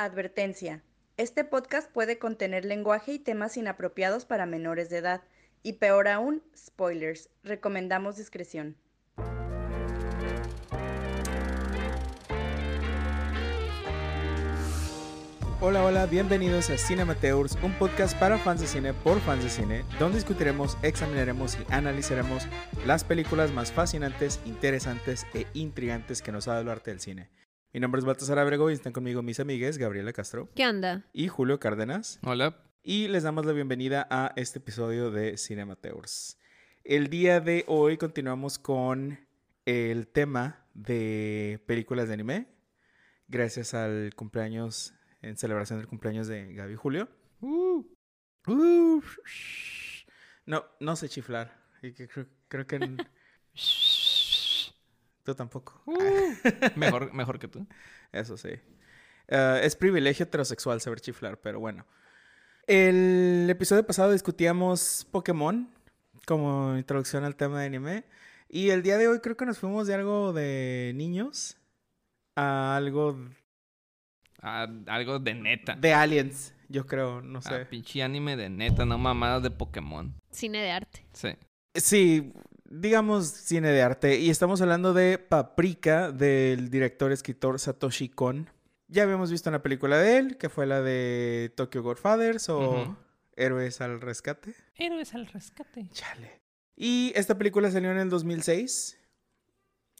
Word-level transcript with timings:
Advertencia. 0.00 0.84
Este 1.16 1.42
podcast 1.42 1.90
puede 1.90 2.20
contener 2.20 2.64
lenguaje 2.64 3.14
y 3.14 3.18
temas 3.18 3.56
inapropiados 3.56 4.24
para 4.24 4.46
menores 4.46 4.90
de 4.90 4.98
edad. 4.98 5.22
Y 5.64 5.72
peor 5.72 6.06
aún, 6.06 6.40
spoilers. 6.56 7.30
Recomendamos 7.42 8.16
discreción. 8.16 8.76
Hola, 15.60 15.84
hola, 15.84 16.06
bienvenidos 16.06 16.70
a 16.70 16.78
Cinemateurs, 16.78 17.58
un 17.64 17.76
podcast 17.76 18.16
para 18.20 18.38
fans 18.38 18.60
de 18.60 18.68
cine 18.68 18.94
por 18.94 19.18
fans 19.22 19.42
de 19.42 19.50
cine, 19.50 19.84
donde 19.98 20.18
discutiremos, 20.18 20.78
examinaremos 20.82 21.56
y 21.56 21.72
analizaremos 21.72 22.46
las 22.86 23.02
películas 23.02 23.50
más 23.50 23.72
fascinantes, 23.72 24.38
interesantes 24.46 25.26
e 25.34 25.48
intrigantes 25.54 26.22
que 26.22 26.30
nos 26.30 26.46
ha 26.46 26.52
dado 26.52 26.62
el 26.62 26.68
arte 26.68 26.92
del 26.92 27.00
cine. 27.00 27.30
Mi 27.78 27.80
nombre 27.80 28.00
es 28.00 28.04
Baltasar 28.04 28.40
Abrego 28.40 28.70
y 28.70 28.72
están 28.72 28.92
conmigo 28.92 29.22
mis 29.22 29.38
amigues 29.38 29.78
Gabriela 29.78 30.12
Castro 30.12 30.48
¿Qué 30.56 30.66
onda? 30.66 31.04
y 31.12 31.28
Julio 31.28 31.60
Cárdenas. 31.60 32.18
Hola. 32.24 32.56
Y 32.82 33.06
les 33.06 33.22
damos 33.22 33.46
la 33.46 33.52
bienvenida 33.52 34.04
a 34.10 34.32
este 34.34 34.58
episodio 34.58 35.12
de 35.12 35.36
Cinemateurs. 35.36 36.40
El 36.82 37.06
día 37.08 37.38
de 37.38 37.64
hoy 37.68 37.96
continuamos 37.96 38.58
con 38.58 39.20
el 39.64 40.08
tema 40.08 40.66
de 40.74 41.62
películas 41.68 42.08
de 42.08 42.14
anime, 42.14 42.48
gracias 43.28 43.74
al 43.74 44.12
cumpleaños, 44.16 44.92
en 45.22 45.36
celebración 45.36 45.78
del 45.78 45.86
cumpleaños 45.86 46.26
de 46.26 46.52
Gaby 46.54 46.72
y 46.72 46.76
Julio. 46.76 47.08
Uh, 47.40 47.84
uh, 48.48 49.02
no, 50.46 50.64
no 50.80 50.96
sé 50.96 51.08
chiflar. 51.08 51.56
Creo, 51.80 52.26
creo 52.48 52.66
que... 52.66 52.80
Tú 55.28 55.34
tampoco. 55.34 55.82
Mejor, 56.76 57.12
mejor 57.12 57.38
que 57.38 57.48
tú. 57.48 57.66
Eso 58.12 58.38
sí. 58.38 58.48
Eh, 59.28 59.60
es 59.62 59.76
privilegio 59.76 60.24
heterosexual 60.24 60.80
saber 60.80 61.02
chiflar, 61.02 61.38
pero 61.38 61.60
bueno. 61.60 61.84
El 62.66 63.46
episodio 63.50 63.86
pasado 63.86 64.10
discutíamos 64.10 65.06
Pokémon 65.10 65.68
como 66.26 66.78
introducción 66.78 67.24
al 67.24 67.36
tema 67.36 67.60
de 67.60 67.66
anime. 67.66 68.04
Y 68.48 68.70
el 68.70 68.82
día 68.82 68.96
de 68.96 69.06
hoy 69.06 69.20
creo 69.20 69.36
que 69.36 69.44
nos 69.44 69.58
fuimos 69.58 69.86
de 69.86 69.96
algo 69.96 70.32
de 70.32 70.92
niños 70.94 71.58
a 72.34 72.74
algo 72.74 73.18
Ah, 74.40 74.66
algo 74.86 75.18
de 75.18 75.34
neta. 75.34 75.74
de 75.76 75.92
aliens, 75.92 76.54
yo 76.70 76.86
creo, 76.86 77.20
no 77.20 77.42
sé. 77.42 77.54
Ah, 77.54 77.66
pinche 77.68 78.02
anime 78.02 78.34
de 78.34 78.48
neta, 78.48 78.86
no 78.86 78.96
mamadas 78.96 79.42
de 79.42 79.50
Pokémon. 79.50 80.14
Cine 80.30 80.62
de 80.62 80.70
arte. 80.70 81.04
Sí. 81.12 81.36
Sí, 81.74 82.32
digamos 82.68 83.26
cine 83.28 83.68
de 83.68 83.82
arte. 83.82 84.18
Y 84.18 84.30
estamos 84.30 84.60
hablando 84.60 84.94
de 84.94 85.18
Paprika 85.18 86.12
del 86.12 86.70
director 86.70 87.12
escritor 87.12 87.58
Satoshi 87.58 88.08
Kon. 88.08 88.48
Ya 88.88 89.02
habíamos 89.02 89.30
visto 89.30 89.50
una 89.50 89.62
película 89.62 89.98
de 89.98 90.18
él, 90.18 90.36
que 90.38 90.48
fue 90.48 90.66
la 90.66 90.80
de 90.80 91.52
Tokyo 91.56 91.82
Godfathers 91.82 92.48
o. 92.48 92.96
Héroes 93.36 93.80
al 93.80 94.00
Rescate. 94.00 94.54
Héroes 94.74 95.14
al 95.14 95.26
rescate. 95.28 95.88
Chale. 95.92 96.40
Y 96.74 97.12
esta 97.14 97.38
película 97.38 97.70
salió 97.70 97.92
en 97.92 97.98
el 97.98 98.10
2006, 98.10 98.98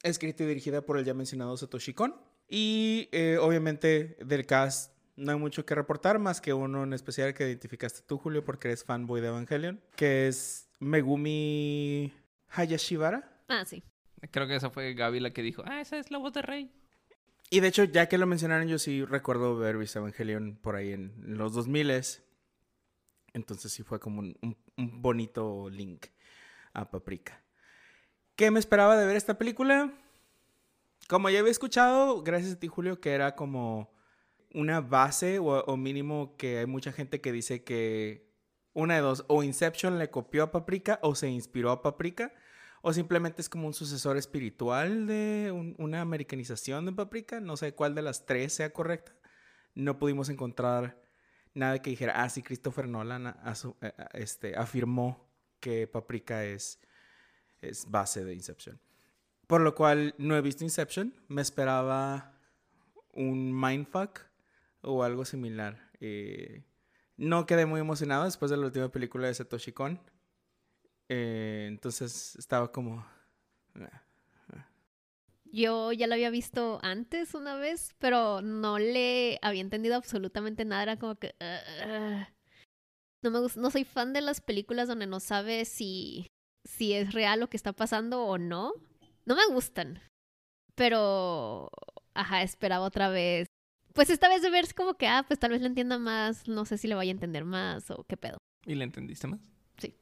escrita 0.03 0.43
y 0.43 0.47
dirigida 0.47 0.81
por 0.81 0.97
el 0.97 1.05
ya 1.05 1.13
mencionado 1.13 1.55
Satoshi 1.55 1.93
Kon. 1.93 2.15
Y 2.49 3.07
eh, 3.11 3.37
obviamente 3.39 4.17
del 4.25 4.45
cast 4.45 4.93
no 5.15 5.31
hay 5.31 5.37
mucho 5.37 5.65
que 5.65 5.75
reportar, 5.75 6.19
más 6.19 6.41
que 6.41 6.53
uno 6.53 6.83
en 6.83 6.93
especial 6.93 7.33
que 7.33 7.47
identificaste 7.47 8.01
tú, 8.05 8.17
Julio, 8.17 8.43
porque 8.43 8.69
eres 8.69 8.83
fanboy 8.83 9.21
de 9.21 9.27
Evangelion, 9.27 9.81
que 9.95 10.27
es 10.27 10.69
Megumi 10.79 12.13
Hayashibara. 12.51 13.41
Ah, 13.47 13.65
sí. 13.65 13.83
Creo 14.31 14.47
que 14.47 14.55
esa 14.55 14.69
fue 14.69 14.93
Gaby 14.93 15.19
la 15.19 15.31
que 15.31 15.41
dijo, 15.41 15.63
ah, 15.65 15.79
esa 15.81 15.97
es 15.97 16.11
la 16.11 16.17
voz 16.17 16.33
de 16.33 16.41
Rey. 16.41 16.71
Y 17.49 17.61
de 17.61 17.67
hecho, 17.69 17.83
ya 17.85 18.07
que 18.07 18.17
lo 18.17 18.27
mencionaron, 18.27 18.67
yo 18.67 18.77
sí 18.77 19.03
recuerdo 19.05 19.57
ver 19.57 19.77
visto 19.77 19.99
Evangelion 19.99 20.57
por 20.61 20.75
ahí 20.75 20.91
en 20.91 21.13
los 21.37 21.53
2000 21.53 21.91
Entonces 23.33 23.71
sí 23.71 23.83
fue 23.83 23.99
como 23.99 24.19
un, 24.19 24.37
un- 24.41 24.57
un 24.77 25.01
bonito 25.01 25.69
link 25.69 26.07
a 26.73 26.89
Paprika. 26.91 27.43
¿Qué 28.35 28.51
me 28.51 28.59
esperaba 28.59 28.97
de 28.97 29.05
ver 29.05 29.15
esta 29.15 29.37
película? 29.37 29.91
Como 31.07 31.29
ya 31.29 31.39
había 31.39 31.51
escuchado, 31.51 32.21
gracias 32.21 32.53
a 32.53 32.59
ti, 32.59 32.67
Julio, 32.67 33.01
que 33.01 33.11
era 33.11 33.35
como 33.35 33.91
una 34.53 34.79
base 34.81 35.39
o, 35.39 35.45
o 35.63 35.77
mínimo 35.77 36.35
que 36.37 36.59
hay 36.59 36.65
mucha 36.65 36.91
gente 36.91 37.19
que 37.21 37.31
dice 37.31 37.63
que 37.63 38.28
una 38.79 38.95
de 38.95 39.01
dos, 39.01 39.25
o 39.27 39.43
Inception 39.43 39.99
le 39.99 40.09
copió 40.09 40.43
a 40.43 40.51
Paprika 40.51 40.99
o 41.03 41.15
se 41.15 41.29
inspiró 41.29 41.71
a 41.71 41.81
Paprika. 41.81 42.33
O 42.81 42.93
simplemente 42.93 43.41
es 43.41 43.49
como 43.49 43.67
un 43.67 43.73
sucesor 43.73 44.15
espiritual 44.15 45.05
de 45.05 45.51
un- 45.53 45.75
una 45.77 45.99
americanización 45.99 46.85
de 46.85 46.93
Paprika. 46.93 47.41
No 47.41 47.57
sé 47.57 47.73
cuál 47.75 47.93
de 47.93 48.01
las 48.01 48.25
tres 48.25 48.53
sea 48.53 48.71
correcta. 48.71 49.13
No 49.75 49.99
pudimos 49.99 50.29
encontrar 50.29 51.01
nada 51.53 51.81
que 51.81 51.89
dijera, 51.89 52.23
ah, 52.23 52.29
sí, 52.29 52.41
Christopher 52.41 52.87
Nolan 52.87 53.27
a- 53.27 53.53
este, 54.13 54.55
afirmó 54.55 55.29
que 55.59 55.87
Paprika 55.87 56.45
es, 56.45 56.79
es 57.61 57.89
base 57.91 58.23
de 58.23 58.33
Inception. 58.33 58.79
Por 59.45 59.59
lo 59.59 59.75
cual 59.75 60.15
no 60.17 60.37
he 60.37 60.41
visto 60.41 60.63
Inception. 60.63 61.13
Me 61.27 61.41
esperaba 61.41 62.39
un 63.11 63.59
Mindfuck 63.59 64.21
o 64.83 65.03
algo 65.03 65.25
similar. 65.25 65.89
Eh, 65.99 66.63
no 67.19 67.45
quedé 67.45 67.65
muy 67.65 67.81
emocionado 67.81 68.23
después 68.23 68.49
de 68.49 68.57
la 68.57 68.65
última 68.67 68.89
película 68.89 69.27
de 69.27 69.33
Satoshi 69.33 69.73
Kon. 69.73 69.99
Eh, 71.09 71.65
entonces 71.67 72.35
estaba 72.37 72.71
como... 72.71 73.05
ah, 73.75 74.65
Yo 75.51 75.91
ya 75.91 76.07
lo 76.07 76.13
había 76.13 76.29
visto 76.29 76.79
antes 76.81 77.33
una 77.33 77.55
vez, 77.55 77.93
pero 77.99 78.41
no 78.41 78.79
le 78.79 79.37
había 79.41 79.61
entendido 79.61 79.95
absolutamente 79.95 80.63
nada. 80.65 80.83
Era 80.83 80.99
como 80.99 81.15
que... 81.15 81.35
"Ugh". 81.41 82.27
no 83.21 83.31
me 83.31 83.39
no 83.53 83.69
soy 83.71 83.83
fan 83.83 84.13
de 84.13 84.21
las 84.21 84.39
películas 84.39 84.87
donde 84.87 85.05
no 85.07 85.19
sabes 85.19 85.67
si, 85.67 86.27
si 86.63 86.93
es 86.93 87.13
real 87.13 87.41
lo 87.41 87.49
que 87.49 87.57
está 87.57 87.73
pasando 87.73 88.23
o 88.23 88.37
no. 88.37 88.71
No 89.25 89.35
me 89.35 89.45
gustan. 89.47 90.01
Pero... 90.75 91.69
Ajá, 92.13 92.43
esperaba 92.43 92.85
otra 92.85 93.09
vez. 93.09 93.48
Pues 93.99 94.09
esta 94.09 94.29
vez 94.29 94.41
de 94.41 94.49
ver 94.49 94.63
es 94.63 94.73
como 94.73 94.93
que, 94.93 95.09
ah, 95.09 95.25
pues 95.27 95.41
tal 95.41 95.51
vez 95.51 95.59
le 95.59 95.67
entienda 95.67 95.99
más. 95.99 96.47
No 96.47 96.63
sé 96.63 96.77
si 96.77 96.87
le 96.87 96.95
vaya 96.95 97.11
a 97.11 97.15
entender 97.15 97.43
más 97.43 97.91
o 97.91 98.05
qué 98.05 98.15
pedo. 98.15 98.37
¿Y 98.65 98.75
le 98.75 98.85
entendiste 98.85 99.27
más? 99.27 99.41
Sí. 99.77 99.93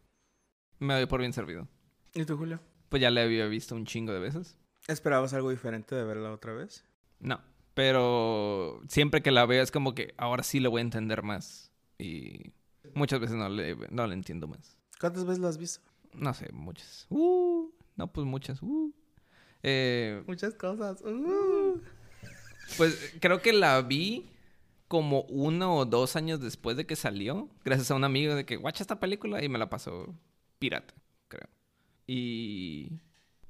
Me 0.78 0.94
doy 0.94 1.08
por 1.08 1.20
bien 1.20 1.34
servido. 1.34 1.68
¿Y 2.14 2.24
tú, 2.24 2.38
Julio? 2.38 2.60
Pues 2.90 3.02
ya 3.02 3.10
la 3.10 3.24
había 3.24 3.48
visto 3.48 3.74
un 3.74 3.88
chingo 3.88 4.14
de 4.14 4.20
veces. 4.20 4.56
¿Esperabas 4.88 5.34
algo 5.34 5.50
diferente 5.50 5.96
de 5.96 6.04
verla 6.04 6.32
otra 6.32 6.54
vez? 6.54 6.86
No. 7.20 7.42
Pero 7.74 8.84
siempre 8.88 9.24
que 9.24 9.32
la 9.32 9.48
veo 9.48 9.64
es 9.64 9.72
como 9.72 9.96
que 9.96 10.14
ahora 10.20 10.44
sí 10.44 10.60
le 10.60 10.68
voy 10.68 10.78
a 10.78 10.84
entender 10.84 11.24
más. 11.24 11.72
Y 11.98 12.54
muchas 12.94 13.20
veces 13.20 13.36
no 13.36 13.50
le, 13.50 13.76
no 13.90 14.06
le 14.06 14.14
entiendo 14.14 14.48
más. 14.48 14.78
¿Cuántas 15.00 15.26
veces 15.26 15.40
la 15.40 15.50
has 15.50 15.58
visto? 15.58 15.82
No 16.14 16.36
sé, 16.36 16.52
muchas. 16.54 17.08
Uh, 17.10 17.72
no, 17.96 18.14
pues 18.14 18.28
muchas. 18.28 18.62
Uh. 18.62 18.94
Eh, 19.64 20.22
Muchas 20.28 20.54
cosas. 20.54 21.02
Uh. 21.02 21.82
Pues 22.76 23.16
creo 23.22 23.42
que 23.42 23.54
la 23.54 23.82
vi 23.82 24.30
como 24.88 25.22
uno 25.24 25.76
o 25.76 25.86
dos 25.86 26.16
años 26.16 26.40
después 26.42 26.78
de 26.78 26.86
que 26.86 26.96
salió, 26.96 27.50
gracias 27.66 27.92
a 27.92 27.96
un 27.96 28.04
amigo 28.04 28.36
de 28.36 28.46
que 28.46 28.56
guacha 28.58 28.84
esta 28.84 29.00
película 29.00 29.44
y 29.44 29.50
me 29.50 29.58
la 29.60 29.70
pasó 29.70 30.14
pirata, 30.60 30.94
creo. 31.28 31.50
Y 32.06 32.92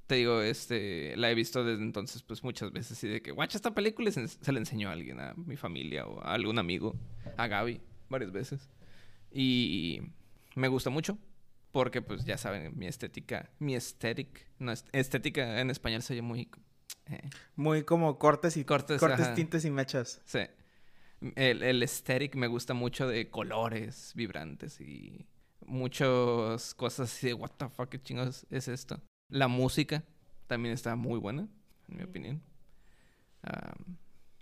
te 0.08 0.16
digo, 0.16 0.42
este, 0.42 1.16
la 1.18 1.30
he 1.30 1.36
visto 1.36 1.64
desde 1.64 1.84
entonces 1.84 2.24
pues 2.24 2.44
muchas 2.44 2.72
veces 2.72 3.04
y 3.04 3.08
de 3.08 3.22
que 3.22 3.32
guacha 3.32 3.58
esta 3.58 3.74
película 3.76 4.10
y 4.10 4.14
se, 4.14 4.28
se 4.28 4.52
la 4.52 4.60
enseñó 4.60 4.90
a 4.90 4.94
alguien, 4.94 5.20
a 5.20 5.34
mi 5.36 5.58
familia 5.58 6.06
o 6.08 6.22
a 6.22 6.34
algún 6.34 6.58
amigo, 6.60 6.96
a 7.38 7.48
Gaby, 7.48 7.82
varias 8.10 8.32
veces. 8.32 8.70
Y 9.32 10.02
me 10.56 10.68
gusta 10.70 10.90
mucho 10.90 11.18
porque 11.72 12.02
pues 12.02 12.26
ya 12.26 12.38
saben, 12.38 12.76
mi 12.78 12.88
estética, 12.88 13.52
mi 13.60 13.76
estética, 13.76 14.42
no, 14.58 14.72
est- 14.72 14.88
estética 14.94 15.60
en 15.62 15.70
español 15.70 16.02
se 16.02 16.14
oye 16.14 16.22
muy... 16.24 16.50
eh, 17.08 17.30
Muy 17.56 17.84
como 17.84 18.18
cortes 18.20 18.58
y 18.58 18.66
Cortes, 18.66 19.00
cortes, 19.00 19.22
ajá. 19.28 19.34
tintes 19.36 19.66
y 19.66 19.72
mechas. 19.72 20.22
Sí. 20.26 20.40
El, 21.36 21.64
el 21.64 21.82
aesthetic 21.82 22.36
me 22.36 22.48
gusta 22.48 22.74
mucho 22.74 23.08
de 23.08 23.30
colores 23.30 24.12
vibrantes 24.16 24.80
y 24.80 25.26
muchas 25.66 26.74
cosas 26.76 27.12
así 27.12 27.28
de 27.28 27.34
what 27.34 27.52
the 27.58 27.70
fuck, 27.70 27.90
qué 27.90 28.02
chingos 28.02 28.46
es 28.50 28.68
esto. 28.68 29.02
La 29.30 29.48
música 29.48 30.04
también 30.48 30.74
está 30.74 30.96
muy 30.96 31.20
buena, 31.20 31.48
en 31.90 31.98
mi 31.98 32.04
opinión. 32.04 32.42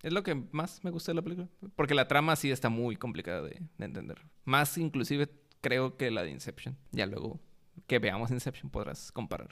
Es 0.03 0.13
lo 0.13 0.21
que 0.23 0.35
más 0.51 0.83
me 0.83 0.91
gusta 0.91 1.11
de 1.11 1.15
la 1.15 1.21
película. 1.21 1.47
Porque 1.75 1.95
la 1.95 2.07
trama 2.07 2.35
sí 2.35 2.51
está 2.51 2.69
muy 2.69 2.95
complicada 2.95 3.41
de, 3.41 3.61
de 3.77 3.85
entender. 3.85 4.21
Más 4.43 4.77
inclusive 4.77 5.29
creo 5.61 5.97
que 5.97 6.11
la 6.11 6.23
de 6.23 6.29
Inception. 6.31 6.77
Ya 6.91 7.05
luego 7.07 7.39
que 7.87 7.99
veamos 7.99 8.29
Inception 8.31 8.69
podrás 8.69 9.11
comparar. 9.11 9.49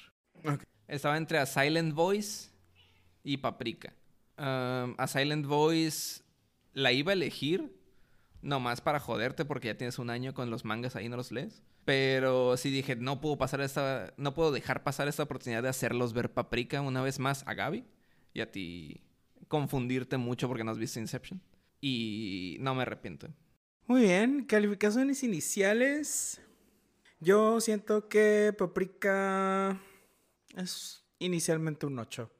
Estaba 0.88 1.18
entre 1.18 1.40
A 1.40 1.45
Silent 1.45 1.94
Voice 1.94 2.51
y 3.24 3.38
Paprika. 3.38 3.94
A 4.38 5.06
Silent 5.08 5.46
Voice 5.46 6.24
la 6.74 6.92
iba 6.92 7.12
a 7.12 7.14
elegir 7.14 7.75
nomás 8.42 8.81
para 8.81 9.00
joderte 9.00 9.46
porque 9.46 9.70
ya 9.70 9.78
tienes 9.78 10.00
un 10.00 10.10
año 10.10 10.34
con 10.34 10.50
los 10.50 10.66
mangas 10.66 10.96
ahí 10.96 11.10
no 11.10 11.18
los 11.18 11.31
lees. 11.31 11.64
Pero 11.86 12.56
sí 12.56 12.70
dije, 12.70 12.96
no 12.96 13.20
puedo 13.20 13.38
pasar 13.38 13.62
esta, 13.62 14.14
no 14.18 14.34
puedo 14.34 14.52
dejar 14.52 14.84
pasar 14.84 15.08
esta 15.08 15.24
oportunidad 15.24 15.64
de 15.64 15.70
hacerlos 15.70 16.14
ver 16.14 16.34
Paprika 16.34 16.81
una 16.81 17.02
vez 17.02 17.20
más 17.20 17.46
a 17.48 17.54
Gaby 17.54 17.86
y 18.34 18.42
a 18.42 18.52
ti 18.52 19.04
confundirte 19.48 20.18
mucho 20.18 20.48
porque 20.48 20.64
no 20.64 20.72
has 20.72 20.78
visto 20.78 21.00
Inception. 21.00 21.42
Y 21.81 22.58
no 22.62 22.74
me 22.74 22.84
arrepiento. 22.84 23.28
Muy 23.86 24.04
bien, 24.04 24.46
calificaciones 24.46 25.24
iniciales. 25.24 26.42
Yo 27.19 27.60
siento 27.60 28.08
que 28.08 28.56
Paprika 28.58 29.80
es 30.56 31.06
inicialmente 31.19 31.86
un 31.86 32.00
8. 32.00 32.31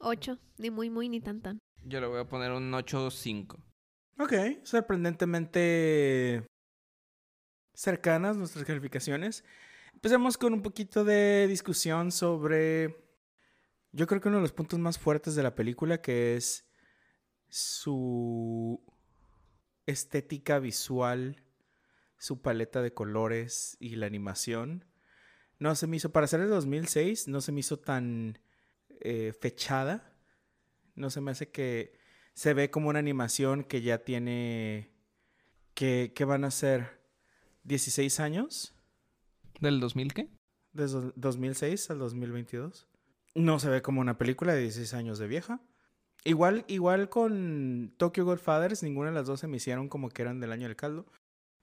8, 0.00 0.38
ni 0.58 0.70
muy, 0.70 0.90
muy, 0.90 1.08
ni 1.08 1.20
tan, 1.20 1.40
tan. 1.40 1.58
Yo 1.84 2.00
le 2.00 2.06
voy 2.06 2.20
a 2.20 2.28
poner 2.28 2.52
un 2.52 2.72
8-5. 2.72 3.56
Ok, 4.18 4.32
sorprendentemente 4.64 6.46
cercanas 7.74 8.36
nuestras 8.36 8.64
calificaciones. 8.64 9.44
Empecemos 9.94 10.36
con 10.36 10.52
un 10.52 10.62
poquito 10.62 11.04
de 11.04 11.46
discusión 11.46 12.10
sobre, 12.10 13.04
yo 13.92 14.06
creo 14.06 14.20
que 14.20 14.28
uno 14.28 14.38
de 14.38 14.42
los 14.42 14.52
puntos 14.52 14.78
más 14.78 14.98
fuertes 14.98 15.34
de 15.34 15.42
la 15.42 15.54
película, 15.54 16.00
que 16.00 16.36
es 16.36 16.68
su 17.48 18.84
estética 19.86 20.58
visual, 20.58 21.44
su 22.18 22.42
paleta 22.42 22.82
de 22.82 22.92
colores 22.92 23.76
y 23.80 23.96
la 23.96 24.06
animación. 24.06 24.84
No 25.58 25.74
se 25.74 25.86
me 25.86 25.96
hizo, 25.96 26.10
para 26.10 26.26
ser 26.26 26.40
de 26.40 26.46
2006, 26.46 27.28
no 27.28 27.40
se 27.40 27.52
me 27.52 27.60
hizo 27.60 27.78
tan 27.78 28.38
eh, 29.00 29.32
fechada. 29.38 30.12
No 30.94 31.10
se 31.10 31.20
me 31.20 31.30
hace 31.30 31.50
que 31.50 31.92
se 32.34 32.54
ve 32.54 32.70
como 32.70 32.88
una 32.88 32.98
animación 32.98 33.64
que 33.64 33.82
ya 33.82 33.98
tiene, 33.98 34.90
que, 35.74 36.12
que 36.14 36.24
van 36.24 36.44
a 36.44 36.50
ser 36.50 37.00
16 37.64 38.20
años. 38.20 38.74
¿Del 39.60 39.80
2000 39.80 40.14
qué? 40.14 40.28
Desde 40.72 41.12
2006 41.16 41.90
al 41.90 41.98
2022. 41.98 42.86
No 43.34 43.58
se 43.58 43.68
ve 43.68 43.82
como 43.82 44.00
una 44.00 44.18
película 44.18 44.54
de 44.54 44.62
16 44.62 44.94
años 44.94 45.18
de 45.18 45.26
vieja. 45.26 45.60
Igual, 46.24 46.64
igual 46.68 47.08
con 47.08 47.94
Tokyo 47.96 48.24
Godfathers, 48.24 48.82
ninguna 48.82 49.10
de 49.10 49.14
las 49.14 49.26
dos 49.26 49.40
se 49.40 49.48
me 49.48 49.56
hicieron 49.56 49.88
como 49.88 50.08
que 50.08 50.22
eran 50.22 50.40
del 50.40 50.52
año 50.52 50.66
del 50.66 50.76
caldo. 50.76 51.06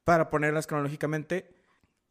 Para 0.04 0.30
ponerlas 0.30 0.68
cronológicamente, 0.68 1.54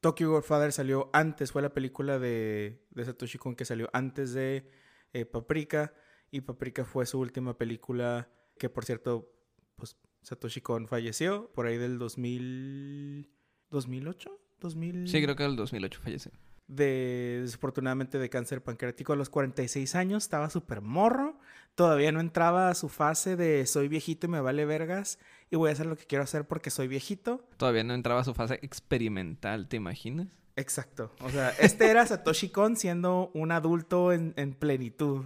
Tokyo 0.00 0.30
Godfather 0.30 0.72
salió 0.72 1.08
antes, 1.12 1.52
fue 1.52 1.62
la 1.62 1.72
película 1.72 2.18
de, 2.18 2.84
de 2.90 3.04
Satoshi 3.04 3.38
Kon 3.38 3.56
que 3.56 3.64
salió 3.64 3.88
antes 3.92 4.34
de 4.34 4.70
eh, 5.14 5.24
Paprika. 5.24 5.94
Y 6.30 6.42
Paprika 6.42 6.84
fue 6.84 7.06
su 7.06 7.18
última 7.20 7.56
película, 7.56 8.28
que 8.58 8.68
por 8.68 8.84
cierto, 8.84 9.32
pues 9.76 9.96
Satoshi 10.22 10.60
Kon 10.60 10.88
falleció 10.88 11.50
por 11.52 11.66
ahí 11.66 11.78
del 11.78 11.98
2000, 11.98 13.30
2008. 13.70 14.40
2000... 14.60 15.08
Sí, 15.08 15.22
creo 15.22 15.36
que 15.36 15.44
el 15.44 15.56
2008 15.56 16.00
falleció. 16.02 16.32
De, 16.66 17.40
desafortunadamente 17.42 18.18
de 18.18 18.30
cáncer 18.30 18.62
pancreático 18.62 19.12
a 19.12 19.16
los 19.16 19.28
46 19.28 19.94
años, 19.94 20.24
estaba 20.24 20.48
súper 20.48 20.80
morro, 20.80 21.38
todavía 21.74 22.10
no 22.10 22.20
entraba 22.20 22.70
a 22.70 22.74
su 22.74 22.88
fase 22.88 23.36
de 23.36 23.66
soy 23.66 23.88
viejito 23.88 24.26
y 24.26 24.30
me 24.30 24.40
vale 24.40 24.64
vergas 24.64 25.18
y 25.50 25.56
voy 25.56 25.68
a 25.68 25.72
hacer 25.72 25.84
lo 25.86 25.96
que 25.96 26.06
quiero 26.06 26.24
hacer 26.24 26.46
porque 26.46 26.70
soy 26.70 26.88
viejito. 26.88 27.46
Todavía 27.58 27.84
no 27.84 27.92
entraba 27.92 28.22
a 28.22 28.24
su 28.24 28.32
fase 28.32 28.58
experimental, 28.62 29.68
¿te 29.68 29.76
imaginas? 29.76 30.28
Exacto, 30.56 31.10
o 31.20 31.30
sea, 31.30 31.50
este 31.58 31.90
era 31.90 32.06
Satoshi 32.06 32.50
Kon 32.50 32.76
siendo 32.76 33.30
un 33.34 33.50
adulto 33.50 34.12
en, 34.12 34.34
en 34.36 34.54
plenitud, 34.54 35.24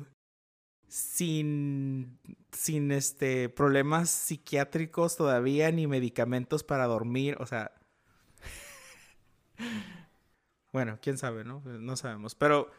sin, 0.89 2.19
sin 2.51 2.91
este, 2.93 3.49
problemas 3.51 4.09
psiquiátricos 4.11 5.17
todavía 5.17 5.71
ni 5.71 5.87
medicamentos 5.87 6.65
para 6.65 6.87
dormir, 6.87 7.37
o 7.41 7.47
sea... 7.47 7.73
Bueno, 10.73 10.99
quién 11.01 11.19
sabe, 11.19 11.45
¿no? 11.45 11.63
No 11.65 11.97
sabemos. 11.97 12.35
Pero 12.35 12.71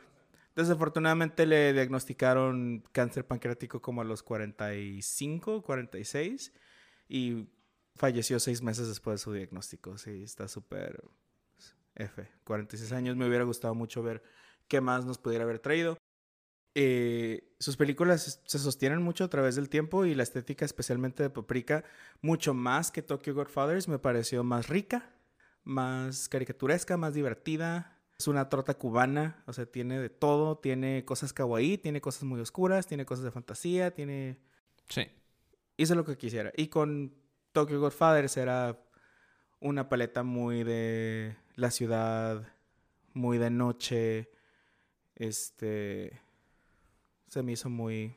desafortunadamente 0.56 1.46
le 1.46 1.74
diagnosticaron 1.74 2.84
cáncer 2.92 3.26
pancreático 3.26 3.82
como 3.82 4.02
a 4.02 4.06
los 4.06 4.24
45, 4.24 5.64
46 5.64 6.54
y 7.08 7.48
falleció 7.96 8.40
seis 8.40 8.62
meses 8.62 8.88
después 8.88 9.20
de 9.20 9.24
su 9.24 9.34
diagnóstico. 9.34 9.98
Sí, 9.98 10.24
está 10.24 10.48
súper 10.48 11.04
F. 12.00 12.28
46 12.44 12.92
años. 12.92 13.16
Me 13.16 13.28
hubiera 13.28 13.44
gustado 13.44 13.76
mucho 13.76 14.02
ver 14.02 14.24
qué 14.68 14.82
más 14.82 15.06
nos 15.06 15.18
pudiera 15.18 15.44
haber 15.44 15.60
traído. 15.60 15.98
Eh, 16.76 17.54
sus 17.60 17.78
películas 17.78 18.42
se 18.44 18.60
sostienen 18.60 19.02
mucho 19.02 19.24
a 19.24 19.30
través 19.30 19.56
del 19.56 19.70
tiempo 19.70 20.06
y 20.06 20.16
la 20.16 20.24
estética, 20.24 20.66
especialmente 20.66 21.24
de 21.24 21.30
Paprika, 21.30 21.84
mucho 22.22 22.54
más 22.54 22.92
que 22.92 23.02
Tokyo 23.02 23.34
Godfathers, 23.34 23.88
me 23.88 24.00
pareció 24.00 24.44
más 24.44 24.70
rica 24.70 25.14
más 25.64 26.28
caricaturesca, 26.30 26.98
más 26.98 27.14
divertida. 27.14 27.98
Es 28.18 28.28
una 28.28 28.50
trota 28.50 28.74
cubana, 28.74 29.44
o 29.46 29.54
sea, 29.54 29.66
tiene 29.66 30.00
de 30.00 30.10
todo, 30.10 30.58
tiene 30.58 31.06
cosas 31.06 31.32
kawaii, 31.32 31.78
tiene 31.78 32.02
cosas 32.02 32.24
muy 32.24 32.42
oscuras, 32.42 32.86
tiene 32.86 33.06
cosas 33.06 33.24
de 33.24 33.32
fantasía, 33.32 33.92
tiene... 33.92 34.40
Sí. 34.90 35.08
Hizo 35.78 35.96
lo 35.96 36.04
que 36.04 36.18
quisiera. 36.18 36.52
Y 36.58 36.68
con 36.68 37.16
Tokyo 37.54 37.80
Godfathers 37.80 38.36
era 38.36 38.78
una 39.62 39.88
paleta 39.88 40.24
muy 40.24 40.64
de 40.64 41.38
la 41.60 41.72
ciudad, 41.72 42.48
muy 43.14 43.38
de 43.38 43.50
noche. 43.50 44.30
Este... 45.16 46.22
Se 47.28 47.44
me 47.44 47.52
hizo 47.52 47.70
muy... 47.70 48.16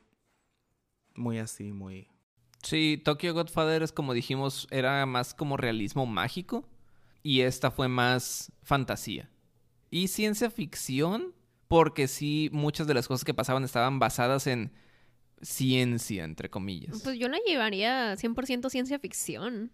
Muy 1.15 1.37
así, 1.37 1.71
muy... 1.71 2.07
Sí, 2.63 2.99
Tokyo 3.03 3.33
Godfather 3.33 3.83
es 3.83 3.91
como 3.91 4.13
dijimos, 4.13 4.67
era 4.71 5.05
más 5.05 5.33
como 5.33 5.57
realismo 5.57 6.05
mágico 6.05 6.67
y 7.21 7.41
esta 7.41 7.71
fue 7.71 7.87
más 7.87 8.51
fantasía. 8.63 9.29
Y 9.91 10.07
ciencia 10.07 10.49
ficción, 10.49 11.35
porque 11.67 12.07
sí, 12.07 12.49
muchas 12.53 12.87
de 12.87 12.93
las 12.93 13.07
cosas 13.07 13.25
que 13.25 13.33
pasaban 13.33 13.63
estaban 13.63 13.99
basadas 13.99 14.47
en 14.47 14.71
ciencia, 15.41 16.23
entre 16.23 16.49
comillas. 16.49 17.01
Pues 17.03 17.19
yo 17.19 17.27
la 17.27 17.37
llevaría 17.45 18.13
100% 18.13 18.69
ciencia 18.69 18.97
ficción. 18.97 19.71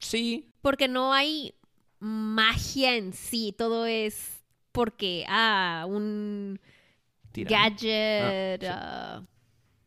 Sí. 0.00 0.50
Porque 0.60 0.88
no 0.88 1.12
hay 1.12 1.54
magia 2.00 2.96
en 2.96 3.12
sí, 3.12 3.54
todo 3.56 3.86
es 3.86 4.42
porque, 4.72 5.24
ah, 5.28 5.86
un 5.88 6.60
Tirano. 7.32 7.68
gadget, 7.84 8.64
Ah, 8.64 8.68
ah, 8.68 9.22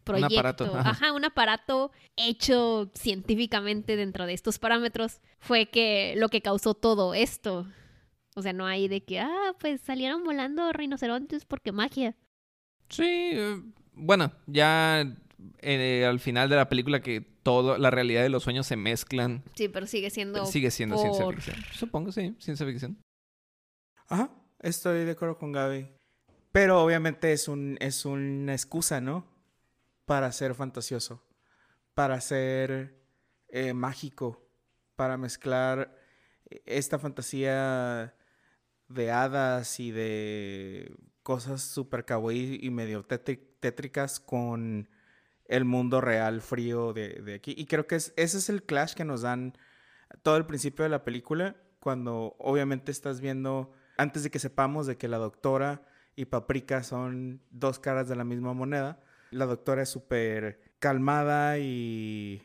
proyecto. 0.04 0.25
aparato, 0.25 0.75
ajá. 0.78 0.92
Ajá, 0.92 1.13
un 1.13 1.25
aparato 1.25 1.92
hecho 2.18 2.92
científicamente 2.96 3.96
dentro 3.96 4.25
de 4.25 4.34
estos 4.34 4.60
parámetros 4.60 5.22
fue 5.40 5.68
que 5.68 6.16
lo 6.18 6.30
que 6.30 6.42
causó 6.42 6.74
todo 6.75 7.13
esto. 7.13 7.68
O 8.36 8.42
sea, 8.44 8.54
no 8.54 8.66
hay 8.68 8.88
de 8.90 9.04
que, 9.06 9.19
ah, 9.22 9.56
pues 9.60 9.81
salieron 9.81 10.24
volando 10.24 10.72
rinocerontes 10.74 11.46
porque 11.46 11.72
magia. 11.72 12.16
Sí. 12.90 13.04
eh, 13.04 13.62
Bueno, 13.94 14.31
ya 14.48 15.06
eh, 15.60 16.06
al 16.06 16.20
final 16.20 16.50
de 16.50 16.56
la 16.56 16.70
película 16.70 17.02
que 17.02 17.22
todo, 17.22 17.78
la 17.78 17.92
realidad 17.92 18.22
de 18.24 18.30
los 18.30 18.44
sueños 18.44 18.68
se 18.68 18.76
mezclan. 18.76 19.44
Sí, 19.56 19.68
pero 19.68 19.86
sigue 19.88 20.10
siendo 20.10 20.46
Sigue 20.46 20.72
siendo 20.72 20.98
ciencia 20.98 21.27
ficción. 21.27 21.56
Supongo, 21.74 22.12
sí, 22.12 22.36
ciencia 22.39 22.65
ficción. 22.65 22.98
Ajá, 24.08 24.32
estoy 24.60 25.06
de 25.06 25.12
acuerdo 25.12 25.38
con 25.38 25.51
Gaby. 25.51 25.88
Pero 26.51 26.84
obviamente 26.84 27.32
es, 27.32 27.48
un, 27.48 27.77
es 27.80 28.06
una 28.06 28.54
excusa, 28.54 29.00
¿no? 29.00 29.25
Para 30.06 30.32
ser 30.34 30.54
fantasioso, 30.54 31.24
para 31.94 32.20
ser 32.20 33.00
eh, 33.48 33.74
mágico, 33.74 34.46
para 34.98 35.18
mezclar 35.18 35.98
esta 36.65 37.00
fantasía 37.00 38.13
de 38.89 39.12
hadas 39.12 39.80
y 39.80 39.92
de 39.92 40.94
cosas 41.24 41.62
super 41.62 42.04
kawaii 42.04 42.60
y 42.62 42.70
medio 42.72 43.08
tétri- 43.08 43.39
tétricas 43.62 44.20
con 44.20 44.89
el 45.51 45.65
mundo 45.65 46.01
real 46.01 46.41
frío 46.41 46.93
de, 46.93 47.22
de 47.22 47.36
aquí. 47.36 47.53
Y 47.58 47.65
creo 47.65 47.86
que 47.86 47.96
es, 47.96 48.13
ese 48.15 48.38
es 48.39 48.50
el 48.50 48.63
clash 48.63 48.93
que 48.93 49.05
nos 49.05 49.22
dan 49.22 49.53
todo 50.24 50.38
el 50.38 50.46
principio 50.46 50.84
de 50.84 50.89
la 50.89 51.03
película, 51.03 51.55
cuando 51.79 52.36
obviamente 52.39 52.91
estás 52.91 53.22
viendo, 53.22 53.72
antes 53.98 54.24
de 54.24 54.29
que 54.31 54.39
sepamos 54.39 54.88
de 54.88 54.98
que 54.98 55.08
la 55.08 55.17
doctora 55.17 55.84
y 56.15 56.25
Paprika 56.25 56.84
son 56.84 57.41
dos 57.51 57.79
caras 57.79 58.08
de 58.10 58.15
la 58.15 58.24
misma 58.24 58.53
moneda, 58.53 59.00
la 59.31 59.46
doctora 59.46 59.81
es 59.84 59.89
súper 59.89 60.60
calmada 60.79 61.58
y 61.60 62.41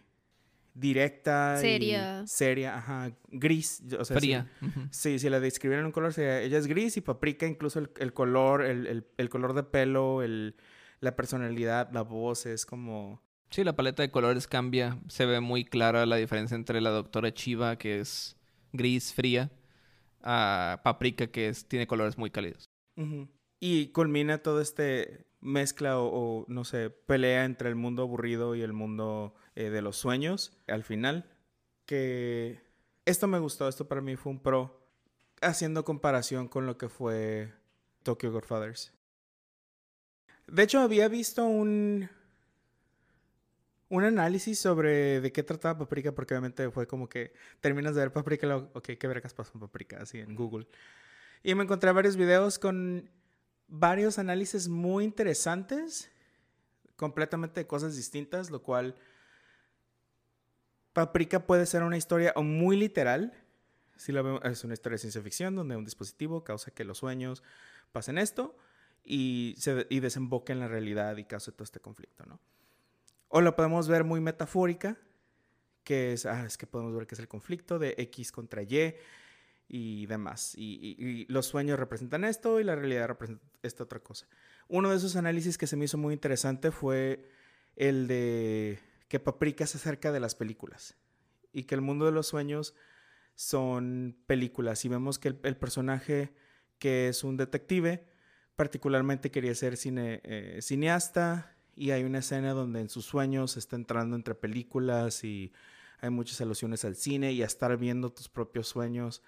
directa. 0.74 1.54
y 1.58 1.60
Seria. 1.60 2.26
seria, 2.26 2.76
ajá, 2.78 3.12
gris. 3.28 3.82
O 3.98 4.04
sea, 4.04 4.16
Fría. 4.18 4.46
sí. 4.90 5.18
Si 5.18 5.28
la 5.30 5.40
describieran 5.40 5.82
en 5.82 5.86
un 5.86 5.92
color, 5.92 6.12
sería, 6.12 6.40
ella 6.42 6.58
es 6.58 6.66
gris 6.66 6.96
y 6.96 7.00
Paprika, 7.00 7.46
incluso 7.46 7.78
el, 7.78 7.90
el 7.98 8.12
color, 8.12 8.62
el, 8.64 8.86
el- 8.86 9.06
el 9.16 9.28
color 9.28 9.54
de 9.54 9.62
pelo, 9.62 10.22
el, 10.22 10.54
la 11.00 11.16
personalidad, 11.16 11.90
la 11.92 12.02
voz, 12.02 12.46
es 12.46 12.66
como... 12.66 13.22
Sí, 13.50 13.62
la 13.64 13.76
paleta 13.76 14.02
de 14.02 14.10
colores 14.10 14.46
cambia. 14.46 14.98
Se 15.08 15.24
ve 15.24 15.40
muy 15.40 15.64
clara 15.64 16.04
la 16.06 16.16
diferencia 16.16 16.54
entre 16.54 16.80
la 16.80 16.90
doctora 16.90 17.32
Chiva, 17.32 17.76
que 17.76 18.00
es 18.00 18.36
gris, 18.72 19.14
fría, 19.14 19.50
a 20.22 20.80
Paprika, 20.82 21.28
que 21.28 21.48
es, 21.48 21.66
tiene 21.68 21.86
colores 21.86 22.18
muy 22.18 22.30
cálidos. 22.30 22.68
Y 23.60 23.88
culmina 23.88 24.38
todo 24.38 24.60
este 24.60 25.26
mezcla 25.40 25.98
o, 26.00 26.08
o, 26.08 26.44
no 26.48 26.64
sé, 26.64 26.90
pelea 26.90 27.44
entre 27.44 27.68
el 27.68 27.76
mundo 27.76 28.02
aburrido 28.02 28.54
y 28.56 28.62
el 28.62 28.72
mundo 28.72 29.34
eh, 29.54 29.70
de 29.70 29.82
los 29.82 29.96
sueños 29.96 30.56
al 30.66 30.82
final. 30.82 31.30
Que 31.84 32.60
esto 33.04 33.28
me 33.28 33.38
gustó, 33.38 33.68
esto 33.68 33.86
para 33.86 34.00
mí 34.00 34.16
fue 34.16 34.32
un 34.32 34.40
pro, 34.40 34.88
haciendo 35.40 35.84
comparación 35.84 36.48
con 36.48 36.66
lo 36.66 36.76
que 36.76 36.88
fue 36.88 37.52
Tokyo 38.02 38.32
Godfathers. 38.32 38.92
De 40.46 40.62
hecho, 40.62 40.80
había 40.80 41.08
visto 41.08 41.44
un, 41.44 42.08
un 43.88 44.04
análisis 44.04 44.58
sobre 44.58 45.20
de 45.20 45.32
qué 45.32 45.42
trataba 45.42 45.78
Paprika, 45.78 46.12
porque 46.12 46.34
obviamente 46.34 46.70
fue 46.70 46.86
como 46.86 47.08
que 47.08 47.32
terminas 47.60 47.94
de 47.94 48.02
ver 48.02 48.12
Paprika 48.12 48.46
luego, 48.46 48.70
ok, 48.74 48.90
¿qué 48.98 49.06
vergas 49.08 49.34
pasó 49.34 49.52
en 49.54 49.60
Paprika? 49.60 49.98
Así 50.00 50.18
en 50.20 50.36
Google. 50.36 50.68
Y 51.42 51.54
me 51.54 51.64
encontré 51.64 51.90
varios 51.92 52.16
videos 52.16 52.58
con 52.58 53.10
varios 53.68 54.18
análisis 54.18 54.68
muy 54.68 55.04
interesantes, 55.04 56.10
completamente 56.96 57.60
de 57.60 57.66
cosas 57.66 57.96
distintas, 57.96 58.50
lo 58.50 58.62
cual 58.62 58.94
Paprika 60.92 61.44
puede 61.44 61.66
ser 61.66 61.82
una 61.82 61.96
historia 61.96 62.32
muy 62.36 62.76
literal, 62.76 63.32
si 63.96 64.12
la 64.12 64.22
vemos, 64.22 64.40
es 64.44 64.62
una 64.62 64.74
historia 64.74 64.94
de 64.94 65.00
ciencia 65.00 65.22
ficción 65.22 65.56
donde 65.56 65.76
un 65.76 65.84
dispositivo 65.84 66.44
causa 66.44 66.70
que 66.70 66.84
los 66.84 66.98
sueños 66.98 67.42
pasen 67.92 68.18
esto 68.18 68.56
y, 69.06 69.54
se, 69.56 69.86
y 69.88 70.00
desemboque 70.00 70.52
en 70.52 70.58
la 70.58 70.68
realidad 70.68 71.16
y 71.16 71.24
cause 71.24 71.52
todo 71.52 71.62
este 71.62 71.80
conflicto, 71.80 72.26
¿no? 72.26 72.40
O 73.28 73.40
lo 73.40 73.54
podemos 73.54 73.88
ver 73.88 74.04
muy 74.04 74.20
metafórica, 74.20 74.98
que 75.84 76.12
es, 76.12 76.26
ah, 76.26 76.44
es 76.44 76.58
que 76.58 76.66
podemos 76.66 76.94
ver 76.94 77.06
que 77.06 77.14
es 77.14 77.20
el 77.20 77.28
conflicto 77.28 77.78
de 77.78 77.94
X 77.98 78.32
contra 78.32 78.62
Y 78.62 78.94
y 79.68 80.06
demás. 80.06 80.54
Y, 80.56 81.26
los 81.28 81.46
sueños 81.46 81.78
representan 81.78 82.24
esto 82.24 82.60
y 82.60 82.64
la 82.64 82.74
realidad 82.74 83.06
representa 83.06 83.44
esta 83.62 83.84
otra 83.84 84.00
cosa. 84.00 84.26
Uno 84.68 84.90
de 84.90 84.96
esos 84.96 85.14
análisis 85.16 85.56
que 85.58 85.66
se 85.66 85.76
me 85.76 85.84
hizo 85.84 85.98
muy 85.98 86.12
interesante 86.12 86.72
fue 86.72 87.28
el 87.76 88.08
de 88.08 88.80
que 89.08 89.20
Paprika 89.20 89.66
se 89.66 89.78
acerca 89.78 90.10
de 90.10 90.18
las 90.18 90.34
películas 90.34 90.96
y 91.52 91.64
que 91.64 91.76
el 91.76 91.80
mundo 91.80 92.06
de 92.06 92.12
los 92.12 92.26
sueños 92.26 92.74
son 93.36 94.16
películas. 94.26 94.84
Y 94.84 94.88
vemos 94.88 95.18
que 95.18 95.36
el 95.40 95.56
personaje 95.56 96.32
que 96.78 97.08
es 97.08 97.22
un 97.22 97.36
detective 97.36 98.15
particularmente 98.56 99.30
quería 99.30 99.54
ser 99.54 99.78
eh, 99.84 100.58
cineasta 100.62 101.54
y 101.76 101.90
hay 101.90 102.04
una 102.04 102.18
escena 102.18 102.52
donde 102.52 102.80
en 102.80 102.88
sus 102.88 103.04
sueños 103.04 103.56
está 103.58 103.76
entrando 103.76 104.16
entre 104.16 104.34
películas 104.34 105.22
y 105.24 105.52
hay 106.00 106.10
muchas 106.10 106.40
alusiones 106.40 106.84
al 106.84 106.96
cine 106.96 107.32
y 107.32 107.42
a 107.42 107.46
estar 107.46 107.76
viendo 107.76 108.10
tus 108.10 108.28
propios 108.28 108.66
sueños 108.66 109.22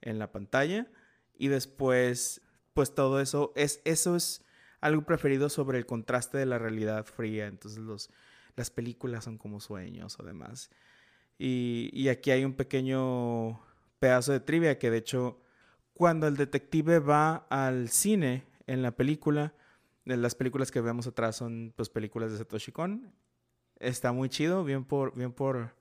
en 0.00 0.18
la 0.18 0.32
pantalla. 0.32 0.90
Y 1.38 1.48
después 1.48 2.42
pues 2.72 2.94
todo 2.94 3.20
eso 3.20 3.52
es 3.56 3.82
eso 3.84 4.16
es 4.16 4.44
algo 4.80 5.02
preferido 5.02 5.50
sobre 5.50 5.78
el 5.78 5.84
contraste 5.84 6.38
de 6.38 6.46
la 6.46 6.58
realidad 6.58 7.04
fría. 7.04 7.46
Entonces 7.46 7.78
los 7.80 8.10
las 8.56 8.70
películas 8.70 9.24
son 9.24 9.36
como 9.36 9.60
sueños 9.60 10.18
o 10.18 10.24
demás. 10.24 10.70
Y, 11.38 11.90
y 11.92 12.08
aquí 12.08 12.30
hay 12.30 12.44
un 12.44 12.54
pequeño 12.54 13.60
pedazo 13.98 14.32
de 14.32 14.40
trivia 14.40 14.78
que 14.78 14.90
de 14.90 14.98
hecho 14.98 15.42
cuando 15.92 16.26
el 16.26 16.36
detective 16.36 16.98
va 16.98 17.46
al 17.50 17.90
cine 17.90 18.49
en 18.72 18.82
la 18.82 18.92
película 18.92 19.54
las 20.04 20.34
películas 20.34 20.70
que 20.70 20.80
vemos 20.80 21.06
atrás 21.06 21.36
son 21.36 21.72
pues 21.76 21.88
películas 21.88 22.32
de 22.32 22.38
Satoshi 22.38 22.72
Kon. 22.72 23.12
Está 23.78 24.12
muy 24.12 24.28
chido, 24.28 24.64
bien 24.64 24.84
por, 24.84 25.14
bien 25.14 25.32
por, 25.32 25.74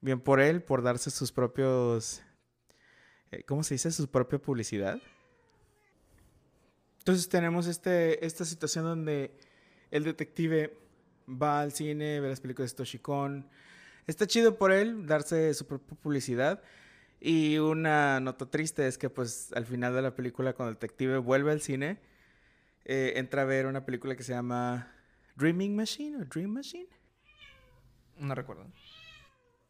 bien 0.00 0.20
por 0.20 0.40
él, 0.40 0.62
por 0.62 0.82
darse 0.82 1.10
sus 1.10 1.32
propios, 1.32 2.22
eh, 3.30 3.42
¿cómo 3.44 3.62
se 3.62 3.74
dice? 3.74 3.90
Su 3.90 4.08
propia 4.08 4.38
publicidad. 4.38 5.00
Entonces 6.98 7.28
tenemos 7.28 7.66
este, 7.66 8.24
esta 8.24 8.44
situación 8.44 8.84
donde 8.84 9.36
el 9.90 10.04
detective 10.04 10.76
va 11.28 11.60
al 11.60 11.72
cine, 11.72 12.20
ve 12.20 12.28
las 12.28 12.40
películas 12.40 12.70
de 12.70 12.76
Satoshi 12.76 12.98
Kon. 12.98 13.48
Está 14.06 14.26
chido 14.26 14.56
por 14.56 14.72
él 14.72 15.06
darse 15.06 15.52
su 15.54 15.66
propia 15.66 15.96
publicidad. 15.96 16.62
Y 17.20 17.58
una 17.58 18.20
nota 18.20 18.46
triste 18.46 18.86
es 18.86 18.98
que 18.98 19.08
pues 19.08 19.52
al 19.54 19.64
final 19.66 19.94
de 19.94 20.02
la 20.02 20.14
película 20.14 20.52
cuando 20.52 20.70
el 20.70 20.74
detective 20.74 21.18
vuelve 21.18 21.50
al 21.50 21.60
cine, 21.60 21.98
eh, 22.88 23.14
entra 23.16 23.42
a 23.42 23.44
ver 23.44 23.66
una 23.66 23.84
película 23.84 24.14
que 24.14 24.22
se 24.22 24.32
llama 24.32 24.92
Dreaming 25.34 25.74
Machine 25.74 26.18
o 26.18 26.24
Dream 26.24 26.50
Machine. 26.50 26.88
No 28.18 28.32
recuerdo. 28.32 28.64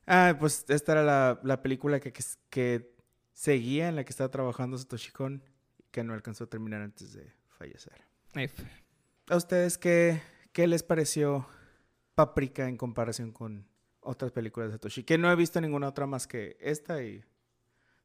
Ah, 0.06 0.36
pues 0.38 0.66
esta 0.68 0.92
era 0.92 1.02
la, 1.02 1.40
la 1.42 1.62
película 1.62 1.98
que, 1.98 2.12
que, 2.12 2.22
que, 2.50 2.94
seguía 3.32 3.88
en 3.88 3.96
la 3.96 4.04
que 4.04 4.10
estaba 4.10 4.30
trabajando 4.30 4.76
Satoshi 4.76 5.12
Kon, 5.12 5.42
que 5.90 6.04
no 6.04 6.12
alcanzó 6.12 6.44
a 6.44 6.46
terminar 6.46 6.82
antes 6.82 7.14
de 7.14 7.32
fallecer. 7.48 8.04
F. 8.34 8.62
¿A 9.28 9.36
ustedes 9.36 9.78
qué, 9.78 10.20
qué 10.52 10.66
les 10.66 10.82
pareció 10.82 11.46
Paprika 12.14 12.68
en 12.68 12.76
comparación 12.76 13.32
con 13.32 13.66
otras 14.00 14.30
películas 14.30 14.68
de 14.68 14.74
Satoshi? 14.74 15.04
Que 15.04 15.16
no 15.16 15.32
he 15.32 15.36
visto 15.36 15.58
ninguna 15.62 15.88
otra 15.88 16.06
más 16.06 16.26
que 16.26 16.58
esta 16.60 17.02
y 17.02 17.24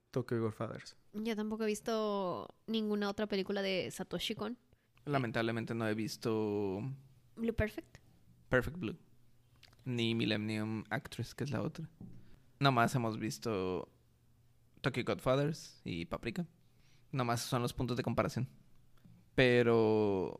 Tokyo 0.09 0.41
Godfathers. 0.41 0.95
Yo 1.13 1.35
tampoco 1.35 1.63
he 1.63 1.67
visto 1.67 2.47
ninguna 2.65 3.09
otra 3.09 3.27
película 3.27 3.61
de 3.61 3.91
Satoshi 3.91 4.35
Kon. 4.35 4.57
Lamentablemente 5.05 5.73
no 5.73 5.87
he 5.87 5.93
visto 5.93 6.81
Blue 7.35 7.53
Perfect. 7.53 7.97
Perfect 8.49 8.77
Blue. 8.77 8.97
Ni 9.85 10.13
Millennium 10.13 10.83
Actress, 10.89 11.33
que 11.33 11.43
es 11.43 11.51
la 11.51 11.61
otra. 11.61 11.89
Nomás 12.59 12.93
hemos 12.93 13.17
visto 13.17 13.89
Tokyo 14.81 15.03
Godfathers 15.03 15.81
y 15.83 16.05
Paprika. 16.05 16.45
Nomás 17.11 17.41
son 17.41 17.61
los 17.61 17.73
puntos 17.73 17.97
de 17.97 18.03
comparación. 18.03 18.47
Pero... 19.33 20.39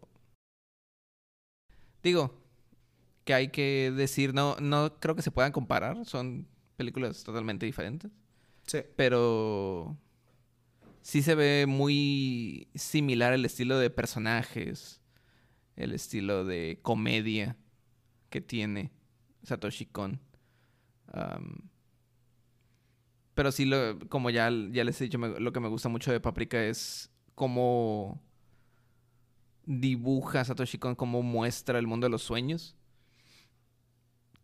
Digo, 2.03 2.33
que 3.25 3.33
hay 3.33 3.47
que 3.49 3.91
decir, 3.95 4.33
no, 4.33 4.55
no 4.59 4.99
creo 4.99 5.15
que 5.15 5.21
se 5.21 5.31
puedan 5.31 5.51
comparar. 5.51 6.05
Son 6.05 6.47
películas 6.77 7.23
totalmente 7.23 7.65
diferentes. 7.65 8.11
Sí. 8.67 8.79
Pero 8.95 9.97
sí 11.01 11.22
se 11.22 11.36
ve 11.36 11.65
muy 11.67 12.67
similar 12.75 13.34
el 13.34 13.46
estilo 13.46 13.77
de 13.77 13.89
personajes, 13.89 15.01
el 15.75 15.93
estilo 15.93 16.46
de 16.46 16.79
comedia 16.81 17.58
que 18.29 18.41
tiene 18.41 18.91
Satoshi 19.43 19.86
Kon. 19.86 20.20
Pero 23.34 23.51
sí, 23.51 23.70
como 24.10 24.29
ya, 24.29 24.50
ya 24.72 24.84
les 24.84 25.00
he 25.01 25.05
dicho, 25.05 25.17
lo 25.17 25.53
que 25.53 25.60
me 25.60 25.70
gusta 25.70 25.89
mucho 25.89 26.12
de 26.12 26.20
Paprika 26.20 26.63
es 26.63 27.12
cómo 27.36 28.22
dibuja 29.65 30.43
Satoshi 30.43 30.77
Kon, 30.77 30.96
cómo 30.96 31.22
muestra 31.22 31.79
el 31.79 31.88
mundo 31.88 32.05
de 32.05 32.12
los 32.12 32.24
sueños. 32.24 32.75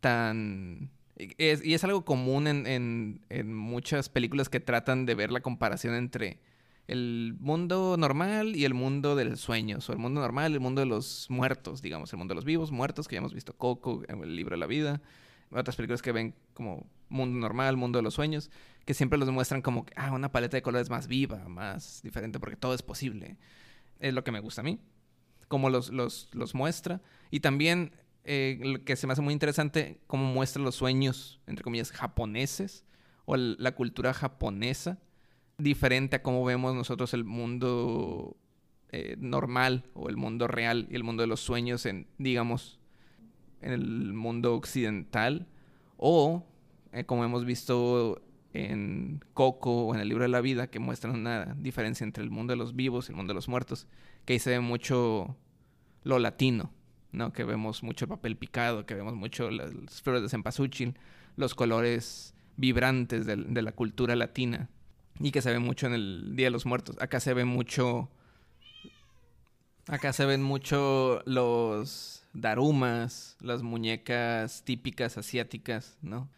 Tan... 0.00 0.90
Es, 1.16 1.64
y 1.64 1.74
es 1.74 1.82
algo 1.82 2.04
común 2.04 2.46
en, 2.46 2.66
en, 2.66 3.26
en 3.28 3.52
muchas 3.52 4.08
películas 4.08 4.48
que 4.48 4.60
tratan 4.60 5.04
de 5.04 5.16
ver 5.16 5.32
la 5.32 5.40
comparación 5.40 5.94
entre 5.94 6.38
el 6.88 7.36
mundo 7.38 7.96
normal 7.98 8.56
y 8.56 8.64
el 8.64 8.72
mundo 8.72 9.14
de 9.14 9.26
los 9.26 9.40
sueños, 9.40 9.88
o 9.88 9.92
el 9.92 9.98
mundo 9.98 10.22
normal 10.22 10.54
el 10.54 10.60
mundo 10.60 10.80
de 10.80 10.86
los 10.86 11.26
muertos, 11.28 11.82
digamos, 11.82 12.12
el 12.12 12.18
mundo 12.18 12.32
de 12.32 12.36
los 12.36 12.46
vivos, 12.46 12.72
muertos, 12.72 13.06
que 13.06 13.14
ya 13.14 13.18
hemos 13.18 13.34
visto 13.34 13.52
Coco, 13.56 14.02
el 14.08 14.34
libro 14.34 14.54
de 14.54 14.60
la 14.60 14.66
vida, 14.66 15.02
otras 15.50 15.76
películas 15.76 16.00
que 16.00 16.12
ven 16.12 16.34
como 16.54 16.86
mundo 17.10 17.38
normal, 17.38 17.76
mundo 17.76 17.98
de 17.98 18.02
los 18.02 18.14
sueños, 18.14 18.50
que 18.86 18.94
siempre 18.94 19.18
los 19.18 19.30
muestran 19.30 19.60
como, 19.60 19.84
ah, 19.96 20.12
una 20.12 20.32
paleta 20.32 20.56
de 20.56 20.62
colores 20.62 20.88
más 20.88 21.08
viva, 21.08 21.46
más 21.46 22.00
diferente, 22.02 22.40
porque 22.40 22.56
todo 22.56 22.74
es 22.74 22.82
posible. 22.82 23.36
Es 24.00 24.14
lo 24.14 24.24
que 24.24 24.32
me 24.32 24.40
gusta 24.40 24.62
a 24.62 24.64
mí, 24.64 24.80
cómo 25.46 25.68
los, 25.68 25.90
los, 25.90 26.30
los 26.32 26.54
muestra. 26.54 27.02
Y 27.30 27.40
también, 27.40 27.92
eh, 28.24 28.58
lo 28.62 28.84
que 28.84 28.96
se 28.96 29.06
me 29.06 29.12
hace 29.12 29.20
muy 29.20 29.34
interesante, 29.34 30.00
cómo 30.06 30.24
muestra 30.24 30.62
los 30.62 30.74
sueños, 30.74 31.40
entre 31.46 31.64
comillas, 31.64 31.92
japoneses, 31.92 32.86
o 33.26 33.36
la 33.36 33.74
cultura 33.74 34.14
japonesa 34.14 34.98
diferente 35.58 36.16
a 36.16 36.22
cómo 36.22 36.44
vemos 36.44 36.74
nosotros 36.74 37.12
el 37.14 37.24
mundo 37.24 38.36
eh, 38.90 39.16
normal 39.18 39.84
o 39.92 40.08
el 40.08 40.16
mundo 40.16 40.46
real 40.46 40.86
y 40.90 40.94
el 40.94 41.04
mundo 41.04 41.22
de 41.22 41.26
los 41.26 41.40
sueños 41.40 41.84
en, 41.84 42.06
digamos, 42.16 42.78
en 43.60 43.72
el 43.72 44.12
mundo 44.14 44.54
occidental 44.54 45.48
o 45.96 46.46
eh, 46.92 47.04
como 47.04 47.24
hemos 47.24 47.44
visto 47.44 48.22
en 48.54 49.22
Coco 49.34 49.86
o 49.86 49.94
en 49.94 50.00
el 50.00 50.08
libro 50.08 50.22
de 50.22 50.28
la 50.28 50.40
vida 50.40 50.70
que 50.70 50.78
muestran 50.78 51.14
una 51.14 51.56
diferencia 51.58 52.04
entre 52.04 52.22
el 52.22 52.30
mundo 52.30 52.52
de 52.52 52.56
los 52.56 52.76
vivos 52.76 53.08
y 53.08 53.12
el 53.12 53.16
mundo 53.16 53.32
de 53.32 53.34
los 53.34 53.48
muertos, 53.48 53.88
que 54.24 54.34
ahí 54.34 54.38
se 54.38 54.50
ve 54.50 54.60
mucho 54.60 55.36
lo 56.04 56.18
latino, 56.20 56.72
¿no? 57.12 57.32
Que 57.32 57.44
vemos 57.44 57.82
mucho 57.82 58.04
el 58.04 58.08
papel 58.08 58.36
picado, 58.36 58.86
que 58.86 58.94
vemos 58.94 59.14
mucho 59.14 59.50
las, 59.50 59.72
flores 60.02 60.22
de 60.22 60.28
cempasúchil, 60.28 60.94
los 61.36 61.54
colores 61.54 62.34
vibrantes 62.56 63.26
de 63.26 63.62
la 63.62 63.72
cultura 63.72 64.16
latina 64.16 64.70
y 65.20 65.30
que 65.32 65.42
se 65.42 65.50
ve 65.50 65.58
mucho 65.58 65.86
en 65.86 65.94
el 65.94 66.36
Día 66.36 66.46
de 66.46 66.50
los 66.50 66.66
Muertos. 66.66 66.96
Acá 67.00 67.20
se 67.20 67.34
ve 67.34 67.44
mucho. 67.44 68.08
Acá 69.86 70.12
se 70.12 70.26
ven 70.26 70.42
mucho 70.42 71.22
los 71.24 72.24
darumas, 72.32 73.36
las 73.40 73.62
muñecas 73.62 74.62
típicas 74.64 75.18
asiáticas, 75.18 75.98
¿no? 76.02 76.28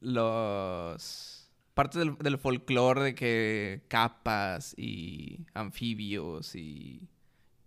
Los. 0.00 1.36
Parte 1.74 1.98
del, 1.98 2.16
del 2.18 2.38
folclore 2.38 3.02
de 3.02 3.14
que 3.14 3.82
capas 3.88 4.74
y 4.76 5.46
anfibios 5.54 6.54
y 6.54 7.08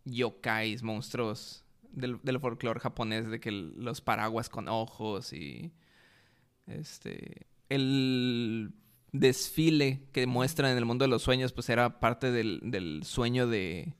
yokais, 0.05 0.83
monstruos 0.83 1.63
del, 1.91 2.19
del 2.21 2.39
folclore 2.39 2.79
japonés, 2.79 3.29
de 3.29 3.39
que 3.39 3.51
los 3.51 4.01
paraguas 4.01 4.49
con 4.49 4.67
ojos 4.67 5.33
y. 5.33 5.71
Este. 6.65 7.47
El 7.69 8.73
desfile 9.13 10.09
que 10.11 10.27
muestran 10.27 10.71
en 10.71 10.77
el 10.77 10.85
mundo 10.85 11.05
de 11.05 11.09
los 11.09 11.21
sueños, 11.21 11.53
pues 11.53 11.69
era 11.69 12.01
parte 12.01 12.31
del, 12.31 12.59
del 12.63 13.03
sueño 13.05 13.47
de, 13.47 13.93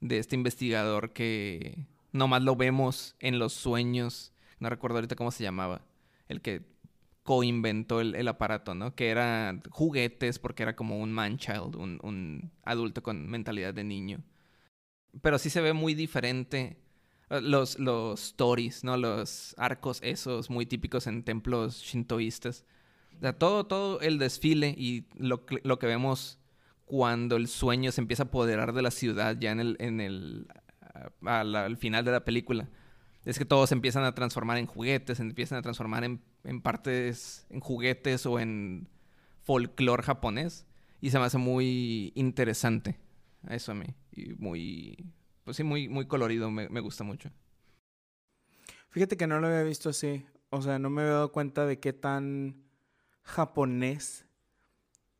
de 0.00 0.18
este 0.18 0.34
investigador 0.36 1.12
que 1.12 1.86
nomás 2.12 2.42
lo 2.42 2.56
vemos 2.56 3.14
en 3.20 3.38
los 3.38 3.52
sueños 3.52 4.32
no 4.60 4.68
recuerdo 4.68 4.96
ahorita 4.96 5.16
cómo 5.16 5.30
se 5.30 5.44
llamaba, 5.44 5.82
el 6.28 6.40
que 6.40 6.62
co-inventó 7.22 8.00
el, 8.00 8.14
el 8.14 8.28
aparato, 8.28 8.74
¿no? 8.74 8.94
Que 8.94 9.10
era 9.10 9.60
juguetes 9.70 10.38
porque 10.38 10.62
era 10.62 10.76
como 10.76 10.98
un 10.98 11.12
man-child, 11.12 11.76
un, 11.76 12.00
un 12.02 12.50
adulto 12.64 13.02
con 13.02 13.28
mentalidad 13.28 13.74
de 13.74 13.84
niño. 13.84 14.20
Pero 15.22 15.38
sí 15.38 15.50
se 15.50 15.60
ve 15.60 15.72
muy 15.72 15.94
diferente 15.94 16.78
eh, 17.30 17.40
los, 17.40 17.78
los 17.78 18.22
stories, 18.22 18.82
¿no? 18.84 18.96
Los 18.96 19.54
arcos 19.58 20.00
esos 20.02 20.50
muy 20.50 20.66
típicos 20.66 21.06
en 21.06 21.22
templos 21.22 21.82
shintoístas. 21.82 22.64
O 23.18 23.20
sea, 23.20 23.32
todo, 23.32 23.66
todo 23.66 24.00
el 24.00 24.18
desfile 24.18 24.74
y 24.76 25.06
lo, 25.16 25.44
lo 25.64 25.78
que 25.78 25.86
vemos 25.86 26.38
cuando 26.84 27.36
el 27.36 27.48
sueño 27.48 27.92
se 27.92 28.00
empieza 28.00 28.22
a 28.24 28.26
apoderar 28.26 28.72
de 28.72 28.82
la 28.82 28.90
ciudad 28.90 29.36
ya 29.38 29.50
en 29.50 29.60
el, 29.60 29.76
en 29.78 30.00
el 30.00 30.48
al 31.22 31.76
final 31.76 32.04
de 32.04 32.12
la 32.12 32.24
película. 32.24 32.68
Es 33.24 33.38
que 33.38 33.44
todos 33.44 33.68
se 33.68 33.74
empiezan 33.74 34.04
a 34.04 34.14
transformar 34.14 34.56
en 34.56 34.66
juguetes, 34.66 35.18
se 35.18 35.22
empiezan 35.22 35.58
a 35.58 35.62
transformar 35.62 36.04
en, 36.04 36.22
en 36.44 36.62
partes, 36.62 37.46
en 37.50 37.60
juguetes 37.60 38.24
o 38.24 38.40
en 38.40 38.88
folclore 39.42 40.02
japonés. 40.02 40.66
Y 41.00 41.10
se 41.10 41.18
me 41.18 41.26
hace 41.26 41.38
muy 41.38 42.12
interesante 42.14 42.98
eso 43.50 43.72
a 43.72 43.74
mí. 43.74 43.86
Y 44.12 44.34
muy, 44.34 45.12
pues 45.44 45.56
sí, 45.56 45.64
muy, 45.64 45.88
muy 45.88 46.06
colorido, 46.06 46.50
me, 46.50 46.68
me 46.68 46.80
gusta 46.80 47.04
mucho. 47.04 47.30
Fíjate 48.90 49.16
que 49.16 49.26
no 49.26 49.40
lo 49.40 49.48
había 49.48 49.62
visto 49.62 49.90
así. 49.90 50.24
O 50.50 50.62
sea, 50.62 50.78
no 50.78 50.88
me 50.88 51.02
había 51.02 51.14
dado 51.14 51.32
cuenta 51.32 51.66
de 51.66 51.78
qué 51.78 51.92
tan 51.92 52.67
japonés 53.28 54.26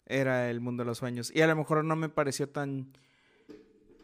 era 0.07 0.51
el 0.51 0.61
mundo 0.61 0.83
de 0.83 0.87
los 0.87 0.99
sueños. 0.99 1.31
Y 1.35 1.43
a 1.43 1.47
lo 1.47 1.55
mejor 1.55 1.85
no 1.85 1.95
me 1.95 2.09
pareció 2.09 2.49
tan 2.49 2.93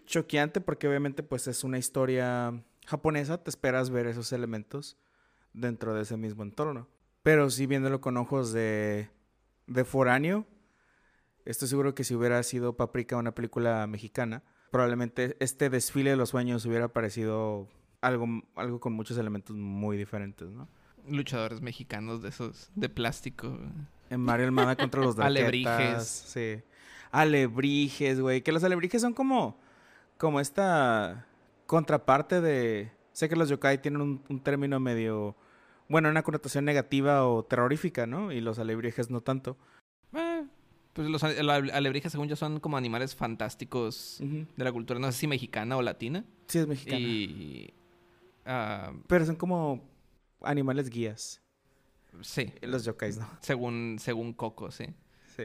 choqueante 0.07 0.61
porque 0.61 0.87
obviamente 0.87 1.23
pues 1.23 1.49
es 1.49 1.65
una 1.65 1.79
historia 1.79 2.63
japonesa, 2.87 3.43
te 3.43 3.51
esperas 3.51 3.91
ver 3.91 4.07
esos 4.07 4.33
elementos 4.33 4.99
dentro 5.53 5.95
de 5.95 6.03
ese 6.03 6.17
mismo 6.17 6.43
entorno. 6.43 6.89
Pero 7.23 7.49
sí 7.49 7.67
viéndolo 7.67 8.01
con 8.01 8.19
ojos 8.19 8.53
de, 8.53 9.09
de 9.67 9.85
foráneo, 9.85 10.47
estoy 11.47 11.69
seguro 11.69 11.95
que 11.95 12.05
si 12.05 12.15
hubiera 12.15 12.43
sido 12.43 12.77
Paprika 12.77 13.17
una 13.17 13.35
película 13.35 13.87
mexicana, 13.87 14.43
probablemente 14.71 15.37
este 15.41 15.71
desfile 15.71 16.11
de 16.11 16.17
los 16.17 16.31
sueños 16.31 16.67
hubiera 16.67 16.89
parecido 16.89 17.69
algo, 18.03 18.27
algo 18.57 18.81
con 18.81 18.93
muchos 18.93 19.17
elementos 19.17 19.57
muy 19.57 19.97
diferentes, 19.97 20.51
¿no? 20.51 20.69
Luchadores 21.09 21.61
mexicanos 21.63 22.23
de 22.23 22.29
esos, 22.31 22.71
de 22.75 22.89
plástico. 22.89 23.59
En 24.11 24.21
Mario 24.21 24.47
Almada 24.47 24.77
contra 24.77 25.01
los 25.01 25.17
Darketas. 25.17 25.41
Alebrijes. 25.43 26.07
Sí. 26.07 26.63
Alebrijes, 27.11 28.21
güey. 28.21 28.43
Que 28.43 28.53
los 28.53 28.65
alebrijes 28.65 29.01
son 29.03 29.15
como, 29.15 29.59
como 30.19 30.41
esta 30.41 31.27
contraparte 31.67 32.41
de... 32.41 32.93
Sé 33.13 33.29
que 33.29 33.37
los 33.37 33.49
yokai 33.49 33.81
tienen 33.81 34.01
un, 34.01 34.23
un 34.29 34.41
término 34.41 34.81
medio... 34.81 35.37
Bueno, 35.89 36.09
una 36.09 36.23
connotación 36.23 36.65
negativa 36.65 37.27
o 37.29 37.45
terrorífica, 37.45 38.07
¿no? 38.07 38.33
Y 38.33 38.41
los 38.41 38.59
alebrijes 38.59 39.11
no 39.11 39.21
tanto. 39.21 39.57
Eh, 40.15 40.45
pues 40.95 41.09
los 41.09 41.23
alebrijes, 41.23 42.13
según 42.13 42.29
yo, 42.29 42.37
son 42.37 42.61
como 42.61 42.77
animales 42.77 43.15
fantásticos 43.15 44.19
de 44.21 44.65
la 44.65 44.73
cultura, 44.73 44.99
no 44.99 45.11
sé 45.13 45.19
si 45.19 45.27
mexicana 45.27 45.77
o 45.77 45.83
latina. 45.83 46.25
Sí, 46.47 46.61
es 46.61 46.67
mexicana. 46.67 47.01
Y. 47.01 47.75
ah, 48.47 48.93
Pero 49.09 49.27
son 49.27 49.37
como 49.37 49.83
animales 50.41 50.89
guías. 50.89 51.43
Sí, 52.23 52.53
Los 52.63 52.85
yokais, 52.85 53.19
¿no? 53.19 53.29
según, 53.41 53.99
según 54.01 54.33
Coco, 54.33 54.71
sí. 54.71 54.87
Sí. 55.37 55.45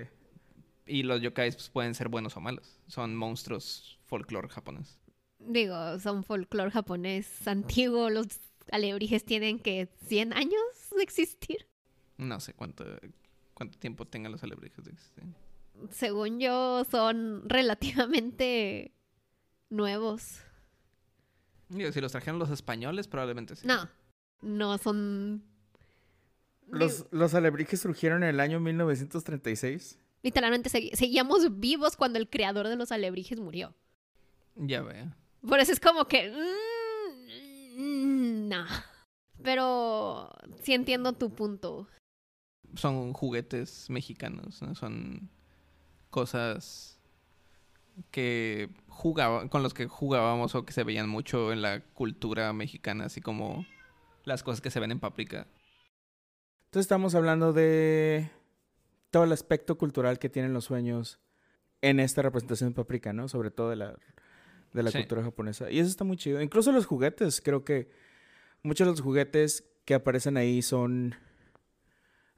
Y 0.85 1.03
los 1.03 1.21
yokais 1.21 1.55
pues, 1.55 1.69
pueden 1.69 1.93
ser 1.95 2.09
buenos 2.09 2.35
o 2.37 2.41
malos. 2.41 2.79
Son 2.87 3.15
monstruos 3.15 3.99
folclore 4.05 4.49
japonés. 4.49 4.99
Digo, 5.39 5.99
son 5.99 6.23
folclore 6.23 6.71
japonés 6.71 7.47
antiguo. 7.47 8.09
Los 8.09 8.27
alebrijes 8.71 9.23
tienen 9.23 9.59
que 9.59 9.89
100 10.07 10.33
años 10.33 10.53
de 10.95 11.03
existir. 11.03 11.67
No 12.17 12.39
sé 12.39 12.53
cuánto, 12.53 12.85
cuánto 13.53 13.77
tiempo 13.79 14.05
tengan 14.05 14.31
los 14.31 14.43
alebrijes 14.43 14.83
de 14.83 14.91
existir. 14.91 15.23
Según 15.91 16.39
yo, 16.39 16.83
son 16.91 17.47
relativamente 17.47 18.93
nuevos. 19.69 20.39
Digo, 21.69 21.91
si 21.91 22.01
los 22.01 22.11
trajeron 22.11 22.39
los 22.39 22.49
españoles, 22.49 23.07
probablemente 23.07 23.55
sí. 23.55 23.65
No, 23.67 23.87
no 24.41 24.77
son. 24.77 25.43
Los, 26.71 27.05
los 27.11 27.33
alebrijes 27.33 27.79
surgieron 27.81 28.23
en 28.23 28.29
el 28.29 28.39
año 28.39 28.59
1936. 28.59 29.99
Literalmente 30.21 30.69
segui- 30.69 30.93
seguíamos 30.95 31.59
vivos 31.59 31.95
cuando 31.95 32.19
el 32.19 32.29
creador 32.29 32.67
de 32.67 32.75
los 32.75 32.91
alebrijes 32.91 33.39
murió. 33.39 33.73
Ya 34.55 34.81
veo. 34.81 35.13
Por 35.47 35.59
eso 35.59 35.71
es 35.71 35.79
como 35.79 36.05
que. 36.05 36.31
mm, 37.77 38.49
no. 38.49 38.65
Pero 39.41 40.29
sí 40.61 40.73
entiendo 40.73 41.13
tu 41.13 41.33
punto. 41.33 41.87
Son 42.75 43.13
juguetes 43.13 43.89
mexicanos, 43.89 44.61
¿no? 44.61 44.75
Son 44.75 45.29
cosas 46.09 46.99
que 48.11 48.69
jugaba, 48.87 49.49
con 49.49 49.63
los 49.63 49.73
que 49.73 49.87
jugábamos 49.87 50.55
o 50.55 50.65
que 50.65 50.73
se 50.73 50.83
veían 50.83 51.09
mucho 51.09 51.51
en 51.51 51.61
la 51.61 51.81
cultura 51.81 52.51
mexicana, 52.53 53.05
así 53.05 53.21
como 53.21 53.65
las 54.25 54.43
cosas 54.43 54.61
que 54.61 54.71
se 54.71 54.79
ven 54.79 54.91
en 54.91 54.99
Paprika. 54.99 55.47
Entonces 56.69 56.85
estamos 56.85 57.15
hablando 57.15 57.51
de 57.51 58.29
todo 59.09 59.23
el 59.23 59.31
aspecto 59.31 59.75
cultural 59.77 60.19
que 60.19 60.29
tienen 60.29 60.53
los 60.53 60.65
sueños 60.65 61.19
en 61.81 61.99
esta 61.99 62.21
representación 62.21 62.69
de 62.69 62.75
Paprika, 62.75 63.11
¿no? 63.11 63.27
Sobre 63.27 63.49
todo 63.49 63.71
de 63.71 63.75
la, 63.75 63.97
de 64.73 64.83
la 64.83 64.91
Sí. 64.91 64.99
cultura 64.99 65.23
japonesa. 65.23 65.71
Y 65.71 65.79
eso 65.79 65.89
está 65.89 66.03
muy 66.03 66.15
chido. 66.15 66.41
Incluso 66.41 66.71
los 66.71 66.85
juguetes, 66.85 67.41
creo 67.41 67.65
que 67.65 67.89
muchos 68.61 68.85
de 68.85 68.91
los 68.91 69.01
juguetes 69.01 69.63
que 69.83 69.95
aparecen 69.95 70.37
ahí 70.37 70.61
son 70.61 71.15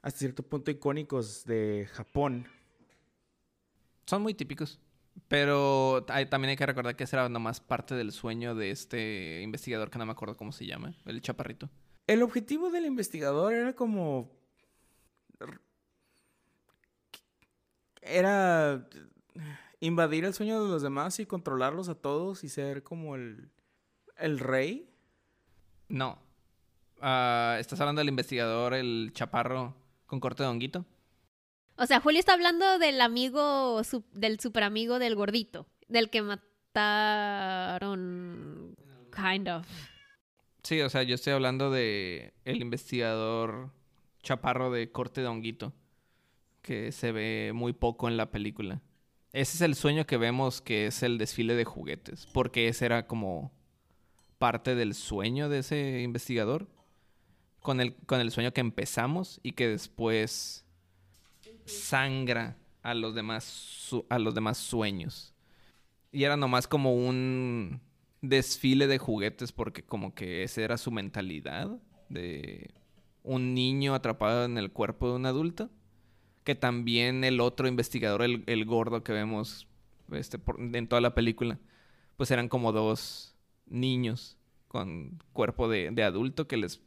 hasta 0.00 0.18
cierto 0.20 0.42
punto 0.42 0.70
icónicos 0.70 1.44
de 1.44 1.86
Japón. 1.92 2.46
Son 4.06 4.22
muy 4.22 4.32
típicos. 4.32 4.80
Pero 5.28 6.06
hay- 6.08 6.24
también 6.24 6.50
hay 6.50 6.56
que 6.56 6.64
recordar 6.64 6.96
que 6.96 7.04
ese 7.04 7.16
era 7.16 7.28
nomás 7.28 7.60
parte 7.60 7.94
del 7.94 8.12
sueño 8.12 8.54
de 8.54 8.70
este 8.70 9.42
investigador 9.42 9.90
que 9.90 9.98
no 9.98 10.06
me 10.06 10.12
acuerdo 10.12 10.38
cómo 10.38 10.52
se 10.52 10.64
llama, 10.64 10.94
el 11.04 11.20
chaparrito. 11.20 11.68
El 12.06 12.22
objetivo 12.22 12.70
del 12.70 12.86
investigador 12.86 13.52
era 13.54 13.72
como... 13.74 14.30
Era 18.00 18.86
invadir 19.80 20.24
el 20.24 20.34
sueño 20.34 20.62
de 20.64 20.70
los 20.70 20.82
demás 20.82 21.18
y 21.20 21.26
controlarlos 21.26 21.88
a 21.88 21.94
todos 21.94 22.44
y 22.44 22.48
ser 22.48 22.82
como 22.82 23.14
el, 23.14 23.50
el 24.16 24.38
rey. 24.38 24.88
No. 25.88 26.18
Ah, 27.00 27.56
¿Estás 27.60 27.80
hablando 27.80 28.00
del 28.00 28.08
investigador, 28.08 28.74
el 28.74 29.10
chaparro 29.14 29.74
con 30.06 30.20
corte 30.20 30.42
de 30.42 30.48
honguito? 30.48 30.84
O 31.76 31.86
sea, 31.86 32.00
Julio 32.00 32.18
está 32.20 32.34
hablando 32.34 32.78
del 32.78 33.00
amigo, 33.00 33.82
su- 33.84 34.04
del 34.12 34.40
super 34.40 34.62
amigo 34.64 34.98
del 34.98 35.14
gordito, 35.14 35.66
del 35.88 36.10
que 36.10 36.22
mataron. 36.72 38.76
Kind 39.14 39.48
of. 39.48 39.66
Sí, 40.62 40.80
o 40.80 40.88
sea, 40.88 41.02
yo 41.02 41.14
estoy 41.16 41.32
hablando 41.32 41.70
de 41.70 42.34
el 42.44 42.62
investigador 42.62 43.72
chaparro 44.22 44.70
de 44.70 44.90
corte 44.92 45.20
de 45.20 45.26
honguito, 45.26 45.72
que 46.62 46.92
se 46.92 47.10
ve 47.10 47.52
muy 47.52 47.72
poco 47.72 48.08
en 48.08 48.16
la 48.16 48.30
película. 48.30 48.80
Ese 49.32 49.56
es 49.56 49.60
el 49.62 49.74
sueño 49.74 50.06
que 50.06 50.18
vemos 50.18 50.60
que 50.60 50.86
es 50.86 51.02
el 51.02 51.18
desfile 51.18 51.54
de 51.54 51.64
juguetes, 51.64 52.28
porque 52.32 52.68
ese 52.68 52.84
era 52.84 53.06
como 53.06 53.52
parte 54.38 54.74
del 54.74 54.94
sueño 54.94 55.48
de 55.48 55.60
ese 55.60 56.02
investigador, 56.02 56.68
con 57.60 57.80
el, 57.80 57.94
con 58.06 58.20
el 58.20 58.30
sueño 58.30 58.52
que 58.52 58.60
empezamos 58.60 59.40
y 59.42 59.52
que 59.52 59.68
después 59.68 60.64
sangra 61.64 62.56
a 62.82 62.94
los 62.94 63.14
demás, 63.14 63.90
a 64.08 64.18
los 64.18 64.34
demás 64.34 64.58
sueños. 64.58 65.34
Y 66.12 66.24
era 66.24 66.36
nomás 66.36 66.68
como 66.68 66.94
un 66.94 67.80
desfile 68.22 68.86
de 68.86 68.98
juguetes 68.98 69.52
porque 69.52 69.82
como 69.82 70.14
que 70.14 70.42
esa 70.42 70.62
era 70.62 70.78
su 70.78 70.90
mentalidad 70.90 71.68
de 72.08 72.70
un 73.22 73.52
niño 73.54 73.94
atrapado 73.94 74.44
en 74.44 74.56
el 74.58 74.72
cuerpo 74.72 75.08
de 75.10 75.16
un 75.16 75.26
adulto. 75.26 75.68
Que 76.44 76.54
también 76.56 77.22
el 77.22 77.40
otro 77.40 77.68
investigador, 77.68 78.22
el, 78.22 78.42
el 78.46 78.64
gordo 78.64 79.04
que 79.04 79.12
vemos 79.12 79.68
este, 80.10 80.40
por- 80.40 80.58
en 80.60 80.88
toda 80.88 81.00
la 81.00 81.14
película, 81.14 81.58
pues 82.16 82.32
eran 82.32 82.48
como 82.48 82.72
dos 82.72 83.36
niños 83.66 84.36
con 84.66 85.22
cuerpo 85.32 85.68
de, 85.68 85.90
de 85.92 86.02
adulto 86.02 86.48
que 86.48 86.56
les, 86.56 86.80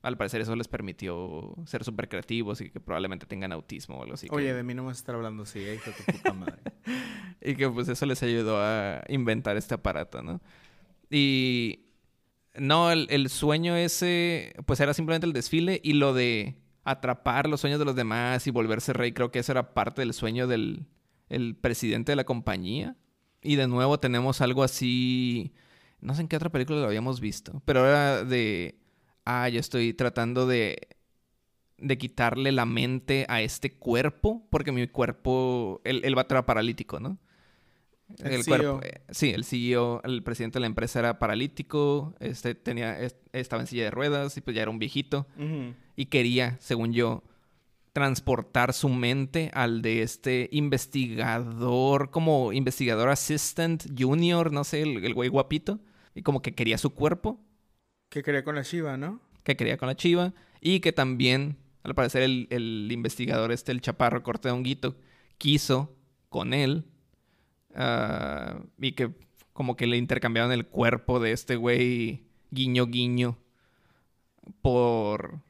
al 0.00 0.16
parecer 0.16 0.40
eso 0.40 0.56
les 0.56 0.68
permitió 0.68 1.54
ser 1.66 1.84
súper 1.84 2.08
creativos 2.08 2.62
y 2.62 2.70
que 2.70 2.80
probablemente 2.80 3.26
tengan 3.26 3.52
autismo 3.52 3.98
o 3.98 4.02
algo 4.04 4.14
así. 4.14 4.26
Oye, 4.30 4.54
de 4.54 4.62
mí 4.62 4.72
no 4.72 4.88
a 4.88 4.92
estar 4.92 5.14
hablando 5.14 5.42
así, 5.42 5.58
hijo 5.58 5.90
de 5.90 5.96
tu 5.98 6.12
puta 6.12 6.32
madre. 6.32 6.62
Y 7.48 7.56
que 7.56 7.68
pues 7.70 7.88
eso 7.88 8.04
les 8.04 8.22
ayudó 8.22 8.58
a 8.60 9.02
inventar 9.08 9.56
este 9.56 9.72
aparato, 9.72 10.22
¿no? 10.22 10.42
Y 11.08 11.86
no, 12.54 12.92
el, 12.92 13.28
sueño 13.30 13.74
ese, 13.74 14.54
pues 14.66 14.80
era 14.80 14.92
simplemente 14.92 15.26
el 15.26 15.32
desfile 15.32 15.80
y 15.82 15.94
lo 15.94 16.12
de 16.12 16.58
atrapar 16.84 17.48
los 17.48 17.62
sueños 17.62 17.78
de 17.78 17.86
los 17.86 17.96
demás 17.96 18.46
y 18.46 18.50
volverse 18.50 18.92
rey, 18.92 19.12
creo 19.12 19.30
que 19.30 19.38
eso 19.38 19.52
era 19.52 19.72
parte 19.72 20.02
del 20.02 20.12
sueño 20.12 20.46
del 20.46 20.86
el 21.30 21.56
presidente 21.56 22.12
de 22.12 22.16
la 22.16 22.24
compañía. 22.24 22.96
Y 23.40 23.56
de 23.56 23.66
nuevo 23.66 23.98
tenemos 23.98 24.42
algo 24.42 24.62
así, 24.62 25.54
no 26.00 26.14
sé 26.14 26.22
en 26.22 26.28
qué 26.28 26.36
otra 26.36 26.50
película 26.50 26.80
lo 26.80 26.86
habíamos 26.86 27.18
visto, 27.20 27.62
pero 27.64 27.86
era 27.86 28.24
de 28.24 28.78
ah, 29.24 29.48
yo 29.48 29.58
estoy 29.60 29.94
tratando 29.94 30.46
de, 30.46 30.88
de 31.78 31.96
quitarle 31.96 32.52
la 32.52 32.66
mente 32.66 33.24
a 33.30 33.40
este 33.40 33.78
cuerpo, 33.78 34.46
porque 34.50 34.70
mi 34.70 34.86
cuerpo, 34.88 35.80
el, 35.84 36.04
el 36.04 36.14
vato 36.14 36.34
era 36.34 36.44
paralítico, 36.44 37.00
¿no? 37.00 37.18
El 38.22 38.44
cuerpo, 38.44 38.80
CEO. 38.80 38.80
eh, 38.82 39.02
sí, 39.10 39.30
el 39.30 39.44
CEO, 39.44 40.00
el 40.04 40.22
presidente 40.22 40.56
de 40.56 40.60
la 40.60 40.66
empresa 40.66 40.98
era 41.00 41.18
paralítico, 41.18 42.14
este 42.20 42.54
tenía, 42.54 42.98
es- 43.00 43.16
estaba 43.32 43.60
en 43.62 43.66
silla 43.68 43.84
de 43.84 43.90
ruedas 43.90 44.36
y 44.36 44.40
pues 44.40 44.56
ya 44.56 44.62
era 44.62 44.70
un 44.70 44.78
viejito. 44.78 45.26
Y 45.96 46.06
quería, 46.06 46.56
según 46.60 46.92
yo, 46.92 47.22
transportar 47.92 48.72
su 48.72 48.88
mente 48.88 49.50
al 49.54 49.82
de 49.82 50.02
este 50.02 50.48
investigador, 50.52 52.10
como 52.10 52.52
investigador 52.52 53.08
assistant 53.08 53.84
junior, 53.98 54.52
no 54.52 54.64
sé, 54.64 54.82
el, 54.82 55.04
el 55.04 55.14
güey 55.14 55.28
guapito, 55.28 55.80
y 56.14 56.22
como 56.22 56.42
que 56.42 56.54
quería 56.54 56.78
su 56.78 56.90
cuerpo, 56.90 57.40
Que 58.10 58.22
quería 58.22 58.42
con 58.44 58.54
la 58.54 58.62
Shiva, 58.62 58.96
¿no? 58.96 59.20
que 59.44 59.56
quería 59.56 59.76
con 59.78 59.88
la 59.88 59.96
chiva, 59.96 60.34
y 60.60 60.80
que 60.80 60.92
también, 60.92 61.56
al 61.82 61.94
parecer, 61.94 62.22
el, 62.22 62.46
el 62.50 62.88
investigador 62.92 63.50
este, 63.52 63.72
el 63.72 63.80
chaparro 63.80 64.22
corte 64.22 64.48
de 64.48 64.52
honguito, 64.54 64.96
quiso 65.38 65.96
con 66.28 66.52
él, 66.52 66.84
ah, 67.74 68.60
y 68.78 68.92
que 68.92 69.10
como 69.52 69.76
que 69.76 69.86
le 69.86 69.96
intercambiaron 69.96 70.52
el 70.52 70.66
cuerpo 70.66 71.20
de 71.20 71.32
este 71.32 71.56
güey 71.56 72.24
guiño 72.50 72.86
guiño 72.86 73.38
por 74.62 75.40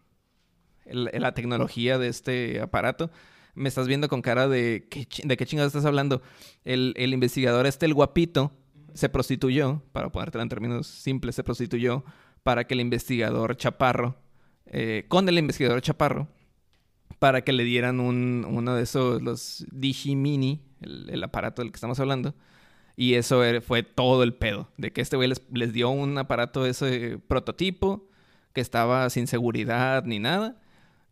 la 0.86 1.34
tecnología 1.34 1.98
de 1.98 2.08
este 2.08 2.60
aparato. 2.60 3.10
Me 3.54 3.68
estás 3.68 3.86
viendo 3.86 4.08
con 4.08 4.22
cara 4.22 4.48
de 4.48 4.86
¿qué, 4.88 5.06
de 5.24 5.36
qué 5.36 5.46
chingados 5.46 5.70
estás 5.70 5.84
hablando. 5.84 6.22
El, 6.64 6.94
el 6.96 7.12
investigador 7.12 7.66
este, 7.66 7.86
el 7.86 7.94
guapito, 7.94 8.52
se 8.94 9.08
prostituyó, 9.08 9.82
para 9.92 10.10
ponértelo 10.10 10.42
en 10.42 10.48
términos 10.48 10.86
simples, 10.86 11.34
se 11.34 11.44
prostituyó 11.44 12.04
para 12.42 12.66
que 12.66 12.74
el 12.74 12.80
investigador 12.80 13.56
chaparro, 13.56 14.16
eh, 14.66 15.04
con 15.08 15.28
el 15.28 15.38
investigador 15.38 15.80
chaparro, 15.82 16.28
para 17.18 17.42
que 17.42 17.52
le 17.52 17.64
dieran 17.64 18.00
un, 18.00 18.46
uno 18.48 18.74
de 18.74 18.82
esos, 18.82 19.22
los 19.22 19.66
Digimini, 19.70 20.67
el, 20.80 21.22
aparato 21.22 21.62
del 21.62 21.70
que 21.70 21.76
estamos 21.76 22.00
hablando. 22.00 22.34
Y 22.96 23.14
eso 23.14 23.44
era- 23.44 23.60
fue 23.60 23.82
todo 23.82 24.22
el 24.22 24.34
pedo, 24.34 24.70
de 24.76 24.92
que 24.92 25.00
este 25.00 25.16
güey 25.16 25.28
les, 25.52 25.72
dio 25.72 25.90
un 25.90 26.18
aparato, 26.18 26.66
ese 26.66 27.18
prototipo, 27.28 28.08
que 28.52 28.60
estaba 28.60 29.08
sin 29.10 29.26
seguridad 29.26 30.04
ni 30.04 30.18
nada. 30.18 30.60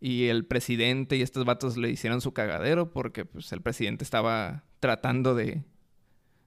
Y 0.01 0.27
el 0.27 0.45
presidente 0.47 1.17
y 1.17 1.23
estos 1.23 1.45
vatos 1.45 1.77
le 1.77 1.91
hicieron 1.91 2.21
su 2.21 2.33
cagadero 2.33 2.93
porque 2.93 3.25
pues, 3.25 3.53
el 3.53 3.63
presidente 3.63 4.05
estaba 4.05 4.65
tratando 4.81 5.35
de, 5.35 5.65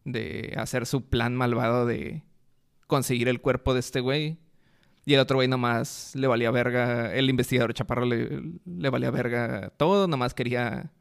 de 0.05 0.53
hacer 0.57 0.85
su 0.85 1.09
plan 1.09 1.35
malvado 1.35 1.85
de 1.85 2.23
conseguir 2.87 3.27
el 3.29 3.41
cuerpo 3.41 3.73
de 3.73 3.79
este 3.79 4.01
güey. 4.01 4.39
Y 5.05 5.13
el 5.13 5.19
otro 5.21 5.37
güey 5.37 5.47
nomás 5.47 6.11
le 6.15 6.27
valía 6.27 6.51
verga, 6.51 7.13
el 7.15 7.29
investigador 7.29 7.73
chaparro 7.73 8.05
le, 8.05 8.41
le 8.65 8.89
valía 8.89 9.09
verga 9.09 9.71
todo, 9.77 10.07
nomás 10.07 10.33
quería 10.33 10.91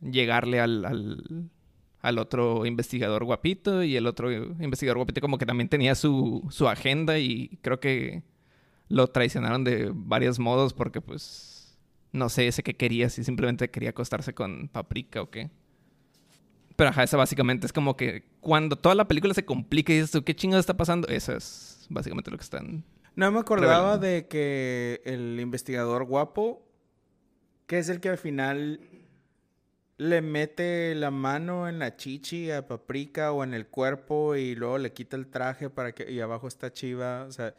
llegarle 0.00 0.60
al, 0.60 0.84
al, 0.84 1.50
al 2.00 2.18
otro 2.18 2.66
investigador 2.66 3.24
guapito 3.24 3.82
y 3.82 3.96
el 3.96 4.06
otro 4.06 4.32
investigador 4.32 4.98
guapito 4.98 5.20
como 5.20 5.38
que 5.38 5.46
también 5.46 5.68
tenía 5.68 5.94
su, 5.94 6.46
su 6.50 6.68
agenda 6.68 7.18
y 7.18 7.58
creo 7.62 7.80
que 7.80 8.22
lo 8.88 9.06
traicionaron 9.08 9.64
de 9.64 9.90
varios 9.94 10.38
modos 10.38 10.72
porque 10.72 11.00
pues 11.00 11.78
no 12.12 12.28
sé 12.28 12.48
ese 12.48 12.62
que 12.62 12.76
quería, 12.76 13.08
si 13.08 13.22
simplemente 13.22 13.70
quería 13.70 13.90
acostarse 13.90 14.34
con 14.34 14.68
paprika 14.68 15.22
o 15.22 15.30
qué. 15.30 15.50
Pero 16.76 16.90
ajá, 16.90 17.02
eso 17.02 17.18
básicamente 17.18 17.66
es 17.66 17.72
como 17.72 17.96
que 17.96 18.24
cuando 18.40 18.76
toda 18.76 18.94
la 18.94 19.06
película 19.06 19.34
se 19.34 19.44
complica 19.44 19.92
y 19.92 19.96
dices 19.96 20.10
tú, 20.10 20.24
¿qué 20.24 20.34
chingados 20.34 20.62
está 20.62 20.76
pasando? 20.76 21.06
Eso 21.08 21.36
es 21.36 21.86
básicamente 21.90 22.30
lo 22.30 22.38
que 22.38 22.44
están... 22.44 22.84
No 23.16 23.30
me 23.30 23.38
acordaba 23.38 23.96
Revelando. 23.96 24.06
de 24.06 24.26
que 24.28 25.02
el 25.04 25.38
investigador 25.40 26.04
guapo, 26.04 26.66
que 27.66 27.78
es 27.78 27.88
el 27.90 28.00
que 28.00 28.08
al 28.08 28.18
final 28.18 28.80
le 30.00 30.22
mete 30.22 30.94
la 30.94 31.10
mano 31.10 31.68
en 31.68 31.78
la 31.78 31.94
chichi 31.96 32.50
a 32.50 32.66
Paprika 32.66 33.32
o 33.32 33.44
en 33.44 33.52
el 33.52 33.66
cuerpo 33.66 34.34
y 34.34 34.54
luego 34.54 34.78
le 34.78 34.92
quita 34.94 35.14
el 35.16 35.26
traje 35.26 35.68
para 35.68 35.92
que 35.92 36.10
y 36.10 36.20
abajo 36.20 36.48
está 36.48 36.72
Chiva, 36.72 37.24
o 37.28 37.32
sea, 37.32 37.54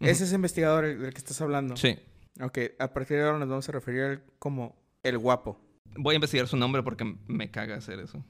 ese 0.00 0.24
es 0.24 0.30
el 0.30 0.36
investigador 0.36 0.86
el- 0.86 1.00
del 1.02 1.12
que 1.12 1.18
estás 1.18 1.38
hablando. 1.42 1.76
Sí. 1.76 1.98
Ok, 2.40 2.58
a 2.78 2.92
partir 2.94 3.18
de 3.18 3.24
ahora 3.24 3.38
nos 3.38 3.48
vamos 3.48 3.68
a 3.68 3.72
referir 3.72 4.22
como 4.38 4.74
el 5.02 5.18
guapo. 5.18 5.60
Voy 5.96 6.14
a 6.14 6.16
investigar 6.16 6.46
su 6.48 6.56
nombre 6.56 6.82
porque 6.82 7.04
me 7.26 7.50
caga 7.50 7.76
hacer 7.76 7.98
eso. 8.00 8.24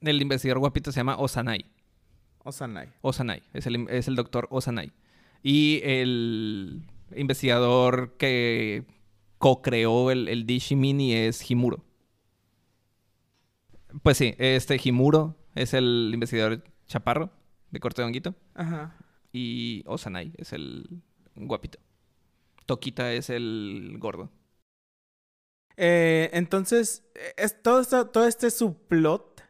El 0.00 0.20
investigador 0.20 0.58
guapito 0.58 0.92
se 0.92 1.00
llama 1.00 1.16
Osanai. 1.16 1.64
Osanai. 2.44 2.88
Osanai. 3.00 3.42
Es 3.54 3.66
el, 3.66 3.86
es 3.88 4.08
el 4.08 4.16
doctor 4.16 4.48
Osanai. 4.50 4.92
Y 5.42 5.80
el 5.84 6.82
investigador 7.16 8.16
que 8.18 8.84
co-creó 9.38 10.10
el, 10.10 10.28
el 10.28 10.44
Dishimini 10.44 11.14
es 11.14 11.48
Himuro. 11.50 11.84
Pues 14.02 14.16
sí, 14.16 14.34
este 14.38 14.80
Himuro 14.82 15.36
es 15.54 15.74
el 15.74 16.10
investigador 16.12 16.62
chaparro 16.86 17.30
de 17.70 17.80
corte 17.80 18.02
de 18.02 18.06
honguito. 18.06 18.34
Ajá. 18.54 18.96
Y 19.32 19.82
Osanai 19.86 20.32
es 20.36 20.52
el 20.52 21.02
guapito. 21.34 21.78
Toquita 22.66 23.12
es 23.12 23.30
el 23.30 23.96
gordo. 23.98 24.30
Eh, 25.76 26.30
entonces, 26.32 27.04
eh, 27.14 27.34
es, 27.36 27.62
todo, 27.62 27.80
esto, 27.80 28.06
todo 28.08 28.26
este 28.26 28.50
subplot 28.50 29.42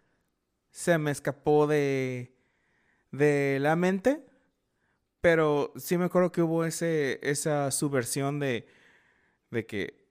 se 0.71 0.97
me 0.99 1.11
escapó 1.11 1.67
de, 1.67 2.35
de 3.11 3.59
la 3.61 3.77
mente, 3.77 4.25
pero 5.21 5.73
sí 5.77 5.99
me 5.99 6.05
acuerdo 6.05 6.33
que 6.33 6.43
hubo 6.43 6.65
ese, 6.65 7.19
esa 7.23 7.71
subversión 7.71 8.39
de, 8.39 8.67
de 9.51 9.67
que, 9.67 10.03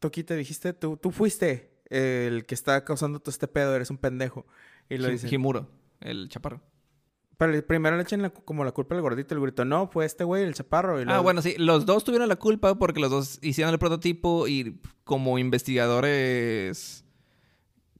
Toquita, 0.00 0.34
dijiste, 0.34 0.72
tú, 0.72 0.96
tú 0.96 1.10
fuiste 1.10 1.77
el 1.90 2.44
que 2.46 2.54
está 2.54 2.84
causando 2.84 3.20
todo 3.20 3.30
este 3.30 3.48
pedo, 3.48 3.74
eres 3.74 3.90
un 3.90 3.98
pendejo. 3.98 4.46
Y 4.88 4.98
lo 4.98 5.08
dicen. 5.08 5.32
Himuro, 5.32 5.68
el 6.00 6.28
chaparro. 6.28 6.60
Pero 7.36 7.64
primero 7.66 7.96
le 7.96 8.02
echan 8.02 8.20
la- 8.20 8.30
como 8.30 8.64
la 8.64 8.72
culpa 8.72 8.96
al 8.96 9.00
gordito, 9.00 9.32
el 9.34 9.40
grito, 9.40 9.64
no, 9.64 9.86
fue 9.86 10.04
este 10.04 10.24
güey, 10.24 10.42
el 10.42 10.54
chaparro. 10.54 11.00
y 11.00 11.04
Ah, 11.06 11.20
bueno, 11.20 11.40
sí, 11.40 11.54
los 11.56 11.86
dos 11.86 12.02
tuvieron 12.02 12.28
la 12.28 12.34
culpa 12.36 12.74
porque 12.76 12.98
los 13.00 13.10
dos 13.10 13.38
hicieron 13.42 13.72
el 13.72 13.78
prototipo 13.78 14.48
y 14.48 14.80
como 15.04 15.38
investigadores 15.38 17.04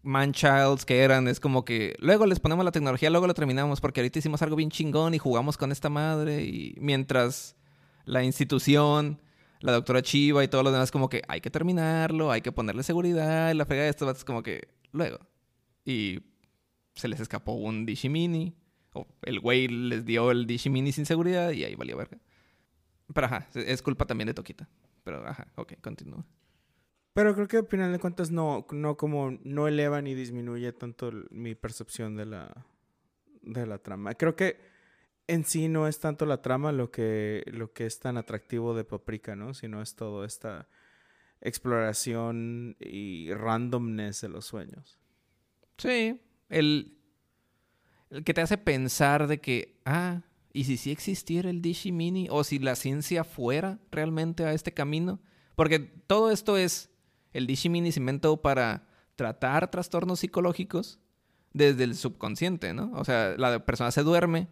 man-childs 0.03 0.85
que 0.85 1.01
eran, 1.03 1.29
es 1.29 1.39
como 1.41 1.65
que 1.65 1.95
luego 1.99 2.25
les 2.27 2.41
ponemos 2.41 2.65
la 2.65 2.73
tecnología, 2.73 3.11
luego 3.11 3.27
lo 3.27 3.35
terminamos 3.35 3.81
porque 3.81 4.01
ahorita 4.01 4.19
hicimos 4.21 4.43
algo 4.43 4.57
bien 4.57 4.71
chingón 4.71 5.15
y 5.15 5.19
jugamos 5.19 5.57
con 5.57 5.71
esta 5.73 5.89
madre 5.89 6.45
y 6.45 6.75
mientras 6.81 7.57
la 8.05 8.23
institución, 8.25 9.21
la 9.61 9.73
doctora 9.73 10.03
Chiva 10.03 10.45
y 10.45 10.49
todos 10.49 10.65
los 10.65 10.73
demás 10.73 10.91
como 10.91 11.09
que 11.09 11.23
hay 11.29 11.41
que 11.41 11.51
terminarlo, 11.51 12.31
hay 12.31 12.41
que 12.41 12.53
ponerle 12.53 12.83
seguridad 12.83 13.51
y 13.51 13.55
la 13.55 13.67
fregada 13.67 13.85
de 13.85 13.91
estos 13.91 14.07
vatos 14.07 14.25
como 14.25 14.43
que 14.43 14.69
luego. 14.93 15.19
Y 15.85 16.21
se 16.95 17.09
les 17.09 17.21
escapó 17.21 17.53
un 17.53 17.87
Dishimini. 17.87 18.55
O 18.95 19.07
el 19.23 19.41
güey 19.41 19.69
les 19.69 20.05
dio 20.05 20.31
el 20.31 20.47
Dishimini 20.47 20.93
sin 20.93 21.07
seguridad 21.07 21.51
y 21.51 21.65
ahí 21.65 21.75
valió 21.75 21.97
verga. 21.97 22.19
Pero 23.13 23.27
ajá, 23.27 23.49
es 23.55 23.83
culpa 23.83 24.07
también 24.07 24.27
de 24.27 24.35
Toquita. 24.35 24.69
Pero 25.05 25.27
ajá, 25.27 25.49
ok, 25.57 25.75
continúa. 25.81 26.25
Pero 27.13 27.35
creo 27.35 27.49
que 27.49 27.57
al 27.59 27.67
final 27.67 27.91
de 27.91 27.99
cuentas 27.99 28.31
no, 28.31 28.67
no 28.71 28.97
como 28.97 29.39
no 29.43 29.67
eleva 29.67 30.01
ni 30.03 30.15
disminuye 30.15 30.73
tanto 30.73 31.11
mi 31.31 31.55
percepción 31.55 32.17
de 32.17 32.27
la, 32.27 32.67
de 33.43 33.67
la 33.67 33.79
trama. 33.79 34.15
Creo 34.15 34.37
que 34.37 34.61
en 35.29 35.45
sí 35.45 35.69
no 35.69 35.87
es 35.87 36.01
tanto 36.01 36.27
la 36.27 36.43
trama 36.43 36.73
lo 36.73 36.91
que, 36.91 37.45
lo 37.47 37.73
que 37.73 37.87
es 37.87 38.01
tan 38.01 38.17
atractivo 38.17 38.75
de 38.75 38.85
Paprika, 38.85 39.37
¿no? 39.37 39.55
Sino 39.55 39.83
es 39.83 39.95
todo 39.95 40.25
esta 40.25 40.69
exploración 41.41 42.77
y 42.81 43.33
randomness 43.33 44.23
de 44.23 44.29
los 44.31 44.47
sueños. 44.47 44.99
Sí, 45.77 46.21
el, 46.49 46.99
el 48.11 48.25
que 48.25 48.35
te 48.35 48.41
hace 48.41 48.59
pensar 48.59 49.29
de 49.29 49.39
que, 49.39 49.81
ah, 49.85 50.23
¿y 50.53 50.65
si 50.65 50.79
sí 50.79 50.91
existiera 50.91 51.51
el 51.51 51.61
Dishimini? 51.61 52.29
O 52.31 52.43
si 52.43 52.59
la 52.59 52.75
ciencia 52.75 53.23
fuera 53.23 53.79
realmente 53.93 54.45
a 54.45 54.55
este 54.55 54.73
camino. 54.73 55.21
Porque 55.55 55.79
todo 55.79 56.31
esto 56.31 56.57
es, 56.57 56.91
el 57.35 57.47
Dishimini 57.47 57.93
se 57.93 58.01
inventó 58.01 58.41
para 58.41 58.89
tratar 59.15 59.71
trastornos 59.71 60.21
psicológicos 60.21 61.01
desde 61.53 61.85
el 61.85 61.97
subconsciente, 61.97 62.73
¿no? 62.73 62.93
O 62.95 63.05
sea, 63.05 63.35
la 63.37 63.65
persona 63.67 63.91
se 63.91 64.03
duerme, 64.03 64.49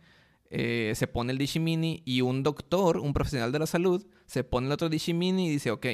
eh, 0.51 0.93
se 0.95 1.07
pone 1.07 1.33
el 1.33 1.39
Dishimini 1.39 2.03
y 2.05 2.21
un 2.21 2.43
doctor, 2.43 2.99
un 2.99 3.13
profesional 3.13 3.53
de 3.53 3.59
la 3.59 3.67
salud, 3.67 4.07
se 4.27 4.45
pone 4.45 4.67
el 4.67 4.73
otro 4.73 4.89
Dishimini 4.89 5.49
y 5.49 5.51
dice, 5.51 5.71
ok, 5.71 5.87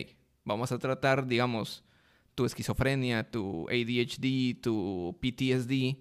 vamos 0.44 0.72
a 0.72 0.78
tratar, 0.78 1.26
digamos, 1.26 1.84
tu 2.34 2.44
esquizofrenia, 2.44 3.30
tu 3.30 3.68
ADHD, 3.68 4.60
tu 4.60 5.18
PTSD 5.20 5.98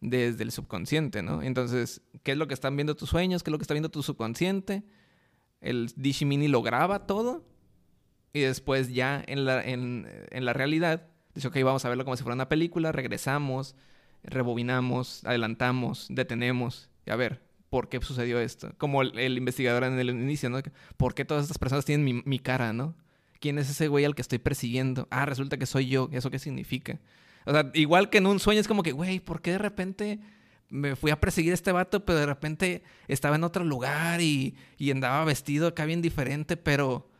desde 0.00 0.42
el 0.44 0.52
subconsciente, 0.52 1.22
¿no? 1.22 1.42
Entonces, 1.42 2.02
¿qué 2.22 2.32
es 2.32 2.38
lo 2.38 2.46
que 2.46 2.54
están 2.54 2.76
viendo 2.76 2.94
tus 2.96 3.10
sueños? 3.10 3.42
¿Qué 3.42 3.50
es 3.50 3.52
lo 3.52 3.58
que 3.58 3.64
está 3.64 3.74
viendo 3.74 3.90
tu 3.90 4.02
subconsciente? 4.02 4.84
El 5.60 5.90
Dishimini 5.96 6.48
lo 6.48 6.62
graba 6.62 7.06
todo 7.06 7.44
y 8.32 8.40
después 8.40 8.92
ya 8.92 9.22
en 9.26 9.44
la, 9.44 9.62
en, 9.64 10.06
en 10.30 10.44
la 10.44 10.52
realidad 10.52 11.08
dice, 11.34 11.48
ok, 11.48 11.56
vamos 11.64 11.84
a 11.84 11.88
verlo 11.88 12.04
como 12.04 12.16
si 12.16 12.22
fuera 12.22 12.34
una 12.34 12.48
película, 12.48 12.92
regresamos, 12.92 13.74
rebobinamos, 14.22 15.24
adelantamos, 15.24 16.06
detenemos. 16.10 16.90
Y 17.06 17.10
a 17.10 17.16
ver, 17.16 17.47
por 17.70 17.88
qué 17.88 18.00
sucedió 18.00 18.40
esto. 18.40 18.72
Como 18.78 19.02
el, 19.02 19.18
el 19.18 19.36
investigador 19.38 19.84
en 19.84 19.98
el 19.98 20.10
inicio, 20.10 20.48
¿no? 20.50 20.60
¿Por 20.96 21.14
qué 21.14 21.24
todas 21.24 21.44
estas 21.44 21.58
personas 21.58 21.84
tienen 21.84 22.04
mi, 22.04 22.22
mi 22.24 22.38
cara, 22.38 22.72
¿no? 22.72 22.94
¿Quién 23.40 23.58
es 23.58 23.70
ese 23.70 23.88
güey 23.88 24.04
al 24.04 24.14
que 24.14 24.22
estoy 24.22 24.38
persiguiendo? 24.38 25.06
Ah, 25.10 25.26
resulta 25.26 25.56
que 25.58 25.66
soy 25.66 25.88
yo. 25.88 26.08
¿Eso 26.12 26.30
qué 26.30 26.38
significa? 26.38 26.98
O 27.46 27.52
sea, 27.52 27.70
igual 27.74 28.10
que 28.10 28.18
en 28.18 28.26
un 28.26 28.40
sueño 28.40 28.60
es 28.60 28.68
como 28.68 28.82
que, 28.82 28.92
güey, 28.92 29.20
¿por 29.20 29.40
qué 29.42 29.52
de 29.52 29.58
repente 29.58 30.18
me 30.70 30.96
fui 30.96 31.10
a 31.10 31.20
perseguir 31.20 31.52
a 31.52 31.54
este 31.54 31.72
vato, 31.72 32.04
pero 32.04 32.18
de 32.18 32.26
repente 32.26 32.82
estaba 33.06 33.36
en 33.36 33.44
otro 33.44 33.64
lugar 33.64 34.20
y, 34.20 34.54
y 34.76 34.90
andaba 34.90 35.24
vestido 35.24 35.68
acá 35.68 35.84
bien 35.86 36.02
diferente, 36.02 36.56
pero... 36.56 37.10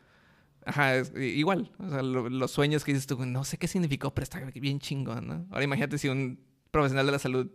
Ajá, 0.65 0.97
es- 0.97 1.13
igual. 1.15 1.71
O 1.79 1.89
sea, 1.89 2.01
lo- 2.03 2.29
los 2.29 2.51
sueños 2.51 2.83
que 2.83 2.91
dices 2.93 3.07
tú, 3.07 3.25
no 3.25 3.43
sé 3.43 3.57
qué 3.57 3.67
significó, 3.67 4.13
pero 4.13 4.23
está 4.23 4.39
bien 4.53 4.79
chingón, 4.79 5.27
¿no? 5.27 5.47
Ahora 5.51 5.63
imagínate 5.63 5.97
si 5.97 6.09
un 6.09 6.39
profesional 6.69 7.05
de 7.07 7.11
la 7.13 7.19
salud 7.19 7.49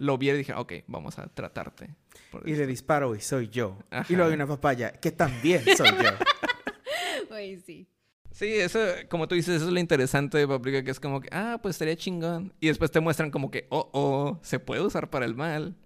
lo 0.00 0.18
viera 0.18 0.36
y 0.36 0.38
dije, 0.38 0.54
ok, 0.54 0.72
vamos 0.86 1.18
a 1.18 1.28
tratarte. 1.28 1.94
por 2.30 2.46
Y 2.48 2.52
esto". 2.52 2.62
le 2.62 2.66
disparo 2.66 3.14
y 3.14 3.20
soy 3.20 3.48
yo. 3.48 3.78
Ajá. 3.90 4.06
Y 4.12 4.16
luego 4.16 4.30
hay 4.30 4.34
una 4.34 4.46
papaya 4.46 4.92
que 4.92 5.12
también 5.12 5.62
soy 5.76 5.88
yo. 5.90 6.10
Güey, 7.28 7.60
sí. 7.60 7.86
Sí, 8.32 8.46
eso, 8.54 8.78
como 9.08 9.28
tú 9.28 9.34
dices, 9.34 9.56
eso 9.56 9.66
es 9.66 9.72
lo 9.72 9.78
interesante 9.78 10.38
de 10.38 10.48
Paprika, 10.48 10.82
que 10.82 10.90
es 10.90 10.98
como 11.00 11.20
que, 11.20 11.28
ah, 11.32 11.58
pues 11.62 11.74
estaría 11.76 11.96
chingón. 11.96 12.52
Y 12.60 12.68
después 12.68 12.90
te 12.90 12.98
muestran 13.00 13.30
como 13.30 13.50
que, 13.50 13.66
oh, 13.70 13.88
oh, 13.92 14.38
se 14.42 14.58
puede 14.58 14.80
usar 14.80 15.10
para 15.10 15.26
el 15.26 15.34
mal. 15.34 15.76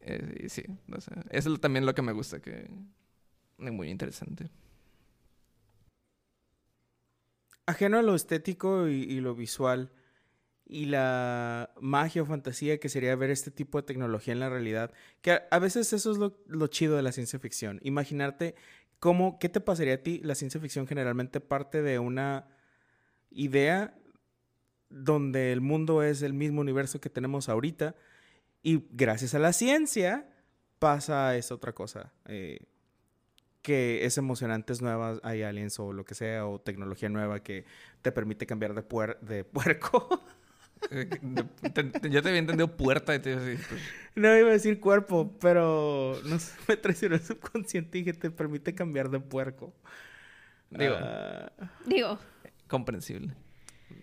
Eh, 0.00 0.44
y 0.44 0.48
sí, 0.48 0.62
o 0.90 1.00
sea, 1.00 1.22
eso 1.30 1.52
es 1.52 1.60
también 1.60 1.84
lo 1.84 1.94
que 1.94 2.02
me 2.02 2.12
gusta, 2.12 2.40
que 2.40 2.70
es 3.58 3.72
muy 3.72 3.90
interesante. 3.90 4.48
Ajeno 7.66 7.98
a 7.98 8.02
lo 8.02 8.14
estético 8.14 8.88
y, 8.88 9.02
y 9.02 9.20
lo 9.20 9.34
visual 9.34 9.90
y 10.68 10.86
la 10.86 11.70
magia 11.80 12.22
o 12.22 12.26
fantasía 12.26 12.78
que 12.78 12.88
sería 12.88 13.14
ver 13.16 13.30
este 13.30 13.50
tipo 13.50 13.78
de 13.78 13.86
tecnología 13.86 14.32
en 14.32 14.40
la 14.40 14.48
realidad, 14.50 14.92
que 15.22 15.40
a, 15.50 15.58
veces 15.58 15.92
eso 15.92 16.10
es 16.10 16.18
lo, 16.18 16.38
lo 16.46 16.66
chido 16.66 16.96
de 16.96 17.02
la 17.02 17.12
ciencia 17.12 17.38
ficción. 17.38 17.78
Imaginarte 17.82 18.54
cómo, 18.98 19.38
qué 19.38 19.48
te 19.48 19.60
pasaría 19.60 19.94
a 19.94 19.98
ti. 19.98 20.20
La 20.24 20.34
ciencia 20.34 20.60
ficción 20.60 20.86
generalmente 20.86 21.40
parte 21.40 21.82
de 21.82 21.98
una 21.98 22.48
idea 23.30 23.96
donde 24.88 25.52
el 25.52 25.60
mundo 25.60 26.02
es 26.02 26.22
el 26.22 26.32
mismo 26.32 26.60
universo 26.60 27.00
que 27.00 27.10
tenemos 27.10 27.48
ahorita 27.48 27.94
y 28.62 28.84
gracias 28.90 29.34
a 29.34 29.38
la 29.38 29.52
ciencia 29.52 30.28
pasa 30.78 31.36
esa 31.36 31.54
otra 31.54 31.72
cosa. 31.72 32.12
eh, 32.26 32.58
que 33.62 34.04
es 34.04 34.16
emocionante, 34.16 34.72
es 34.72 34.80
nueva, 34.80 35.18
hay 35.24 35.42
aliens 35.42 35.80
o 35.80 35.92
lo 35.92 36.04
que 36.04 36.14
sea, 36.14 36.46
o 36.46 36.60
tecnología 36.60 37.08
nueva 37.08 37.42
que 37.42 37.64
te 38.00 38.12
permite 38.12 38.46
cambiar 38.46 38.74
de, 38.74 38.86
puer- 38.88 39.18
de 39.18 39.42
puerco. 39.44 40.20
Eh, 40.90 41.06
de- 41.20 41.70
te- 41.84 42.10
yo 42.10 42.18
había 42.20 42.36
entendido 42.36 42.76
puerta 42.76 43.14
y 43.14 43.18
te 43.18 43.30
iba 43.32 43.40
a 43.40 43.44
decir, 43.44 43.66
pues, 43.68 43.80
no 44.14 44.36
iba 44.38 44.48
a 44.50 44.52
decir 44.52 44.78
cuerpo, 44.80 45.32
pero 45.40 46.20
no 46.24 46.38
sé, 46.38 46.52
me 46.68 46.76
traicionó 46.76 47.14
el 47.16 47.22
subconsciente 47.22 47.98
y 47.98 48.04
que 48.04 48.12
te 48.12 48.30
permite 48.30 48.74
cambiar 48.74 49.10
de 49.10 49.20
puerco. 49.20 49.74
Digo. 50.70 50.96
Ah, 50.98 51.50
Digo, 51.86 52.18
comprensible. 52.68 53.34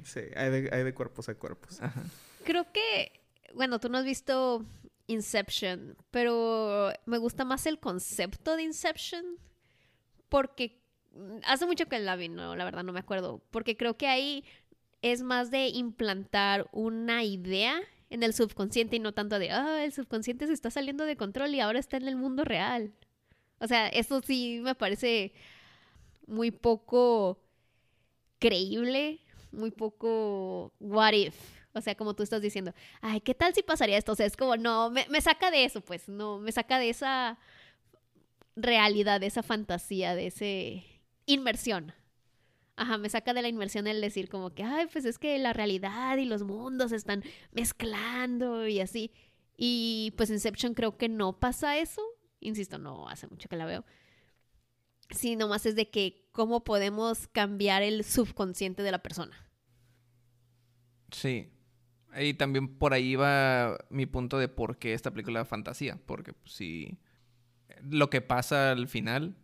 sí, 0.03 0.21
hay 0.35 0.49
de, 0.49 0.69
hay 0.73 0.83
de 0.83 0.93
cuerpos 0.93 1.29
a 1.29 1.35
cuerpos. 1.35 1.81
Ajá. 1.81 2.01
creo 2.43 2.71
que, 2.71 3.21
bueno, 3.53 3.79
tú 3.79 3.89
no 3.89 3.97
has 3.99 4.05
visto 4.05 4.65
Inception, 5.07 5.95
pero 6.11 6.91
me 7.05 7.17
gusta 7.17 7.43
más 7.45 7.65
el 7.65 7.79
concepto 7.79 8.55
de 8.55 8.63
Inception 8.63 9.23
porque 10.29 10.81
hace 11.45 11.65
mucho 11.65 11.85
que 11.87 11.99
la 11.99 12.15
vi, 12.15 12.29
no, 12.29 12.55
la 12.55 12.63
verdad 12.65 12.83
no 12.83 12.93
me 12.93 12.99
acuerdo, 12.99 13.43
porque 13.51 13.77
creo 13.77 13.97
que 13.97 14.07
ahí 14.07 14.43
es 15.03 15.21
más 15.21 15.51
de 15.51 15.67
implantar 15.67 16.67
una 16.71 17.23
idea 17.23 17.79
en 18.09 18.23
el 18.23 18.33
subconsciente 18.33 18.95
y 18.95 18.99
no 18.99 19.13
tanto 19.13 19.37
de, 19.37 19.51
ah, 19.51 19.83
el 19.83 19.91
subconsciente 19.91 20.47
se 20.47 20.53
está 20.53 20.71
saliendo 20.71 21.05
de 21.05 21.17
control 21.17 21.53
y 21.53 21.59
ahora 21.59 21.77
está 21.77 21.97
en 21.97 22.07
el 22.07 22.15
mundo 22.15 22.45
real. 22.45 22.93
O 23.59 23.67
sea, 23.67 23.89
eso 23.89 24.21
sí 24.21 24.61
me 24.63 24.75
parece 24.75 25.33
muy 26.25 26.51
poco 26.51 27.37
creíble, 28.39 29.19
muy 29.51 29.71
poco 29.71 30.73
what 30.79 31.13
if. 31.13 31.35
O 31.73 31.81
sea, 31.81 31.95
como 31.95 32.15
tú 32.15 32.23
estás 32.23 32.41
diciendo, 32.41 32.73
ay, 33.01 33.19
¿qué 33.19 33.33
tal 33.33 33.53
si 33.53 33.61
pasaría 33.61 33.97
esto? 33.97 34.13
O 34.13 34.15
sea, 34.15 34.25
es 34.25 34.37
como, 34.37 34.55
no, 34.55 34.89
me, 34.89 35.05
me 35.09 35.19
saca 35.19 35.51
de 35.51 35.65
eso, 35.65 35.81
pues, 35.81 36.07
no, 36.07 36.39
me 36.39 36.51
saca 36.51 36.79
de 36.79 36.89
esa 36.89 37.37
realidad, 38.55 39.19
de 39.19 39.27
esa 39.27 39.43
fantasía, 39.43 40.15
de 40.15 40.27
ese 40.27 40.85
inmersión. 41.25 41.93
Ajá, 42.75 42.97
me 42.97 43.09
saca 43.09 43.33
de 43.33 43.41
la 43.41 43.49
inmersión 43.49 43.85
el 43.87 44.01
decir 44.01 44.29
como 44.29 44.53
que, 44.53 44.63
ay, 44.63 44.87
pues 44.91 45.05
es 45.05 45.19
que 45.19 45.37
la 45.37 45.53
realidad 45.53 46.17
y 46.17 46.25
los 46.25 46.43
mundos 46.43 46.91
están 46.91 47.23
mezclando 47.51 48.67
y 48.67 48.79
así. 48.79 49.11
Y 49.55 50.13
pues 50.17 50.29
Inception 50.29 50.73
creo 50.73 50.97
que 50.97 51.09
no 51.09 51.39
pasa 51.39 51.77
eso. 51.77 52.01
Insisto, 52.39 52.79
no 52.79 53.07
hace 53.07 53.27
mucho 53.27 53.47
que 53.47 53.55
la 53.55 53.65
veo. 53.65 53.85
Sí, 55.11 55.35
nomás 55.35 55.65
es 55.65 55.75
de 55.75 55.89
que 55.89 56.27
cómo 56.31 56.63
podemos 56.63 57.27
cambiar 57.27 57.83
el 57.83 58.03
subconsciente 58.03 58.81
de 58.81 58.91
la 58.91 59.03
persona. 59.03 59.37
Sí. 61.11 61.49
Y 62.19 62.33
también 62.35 62.77
por 62.77 62.93
ahí 62.93 63.15
va 63.15 63.77
mi 63.89 64.05
punto 64.05 64.37
de 64.37 64.47
por 64.47 64.77
qué 64.77 64.93
esta 64.93 65.11
película 65.11 65.41
es 65.41 65.47
fantasía. 65.47 65.99
Porque 66.05 66.33
pues, 66.33 66.53
sí, 66.53 66.97
lo 67.83 68.09
que 68.09 68.21
pasa 68.21 68.71
al 68.71 68.87
final, 68.87 69.35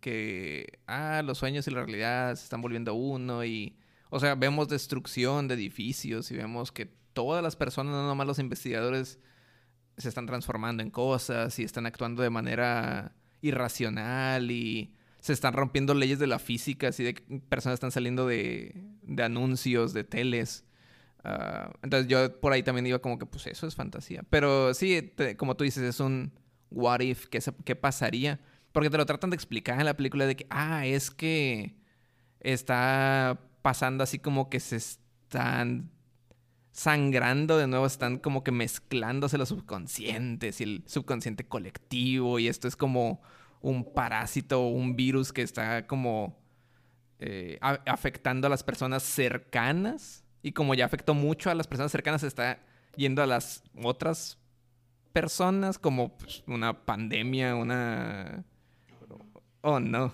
que, 0.00 0.80
ah, 0.86 1.22
los 1.24 1.38
sueños 1.38 1.66
y 1.66 1.70
la 1.70 1.84
realidad 1.84 2.34
se 2.36 2.44
están 2.44 2.60
volviendo 2.62 2.94
uno 2.94 3.44
y, 3.44 3.76
o 4.10 4.20
sea, 4.20 4.34
vemos 4.34 4.68
destrucción 4.68 5.48
de 5.48 5.54
edificios 5.54 6.30
y 6.30 6.36
vemos 6.36 6.72
que 6.72 6.86
todas 7.12 7.42
las 7.42 7.56
personas, 7.56 7.92
no 7.92 8.06
nomás 8.06 8.26
los 8.26 8.38
investigadores, 8.38 9.18
se 9.96 10.08
están 10.08 10.26
transformando 10.26 10.82
en 10.82 10.90
cosas 10.90 11.58
y 11.58 11.64
están 11.64 11.86
actuando 11.86 12.22
de 12.22 12.30
manera 12.30 13.14
irracional 13.40 14.50
y 14.50 14.92
se 15.20 15.32
están 15.32 15.54
rompiendo 15.54 15.94
leyes 15.94 16.18
de 16.18 16.26
la 16.26 16.38
física, 16.38 16.88
así 16.88 17.02
de 17.02 17.14
que 17.14 17.40
personas 17.48 17.74
están 17.74 17.90
saliendo 17.90 18.26
de, 18.26 18.74
de 19.02 19.22
anuncios, 19.22 19.92
de 19.92 20.04
teles. 20.04 20.64
Ah, 21.24 21.72
entonces 21.82 22.08
yo 22.08 22.38
por 22.40 22.52
ahí 22.52 22.62
también 22.62 22.86
iba 22.86 22.98
como 23.00 23.18
que 23.18 23.26
pues 23.26 23.46
eso 23.46 23.66
es 23.66 23.74
fantasía. 23.74 24.22
Pero 24.30 24.74
sí, 24.74 25.12
como 25.36 25.56
tú 25.56 25.64
dices, 25.64 25.82
es 25.82 25.98
un 26.00 26.32
what 26.70 27.00
if, 27.00 27.26
¿qué, 27.26 27.40
se- 27.40 27.54
qué 27.64 27.74
pasaría? 27.74 28.38
Porque 28.76 28.90
te 28.90 28.98
lo 28.98 29.06
tratan 29.06 29.30
de 29.30 29.36
explicar 29.36 29.78
en 29.80 29.86
la 29.86 29.96
película 29.96 30.26
de 30.26 30.36
que, 30.36 30.46
ah, 30.50 30.84
es 30.84 31.10
que 31.10 31.76
está 32.40 33.40
pasando 33.62 34.04
así 34.04 34.18
como 34.18 34.50
que 34.50 34.60
se 34.60 34.76
están 34.76 35.90
sangrando 36.72 37.56
de 37.56 37.68
nuevo, 37.68 37.86
están 37.86 38.18
como 38.18 38.44
que 38.44 38.52
mezclándose 38.52 39.38
los 39.38 39.48
subconscientes 39.48 40.60
y 40.60 40.64
el 40.64 40.84
subconsciente 40.84 41.48
colectivo 41.48 42.38
y 42.38 42.48
esto 42.48 42.68
es 42.68 42.76
como 42.76 43.22
un 43.62 43.94
parásito 43.94 44.60
o 44.60 44.68
un 44.68 44.94
virus 44.94 45.32
que 45.32 45.40
está 45.40 45.86
como 45.86 46.38
eh, 47.18 47.58
afectando 47.62 48.46
a 48.46 48.50
las 48.50 48.62
personas 48.62 49.02
cercanas 49.04 50.22
y 50.42 50.52
como 50.52 50.74
ya 50.74 50.84
afectó 50.84 51.14
mucho 51.14 51.48
a 51.48 51.54
las 51.54 51.66
personas 51.66 51.92
cercanas 51.92 52.22
está 52.24 52.58
yendo 52.94 53.22
a 53.22 53.26
las 53.26 53.64
otras 53.82 54.36
personas 55.14 55.78
como 55.78 56.18
pues, 56.18 56.44
una 56.46 56.84
pandemia, 56.84 57.56
una... 57.56 58.44
Oh, 59.66 59.80
no. 59.80 60.12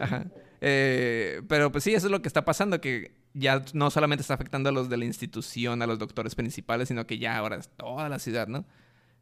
Ajá. 0.00 0.26
Eh, 0.60 1.40
pero 1.48 1.70
pues 1.70 1.84
sí, 1.84 1.94
eso 1.94 2.08
es 2.08 2.10
lo 2.10 2.20
que 2.20 2.26
está 2.26 2.44
pasando, 2.44 2.80
que 2.80 3.12
ya 3.32 3.64
no 3.74 3.92
solamente 3.92 4.22
está 4.22 4.34
afectando 4.34 4.70
a 4.70 4.72
los 4.72 4.88
de 4.88 4.96
la 4.96 5.04
institución, 5.04 5.82
a 5.82 5.86
los 5.86 6.00
doctores 6.00 6.34
principales, 6.34 6.88
sino 6.88 7.06
que 7.06 7.18
ya 7.18 7.36
ahora 7.36 7.56
es 7.56 7.68
toda 7.68 8.08
la 8.08 8.18
ciudad, 8.18 8.48
¿no? 8.48 8.66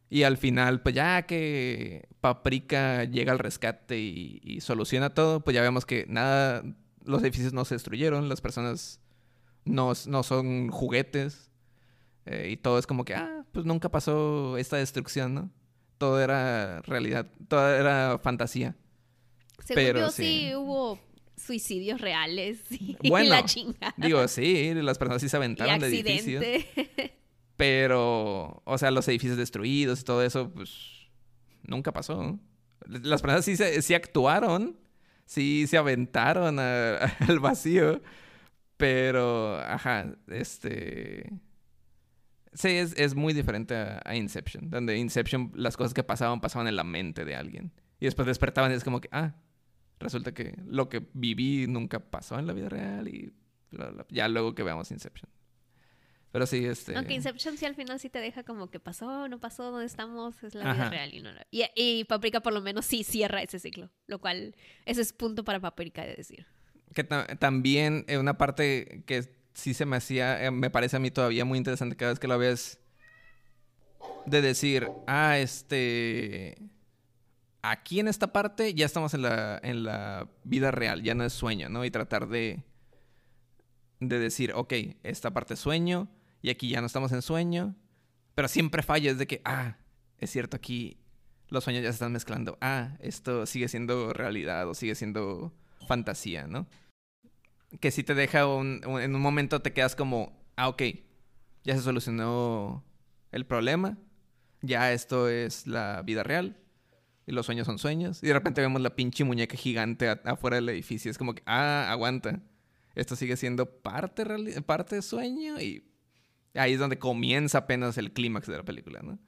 Y 0.09 0.23
al 0.23 0.37
final, 0.37 0.81
pues 0.81 0.95
ya 0.95 1.27
que 1.27 2.07
Paprika 2.21 3.03
llega 3.03 3.31
al 3.33 3.37
rescate 3.37 3.99
y, 3.99 4.59
soluciona 4.61 5.11
todo, 5.13 5.41
pues 5.41 5.53
ya 5.53 5.61
vemos 5.61 5.85
que 5.85 6.07
nada, 6.09 6.63
los 7.05 7.21
edificios 7.21 7.53
no 7.53 7.63
se 7.63 7.75
destruyeron, 7.75 8.29
las 8.29 8.41
personas 8.41 8.99
no, 9.63 9.93
no 10.07 10.23
son 10.23 10.69
juguetes. 10.69 11.51
eh, 12.25 12.49
y 12.51 12.57
todo 12.57 12.79
es 12.79 12.87
como 12.87 13.05
que, 13.05 13.13
ah, 13.13 13.45
pues 13.51 13.65
nunca 13.67 13.89
pasó 13.89 14.57
esta 14.57 14.77
destrucción, 14.77 15.35
¿no? 15.35 15.51
Todo 15.99 16.19
era 16.19 16.81
realidad, 16.81 17.27
todo 17.47 17.69
era 17.75 18.17
fantasía. 18.23 18.75
Según 19.59 19.83
Pero 19.83 19.99
yo, 19.99 20.11
sí. 20.11 20.23
sí. 20.49 20.55
hubo 20.55 20.99
suicidios 21.35 22.01
reales 22.01 22.59
y 22.69 22.95
Bueno, 23.09 23.29
la 23.29 23.45
chingada. 23.45 23.93
Digo, 23.97 24.27
sí, 24.27 24.73
las 24.75 24.97
personas 24.97 25.21
sí 25.21 25.29
se 25.29 25.37
y 25.37 25.39
aventaron 25.39 25.79
de 25.79 25.87
edificios. 25.87 26.43
Pero, 27.55 28.61
o 28.65 28.77
sea, 28.77 28.91
los 28.91 29.07
edificios 29.07 29.37
destruidos 29.37 30.01
y 30.01 30.03
todo 30.03 30.23
eso, 30.23 30.51
pues 30.53 31.09
nunca 31.63 31.91
pasó. 31.91 32.39
Las 32.85 33.21
personas 33.21 33.45
sí, 33.45 33.57
se- 33.57 33.81
sí 33.81 33.93
actuaron, 33.95 34.77
sí 35.25 35.65
se 35.67 35.77
aventaron 35.77 36.59
a- 36.59 36.97
al 37.27 37.39
vacío, 37.39 38.01
pero, 38.77 39.57
ajá, 39.59 40.13
este... 40.27 41.31
Sí, 42.53 42.69
es, 42.69 42.93
es 42.97 43.13
muy 43.15 43.33
diferente 43.33 43.75
a, 43.75 44.01
a 44.05 44.15
Inception, 44.15 44.69
donde 44.69 44.97
Inception 44.97 45.51
las 45.55 45.77
cosas 45.77 45.93
que 45.93 46.03
pasaban 46.03 46.41
pasaban 46.41 46.67
en 46.67 46.75
la 46.75 46.83
mente 46.83 47.23
de 47.25 47.35
alguien. 47.35 47.71
Y 47.99 48.05
después 48.05 48.27
despertaban 48.27 48.71
y 48.71 48.75
es 48.75 48.83
como 48.83 48.99
que, 49.01 49.09
ah, 49.11 49.33
resulta 49.99 50.33
que 50.33 50.55
lo 50.65 50.89
que 50.89 51.07
viví 51.13 51.65
nunca 51.67 51.99
pasó 51.99 52.37
en 52.39 52.47
la 52.47 52.53
vida 52.53 52.69
real 52.69 53.07
y 53.07 53.33
bla, 53.71 53.85
bla, 53.85 53.91
bla. 53.91 54.05
ya 54.09 54.27
luego 54.27 54.53
que 54.55 54.63
veamos 54.63 54.91
Inception. 54.91 55.29
Pero 56.31 56.45
sí, 56.45 56.65
este... 56.65 56.95
Aunque 56.95 57.13
Inception 57.13 57.57
sí 57.57 57.65
al 57.65 57.73
final 57.75 57.99
sí 57.99 58.09
te 58.09 58.19
deja 58.19 58.43
como 58.43 58.69
que 58.69 58.79
pasó, 58.79 59.27
no 59.27 59.39
pasó, 59.39 59.71
dónde 59.71 59.85
estamos, 59.85 60.43
es 60.43 60.53
la 60.55 60.73
vida 60.73 60.89
real 60.89 61.13
y 61.13 61.21
no 61.21 61.29
y, 61.51 61.63
y 61.75 62.03
Paprika 62.03 62.41
por 62.41 62.53
lo 62.53 62.61
menos 62.61 62.85
sí 62.85 63.03
cierra 63.03 63.41
ese 63.41 63.59
ciclo, 63.59 63.89
lo 64.07 64.19
cual 64.19 64.55
ese 64.85 65.01
es 65.01 65.13
punto 65.13 65.43
para 65.43 65.59
Paprika 65.59 66.05
de 66.05 66.15
decir. 66.15 66.45
Que 66.93 67.03
ta- 67.03 67.25
también 67.37 68.03
eh, 68.07 68.17
una 68.17 68.37
parte 68.37 69.03
que 69.07 69.23
sí 69.53 69.73
se 69.73 69.85
me 69.85 69.95
hacía, 69.95 70.45
eh, 70.45 70.51
me 70.51 70.69
parece 70.69 70.97
a 70.97 70.99
mí 70.99 71.09
todavía 71.11 71.45
muy 71.45 71.57
interesante 71.57 71.95
cada 71.95 72.11
vez 72.11 72.19
que 72.19 72.27
la 72.27 72.37
ves, 72.37 72.79
de 74.25 74.41
decir, 74.41 74.87
ah, 75.07 75.39
este, 75.39 76.57
aquí 77.61 77.99
en 77.99 78.07
esta 78.07 78.31
parte 78.33 78.73
ya 78.73 78.85
estamos 78.85 79.13
en 79.13 79.21
la, 79.23 79.59
en 79.63 79.83
la 79.83 80.27
vida 80.43 80.71
real, 80.71 81.03
ya 81.03 81.15
no 81.15 81.23
es 81.23 81.33
sueño, 81.33 81.69
¿no? 81.69 81.83
Y 81.85 81.91
tratar 81.91 82.27
de, 82.27 82.63
de 83.99 84.19
decir, 84.19 84.53
ok, 84.53 84.73
esta 85.03 85.31
parte 85.31 85.55
es 85.55 85.59
sueño 85.59 86.07
y 86.41 86.49
aquí 86.49 86.69
ya 86.69 86.81
no 86.81 86.87
estamos 86.87 87.11
en 87.11 87.21
sueño, 87.21 87.75
pero 88.35 88.47
siempre 88.47 88.83
falla, 88.83 89.11
es 89.11 89.17
de 89.17 89.27
que, 89.27 89.41
ah, 89.45 89.77
es 90.19 90.29
cierto, 90.29 90.57
aquí 90.57 90.97
los 91.49 91.63
sueños 91.63 91.83
ya 91.83 91.89
se 91.89 91.95
están 91.95 92.11
mezclando, 92.11 92.57
ah, 92.61 92.95
esto 92.99 93.45
sigue 93.45 93.67
siendo 93.67 94.13
realidad 94.13 94.67
o 94.67 94.73
sigue 94.73 94.95
siendo 94.95 95.53
fantasía, 95.87 96.47
¿no? 96.47 96.67
Que 97.79 97.91
si 97.91 98.03
te 98.03 98.13
deja 98.15 98.45
un- 98.47 98.81
en 99.01 99.15
un 99.15 99.21
momento 99.21 99.61
te 99.61 99.73
quedas 99.73 99.95
como, 99.95 100.37
ah, 100.55 100.69
ok, 100.69 100.83
ya 101.63 101.75
se 101.75 101.81
solucionó 101.81 102.83
el 103.31 103.45
problema, 103.45 103.97
ya 104.61 104.91
esto 104.93 105.27
es 105.29 105.67
la 105.67 106.01
vida 106.03 106.23
real 106.23 106.57
y 107.27 107.33
los 107.33 107.45
sueños 107.45 107.67
son 107.67 107.77
sueños 107.77 108.23
y 108.23 108.27
de 108.27 108.33
repente 108.33 108.61
vemos 108.61 108.81
la 108.81 108.95
pinche 108.95 109.23
muñeca 109.23 109.55
gigante 109.55 110.09
afuera 110.09 110.55
del 110.55 110.69
edificio, 110.69 111.11
es 111.11 111.17
como 111.19 111.35
que, 111.35 111.43
ah, 111.45 111.91
aguanta, 111.91 112.41
esto 112.95 113.15
sigue 113.15 113.37
siendo 113.37 113.67
parte, 113.81 114.25
parte 114.63 115.01
sueño 115.03 115.61
y 115.61 115.83
ahí 116.55 116.73
es 116.73 116.79
donde 116.79 116.97
comienza 116.97 117.59
apenas 117.59 117.97
el 117.99 118.13
clímax 118.13 118.47
de 118.47 118.57
la 118.57 118.63
película, 118.63 119.01
¿no? 119.03 119.19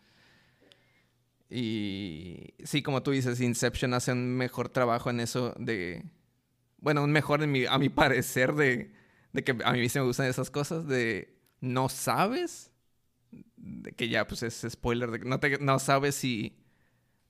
Y 1.49 2.53
sí, 2.63 2.83
como 2.83 3.01
tú 3.01 3.11
dices, 3.11 3.41
Inception 3.41 3.93
hace 3.93 4.11
un 4.11 4.35
mejor 4.37 4.69
trabajo 4.69 5.09
en 5.09 5.19
eso 5.19 5.53
de... 5.57 6.05
Bueno, 6.77 7.03
un 7.03 7.11
mejor 7.11 7.43
en 7.43 7.51
mi- 7.51 7.65
a 7.65 7.77
mi 7.77 7.89
parecer 7.89 8.53
de, 8.53 8.93
de 9.33 9.43
que 9.43 9.57
a 9.63 9.71
mí 9.73 9.89
sí 9.89 9.99
me 9.99 10.05
gustan 10.05 10.27
esas 10.27 10.51
cosas 10.51 10.87
de 10.87 11.35
no 11.59 11.89
sabes, 11.89 12.71
que 13.97 14.09
ya 14.09 14.27
pues 14.27 14.43
es 14.43 14.65
spoiler, 14.69 15.11
de 15.11 15.19
que 15.19 15.57
no 15.59 15.79
sabes 15.79 16.15
si 16.15 16.58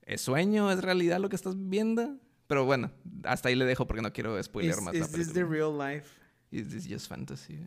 es 0.09 0.21
sueño, 0.21 0.71
es 0.71 0.81
realidad 0.81 1.19
lo 1.19 1.29
que 1.29 1.35
estás 1.35 1.55
viendo. 1.57 2.17
Pero 2.47 2.65
bueno, 2.65 2.91
hasta 3.23 3.49
ahí 3.49 3.55
le 3.55 3.65
dejo 3.65 3.85
porque 3.85 4.01
no 4.01 4.11
quiero 4.11 4.41
spoiler 4.41 4.71
Is, 4.71 4.81
más 4.81 4.95
la 4.95 5.05
is 5.05 5.11
this 5.11 5.33
the 5.33 5.45
real 5.45 5.71
life? 5.77 6.09
Is 6.51 6.69
this 6.69 6.87
just 6.89 7.07
fantasy? 7.07 7.59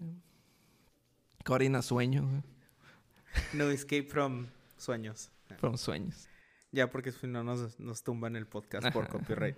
Corina 1.44 1.83
sueño. 1.83 2.42
No 3.52 3.70
escape 3.70 4.09
from 4.09 4.48
sueños. 4.76 5.31
Fueron 5.59 5.78
sueños. 5.78 6.28
Ya, 6.72 6.90
porque 6.90 7.12
si 7.12 7.28
no 7.28 7.44
nos, 7.44 7.78
nos 7.78 8.02
tumban 8.02 8.35
el 8.35 8.46
podcast 8.46 8.92
por 8.92 9.09
copyright. 9.09 9.57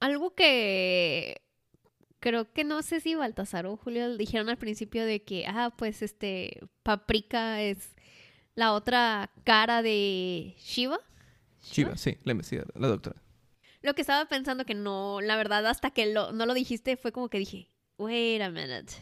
Algo 0.00 0.34
que 0.34 1.42
creo 2.20 2.50
que 2.50 2.64
no 2.64 2.82
sé 2.82 3.00
si 3.00 3.14
Baltasar 3.14 3.66
o 3.66 3.76
Julio 3.76 4.16
dijeron 4.16 4.48
al 4.48 4.56
principio 4.56 5.04
de 5.04 5.22
que, 5.22 5.46
ah, 5.46 5.74
pues 5.76 6.00
este, 6.00 6.60
Paprika 6.82 7.60
es 7.60 7.94
la 8.54 8.72
otra 8.72 9.30
cara 9.44 9.82
de 9.82 10.54
Shiva. 10.58 10.98
Chiva, 11.60 11.96
sí, 11.96 12.18
la 12.24 12.32
investigadora, 12.32 12.72
la 12.78 12.88
doctora. 12.88 13.22
Lo 13.82 13.94
que 13.94 14.00
estaba 14.00 14.28
pensando 14.28 14.64
que 14.64 14.74
no, 14.74 15.20
la 15.20 15.36
verdad, 15.36 15.66
hasta 15.66 15.90
que 15.90 16.12
lo, 16.12 16.32
no 16.32 16.46
lo 16.46 16.54
dijiste, 16.54 16.96
fue 16.96 17.12
como 17.12 17.28
que 17.28 17.38
dije, 17.38 17.70
wait 17.96 18.42
a 18.42 18.50
minute. 18.50 18.92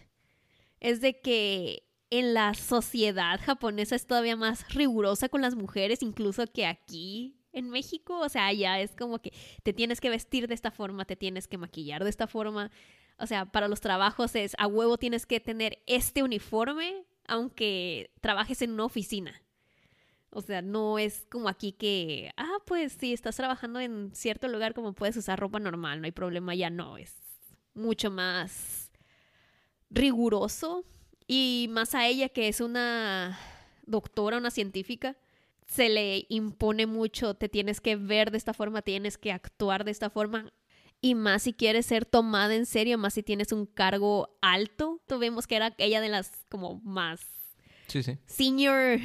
Es 0.80 1.00
de 1.00 1.20
que 1.20 1.86
en 2.10 2.34
la 2.34 2.54
sociedad 2.54 3.40
japonesa 3.42 3.94
es 3.96 4.06
todavía 4.06 4.36
más 4.36 4.72
rigurosa 4.74 5.28
con 5.28 5.40
las 5.40 5.54
mujeres, 5.54 6.02
incluso 6.02 6.46
que 6.46 6.66
aquí 6.66 7.36
en 7.52 7.70
México. 7.70 8.18
O 8.20 8.28
sea, 8.28 8.46
allá 8.46 8.80
es 8.80 8.94
como 8.94 9.20
que 9.20 9.32
te 9.62 9.72
tienes 9.72 10.00
que 10.00 10.10
vestir 10.10 10.46
de 10.46 10.54
esta 10.54 10.70
forma, 10.70 11.04
te 11.04 11.16
tienes 11.16 11.48
que 11.48 11.58
maquillar 11.58 12.04
de 12.04 12.10
esta 12.10 12.26
forma. 12.26 12.70
O 13.18 13.26
sea, 13.26 13.46
para 13.46 13.68
los 13.68 13.80
trabajos 13.80 14.34
es 14.36 14.54
a 14.58 14.66
huevo 14.66 14.98
tienes 14.98 15.26
que 15.26 15.40
tener 15.40 15.82
este 15.86 16.22
uniforme, 16.22 17.04
aunque 17.26 18.10
trabajes 18.20 18.62
en 18.62 18.72
una 18.72 18.84
oficina. 18.84 19.42
O 20.30 20.42
sea, 20.42 20.60
no 20.60 20.98
es 20.98 21.26
como 21.30 21.48
aquí 21.48 21.72
que, 21.72 22.30
ah, 22.36 22.58
pues 22.66 22.92
si 22.92 23.12
estás 23.12 23.36
trabajando 23.36 23.80
en 23.80 24.10
cierto 24.14 24.48
lugar, 24.48 24.74
como 24.74 24.92
puedes 24.92 25.16
usar 25.16 25.38
ropa 25.40 25.58
normal, 25.58 26.00
no 26.00 26.04
hay 26.06 26.12
problema, 26.12 26.54
ya 26.54 26.68
no, 26.68 26.98
es 26.98 27.14
mucho 27.74 28.10
más 28.10 28.90
riguroso. 29.90 30.84
Y 31.28 31.66
más 31.70 31.94
a 31.94 32.06
ella, 32.06 32.28
que 32.28 32.48
es 32.48 32.60
una 32.60 33.38
doctora, 33.84 34.36
una 34.38 34.50
científica, 34.50 35.16
se 35.66 35.88
le 35.88 36.26
impone 36.28 36.86
mucho, 36.86 37.34
te 37.34 37.48
tienes 37.48 37.80
que 37.80 37.96
ver 37.96 38.30
de 38.30 38.38
esta 38.38 38.54
forma, 38.54 38.82
tienes 38.82 39.18
que 39.18 39.32
actuar 39.32 39.84
de 39.84 39.90
esta 39.90 40.10
forma. 40.10 40.52
Y 41.00 41.14
más 41.14 41.42
si 41.42 41.52
quieres 41.52 41.86
ser 41.86 42.04
tomada 42.04 42.54
en 42.54 42.66
serio, 42.66 42.96
más 42.98 43.14
si 43.14 43.22
tienes 43.22 43.52
un 43.52 43.66
cargo 43.66 44.38
alto. 44.40 45.02
Tuvimos 45.06 45.46
que 45.46 45.56
era 45.56 45.74
ella 45.78 46.00
de 46.00 46.08
las 46.08 46.30
como 46.48 46.80
más 46.84 47.20
Sí, 47.88 48.02
sí. 48.02 48.18
senior... 48.26 49.00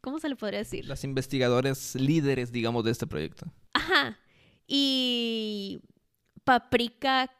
¿Cómo 0.00 0.18
se 0.18 0.28
le 0.28 0.36
podría 0.36 0.60
decir? 0.60 0.86
Las 0.86 1.04
investigadoras 1.04 1.94
líderes, 1.94 2.52
digamos, 2.52 2.84
de 2.84 2.90
este 2.90 3.06
proyecto. 3.06 3.52
Ajá. 3.74 4.18
Y 4.66 5.80
Paprika, 6.44 7.30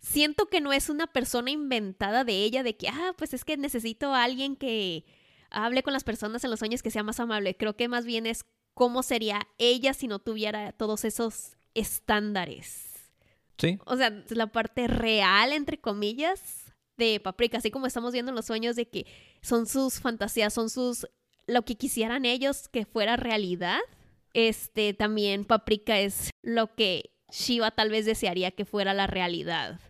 siento 0.00 0.46
que 0.46 0.60
no 0.60 0.72
es 0.72 0.88
una 0.88 1.06
persona 1.06 1.50
inventada 1.50 2.24
de 2.24 2.44
ella, 2.44 2.62
de 2.62 2.76
que, 2.76 2.88
ah, 2.88 3.14
pues 3.16 3.34
es 3.34 3.44
que 3.44 3.56
necesito 3.56 4.14
a 4.14 4.22
alguien 4.22 4.56
que 4.56 5.04
hable 5.50 5.82
con 5.82 5.92
las 5.92 6.04
personas 6.04 6.44
en 6.44 6.50
los 6.50 6.58
sueños 6.58 6.82
que 6.82 6.90
sea 6.90 7.02
más 7.02 7.20
amable. 7.20 7.56
Creo 7.56 7.76
que 7.76 7.88
más 7.88 8.04
bien 8.04 8.26
es 8.26 8.44
cómo 8.74 9.02
sería 9.02 9.48
ella 9.58 9.94
si 9.94 10.06
no 10.06 10.18
tuviera 10.18 10.72
todos 10.72 11.04
esos 11.04 11.56
estándares. 11.74 13.10
Sí. 13.58 13.78
O 13.86 13.96
sea, 13.96 14.08
es 14.08 14.36
la 14.36 14.48
parte 14.48 14.86
real, 14.86 15.52
entre 15.52 15.80
comillas, 15.80 16.66
de 16.96 17.20
Paprika, 17.20 17.58
así 17.58 17.70
como 17.70 17.86
estamos 17.86 18.12
viendo 18.12 18.30
en 18.30 18.36
los 18.36 18.46
sueños 18.46 18.76
de 18.76 18.88
que 18.88 19.06
son 19.42 19.66
sus 19.66 20.00
fantasías, 20.00 20.52
son 20.52 20.70
sus 20.70 21.06
lo 21.46 21.64
que 21.64 21.76
quisieran 21.76 22.24
ellos 22.24 22.68
que 22.68 22.84
fuera 22.84 23.16
realidad. 23.16 23.78
Este 24.34 24.94
también 24.94 25.44
Paprika 25.44 25.98
es 25.98 26.30
lo 26.42 26.74
que 26.74 27.10
Shiva 27.30 27.70
tal 27.70 27.90
vez 27.90 28.04
desearía 28.06 28.50
que 28.50 28.64
fuera 28.64 28.94
la 28.94 29.06
realidad. 29.06 29.80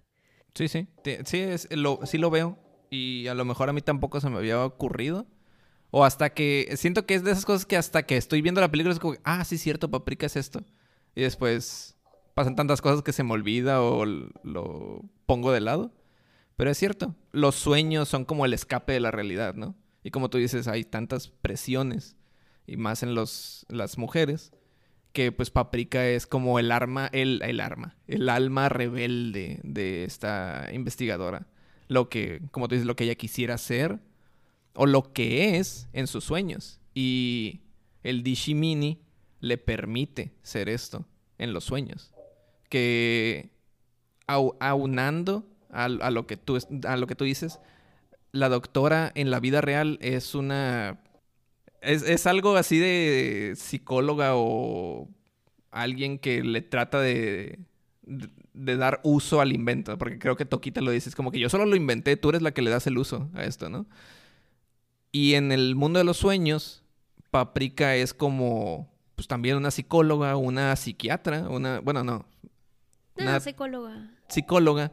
Sí, 0.55 0.69
sí. 0.69 0.87
Sí, 1.25 1.39
es, 1.39 1.69
lo, 1.71 2.01
sí 2.05 2.19
lo 2.19 2.31
veo. 2.31 2.59
Y 2.91 3.27
a 3.27 3.35
lo 3.35 3.45
mejor 3.45 3.69
a 3.69 3.73
mí 3.73 3.83
tampoco 3.83 4.21
se 4.21 4.31
me 4.31 4.39
había 4.39 4.65
ocurrido. 4.65 5.27
O 5.91 6.05
hasta 6.05 6.31
que... 6.31 6.73
Siento 6.77 7.07
que 7.07 7.15
es 7.15 7.25
de 7.25 7.33
esas 7.33 7.45
cosas 7.45 7.67
que 7.67 7.77
hasta 7.77 8.05
que 8.05 8.17
estoy 8.17 8.41
viendo 8.43 8.61
la 8.61 8.71
película 8.71 8.95
es 8.95 9.01
como... 9.01 9.17
Ah, 9.25 9.45
sí, 9.45 9.59
cierto, 9.59 9.91
Paprika 9.91 10.27
es 10.27 10.37
esto. 10.37 10.65
Y 11.15 11.23
después 11.23 11.97
pasan 12.35 12.57
tantas 12.57 12.81
cosas 12.81 13.03
que 13.03 13.13
se 13.13 13.23
me 13.23 13.33
olvida 13.33 13.83
o 13.83 14.05
lo 14.05 15.03
pongo 15.27 15.53
de 15.53 15.61
lado. 15.61 15.93
Pero 16.57 16.71
es 16.71 16.79
cierto. 16.79 17.15
Los 17.33 17.55
sueños 17.57 18.09
son 18.09 18.25
como 18.25 18.47
el 18.47 18.55
escape 18.55 18.93
de 18.93 19.01
la 19.01 19.11
realidad, 19.11 19.55
¿no? 19.55 19.75
Y 20.07 20.13
como 20.13 20.31
tú 20.31 20.39
dices, 20.39 20.69
hay 20.69 20.85
tantas 20.85 21.29
presiones. 21.29 22.15
Y 22.65 22.77
más 22.77 23.03
en 23.03 23.17
los, 23.17 23.67
las 23.69 23.99
mujeres. 23.99 24.53
Que 25.13 25.33
pues 25.33 25.51
Paprika 25.51 26.07
es 26.07 26.27
como 26.29 26.59
el 26.61 26.71
arma, 26.71 27.09
el, 27.13 27.41
el 27.43 27.59
arma, 27.59 27.97
el 28.07 28.29
alma 28.29 28.69
rebelde 28.69 29.59
de 29.65 30.05
esta 30.05 30.69
investigadora. 30.73 31.49
Lo 31.89 32.09
que, 32.09 32.43
como 32.53 32.69
tú 32.69 32.75
dices, 32.77 32.87
lo 32.87 32.95
que 32.95 33.05
ella 33.05 33.15
quisiera 33.17 33.55
hacer 33.55 33.99
o 34.75 34.87
lo 34.87 35.13
que 35.13 35.57
es 35.59 35.89
en 35.93 36.07
sus 36.07 36.23
sueños. 36.23 36.81
Y 36.95 37.63
el 38.03 38.23
Dishimini 38.23 39.01
le 39.41 39.59
permite 39.59 40.35
ser 40.43 40.69
esto 40.69 41.05
en 41.39 41.53
los 41.53 41.65
sueños. 41.65 42.13
Que 42.69 43.51
au- 44.29 44.57
aunando 44.61 45.49
a, 45.71 45.85
a 45.87 46.11
lo 46.11 46.27
que 46.27 46.37
tú, 46.37 46.59
a 46.85 46.97
lo 46.97 47.07
que 47.07 47.15
tú 47.17 47.25
dices, 47.25 47.59
la 48.39 48.49
doctora 48.49 49.11
en 49.15 49.31
la 49.31 49.41
vida 49.41 49.61
real 49.61 49.99
es 50.01 50.35
una... 50.35 51.01
Es, 51.81 52.03
es 52.03 52.27
algo 52.27 52.57
así 52.57 52.79
de 52.79 53.53
psicóloga 53.57 54.33
o 54.35 55.09
alguien 55.71 56.19
que 56.19 56.43
le 56.43 56.63
trata 56.63 57.01
de, 57.01 57.59
de, 58.03 58.29
de 58.55 58.77
dar 58.77 59.01
uso 59.05 59.41
al 59.41 59.53
invento. 59.53 59.97
Porque 59.99 60.19
creo 60.19 60.37
que 60.37 60.45
Toquita 60.45 60.81
lo 60.81 60.91
dice, 60.91 61.09
es 61.09 61.15
como 61.15 61.31
que 61.31 61.39
yo 61.39 61.49
solo 61.49 61.65
lo 61.67 61.77
inventé, 61.77 62.17
tú 62.17 62.31
eres 62.31 62.43
la 62.43 62.53
que 62.53 62.63
le 62.63 62.71
das 62.71 62.87
el 62.87 62.99
uso 62.99 63.31
a 63.35 63.45
esto, 63.45 63.69
¿no? 63.69 63.87
Y 65.13 65.35
en 65.35 65.53
el 65.53 65.75
mundo 65.77 65.99
de 65.99 66.05
los 66.05 66.17
sueños, 66.17 66.83
Paprika 67.31 67.95
es 67.95 68.13
como, 68.15 68.93
pues 69.15 69.29
también 69.29 69.57
una 69.57 69.71
psicóloga, 69.71 70.37
una 70.37 70.75
psiquiatra, 70.77 71.49
una, 71.49 71.81
bueno, 71.81 72.03
no, 72.05 72.27
No, 73.17 73.23
Una- 73.25 73.41
psicóloga. 73.41 74.11
psicóloga, 74.29 74.93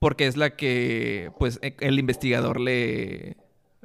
porque 0.00 0.26
es 0.26 0.36
la 0.36 0.56
que, 0.56 1.30
pues, 1.38 1.60
e- 1.62 1.76
el 1.80 2.00
investigador 2.00 2.58
le, 2.58 3.36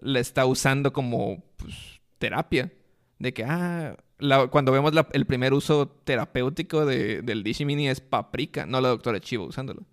le 0.02 0.20
está 0.20 0.48
usando 0.48 0.92
como 0.94 1.44
pues, 1.58 2.02
terapia. 2.18 2.72
De 3.20 3.34
que, 3.34 3.44
ah, 3.46 3.96
cuando 4.50 4.72
vemos 4.72 4.94
el 5.14 5.26
primer 5.26 5.54
uso 5.54 5.88
terapéutico 6.04 6.86
de- 6.86 7.22
del 7.22 7.44
Dishimini 7.44 7.88
es 7.90 8.02
Paprika, 8.02 8.66
no 8.66 8.82
la 8.82 8.90
doctora 8.90 9.20
Chivo 9.20 9.46
usándolo. 9.46 9.86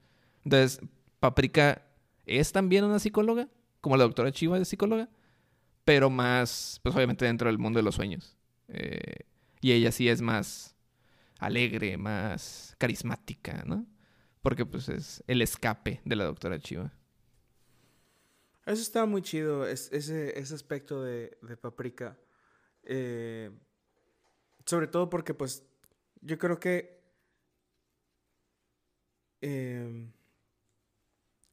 Entonces, 0.44 0.80
Paprika 1.20 1.82
es 2.24 2.52
también 2.52 2.84
una 2.84 2.98
psicóloga, 2.98 3.48
como 3.80 3.96
la 3.96 4.04
doctora 4.04 4.32
Chiva 4.32 4.58
de 4.58 4.64
psicóloga, 4.64 5.08
pero 5.84 6.08
más, 6.10 6.80
pues 6.82 6.94
obviamente 6.94 7.24
dentro 7.24 7.48
del 7.48 7.58
mundo 7.58 7.78
de 7.78 7.82
los 7.84 7.96
sueños. 7.96 8.36
Eh, 8.68 9.26
y 9.60 9.72
ella 9.72 9.90
sí 9.92 10.08
es 10.08 10.20
más 10.22 10.76
alegre, 11.38 11.96
más 11.96 12.74
carismática, 12.78 13.64
¿no? 13.66 13.86
Porque 14.42 14.66
pues 14.66 14.88
es 14.88 15.22
el 15.26 15.40
escape 15.40 16.00
de 16.04 16.16
la 16.16 16.24
doctora 16.24 16.58
Chiva. 16.58 16.92
Eso 18.66 18.82
está 18.82 19.06
muy 19.06 19.22
chido, 19.22 19.66
ese, 19.66 20.38
ese 20.38 20.54
aspecto 20.54 21.02
de, 21.02 21.36
de 21.42 21.56
Paprika. 21.56 22.16
Eh, 22.84 23.50
sobre 24.64 24.86
todo 24.86 25.10
porque 25.10 25.34
pues 25.34 25.64
yo 26.20 26.38
creo 26.38 26.58
que... 26.60 27.00
Em, 29.40 30.12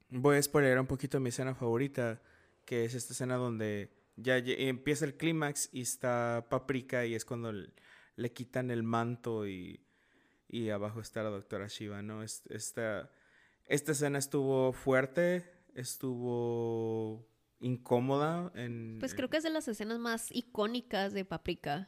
voy 0.10 0.38
a 0.38 0.42
spoiler 0.44 0.80
un 0.80 0.86
poquito 0.86 1.20
mi 1.20 1.30
escena 1.30 1.56
favorita, 1.56 2.22
que 2.66 2.86
es 2.86 2.94
esta 2.94 3.14
escena 3.14 3.36
donde 3.36 3.92
ya 4.16 4.38
empieza 4.38 5.06
el 5.06 5.16
clímax 5.16 5.70
y 5.72 5.82
está 5.82 6.48
Paprika 6.50 7.06
y 7.06 7.16
es 7.16 7.26
cuando 7.26 7.52
le, 7.52 8.34
quitan 8.34 8.70
el 8.70 8.84
manto 8.84 9.48
y, 9.48 9.80
y, 10.50 10.70
abajo 10.70 11.00
está 11.00 11.24
la 11.24 11.30
doctora 11.30 11.68
Shiva, 11.68 12.02
¿no? 12.02 12.24
Esta, 12.24 13.12
esta 13.66 13.92
escena 13.92 14.18
estuvo 14.18 14.74
fuerte, 14.74 15.46
estuvo 15.76 17.28
incómoda. 17.60 18.52
En, 18.56 18.98
pues 19.00 19.14
creo 19.14 19.30
que 19.30 19.38
es 19.38 19.44
de 19.44 19.50
las 19.50 19.68
escenas 19.68 20.00
más 20.00 20.32
icónicas 20.32 21.14
de 21.14 21.26
Paprika. 21.26 21.88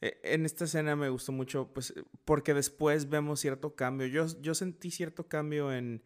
E, 0.00 0.20
en 0.22 0.46
esta 0.46 0.64
escena 0.64 0.96
me 0.96 1.08
gustó 1.08 1.32
mucho, 1.32 1.72
pues, 1.72 1.94
porque 2.24 2.54
después 2.54 3.08
vemos 3.08 3.40
cierto 3.40 3.74
cambio. 3.74 4.06
Yo, 4.06 4.26
yo 4.40 4.54
sentí 4.54 4.90
cierto 4.90 5.28
cambio 5.28 5.72
en, 5.72 6.02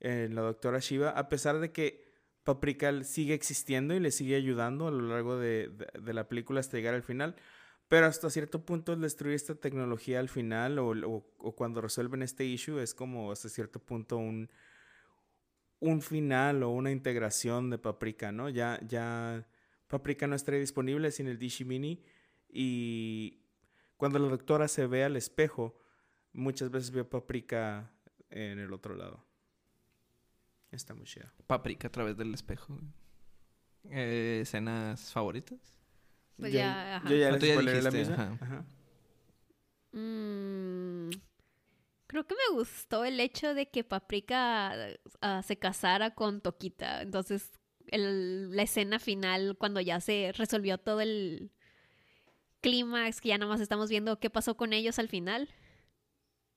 en 0.00 0.34
la 0.34 0.42
doctora 0.42 0.78
Shiva, 0.78 1.10
a 1.10 1.28
pesar 1.28 1.58
de 1.60 1.72
que 1.72 2.04
Paprika 2.44 3.02
sigue 3.04 3.34
existiendo 3.34 3.94
y 3.94 4.00
le 4.00 4.10
sigue 4.10 4.36
ayudando 4.36 4.86
a 4.86 4.90
lo 4.90 5.08
largo 5.08 5.38
de, 5.38 5.70
de, 5.98 6.14
la 6.14 6.28
película 6.28 6.60
hasta 6.60 6.76
llegar 6.76 6.94
al 6.94 7.02
final. 7.02 7.36
Pero 7.94 8.08
hasta 8.08 8.28
cierto 8.28 8.64
punto 8.64 8.96
destruir 8.96 9.36
esta 9.36 9.54
tecnología 9.54 10.18
al 10.18 10.28
final 10.28 10.80
o, 10.80 11.20
cuando 11.54 11.80
resuelven 11.80 12.22
este 12.22 12.44
issue 12.44 12.82
es 12.82 12.92
como 12.92 13.30
hasta 13.30 13.48
cierto 13.48 13.78
punto 13.78 14.16
un, 14.16 14.50
un 15.78 16.02
final 16.02 16.64
o 16.64 16.70
una 16.70 16.90
integración 16.90 17.70
de 17.70 17.78
Paprika, 17.78 18.32
¿no? 18.32 18.48
Ya, 18.48 18.80
ya 18.84 19.46
Paprika 19.86 20.26
no 20.26 20.34
estaría 20.34 20.58
disponible 20.58 21.12
sin 21.12 21.28
el 21.28 21.38
Dishi 21.38 21.64
Mini 21.64 22.02
y 22.48 23.44
cuando 23.96 24.18
la 24.18 24.26
doctora 24.26 24.66
se 24.66 24.88
ve 24.88 25.04
al 25.04 25.14
espejo, 25.14 25.80
muchas 26.32 26.72
veces 26.72 26.90
ve 26.90 27.02
a 27.02 27.08
Paprika 27.08 27.92
en 28.28 28.58
el 28.58 28.72
otro 28.72 28.96
lado. 28.96 29.24
Está 30.72 30.94
muy 30.94 31.04
chido. 31.04 31.28
Paprika 31.46 31.86
a 31.86 31.92
través 31.92 32.16
del 32.16 32.34
espejo. 32.34 32.76
Eh, 33.84 34.40
¿Escenas 34.42 35.12
favoritas? 35.12 35.83
Pues 36.38 36.52
ya, 36.52 37.02
Yo 37.08 37.16
ya 37.16 37.30
les 37.30 37.84
la 37.84 37.90
misma. 37.90 38.38
Ajá. 38.40 38.64
Mm, 39.92 41.10
creo 42.08 42.26
que 42.26 42.34
me 42.34 42.56
gustó 42.56 43.04
el 43.04 43.20
hecho 43.20 43.54
de 43.54 43.70
que 43.70 43.84
Paprika 43.84 44.74
ah, 45.20 45.42
se 45.42 45.56
casara 45.56 46.14
con 46.14 46.40
Toquita. 46.40 47.02
Entonces, 47.02 47.52
la 47.90 48.62
escena 48.62 48.98
final, 48.98 49.56
cuando 49.58 49.80
ya 49.80 50.00
se 50.00 50.32
resolvió 50.34 50.78
todo 50.78 51.00
el 51.00 51.52
clímax, 52.60 53.20
que 53.20 53.28
ya 53.28 53.38
nada 53.38 53.52
más 53.52 53.60
estamos 53.60 53.88
viendo 53.88 54.18
qué 54.18 54.30
pasó 54.30 54.56
con 54.56 54.72
ellos 54.72 54.98
al 54.98 55.08
final. 55.08 55.48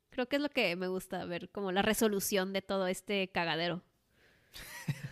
Creo 0.09 0.27
que 0.27 0.37
es 0.37 0.41
lo 0.41 0.49
que 0.49 0.75
me 0.75 0.87
gusta 0.87 1.25
ver, 1.25 1.49
como 1.49 1.71
la 1.71 1.83
resolución 1.83 2.53
de 2.53 2.61
todo 2.61 2.87
este 2.87 3.29
cagadero. 3.29 3.83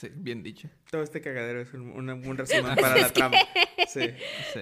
sí, 0.00 0.08
bien 0.14 0.42
dicho. 0.42 0.68
Todo 0.90 1.02
este 1.02 1.20
cagadero 1.20 1.60
es 1.60 1.72
un, 1.74 2.36
resumen 2.36 2.74
para 2.80 2.96
la 2.96 3.12
trama. 3.12 3.36
Sí. 3.88 4.10
sí. 4.52 4.60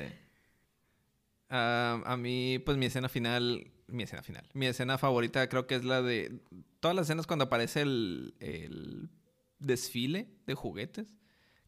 a 1.49 2.16
mí, 2.18 2.59
pues 2.64 2.76
mi 2.76 2.86
escena 2.86 3.09
final, 3.09 3.70
mi 3.86 4.03
escena 4.03 4.22
final, 4.22 4.49
mi 4.55 4.66
escena 4.66 4.99
favorita 4.99 5.49
creo 5.49 5.66
que 5.66 5.76
es 5.76 5.84
la 5.84 6.03
de 6.03 6.41
todas 6.80 6.97
las 6.97 7.07
escenas 7.07 7.26
cuando 7.26 7.47
aparece 7.47 7.82
el, 7.82 8.34
el 8.41 9.11
desfile 9.59 10.28
de 10.47 10.55
juguetes, 10.55 11.14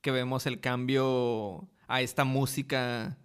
que 0.01 0.11
vemos 0.11 0.47
el 0.47 0.61
cambio 0.61 1.69
a 1.89 2.01
esta 2.01 2.25
música 2.25 3.19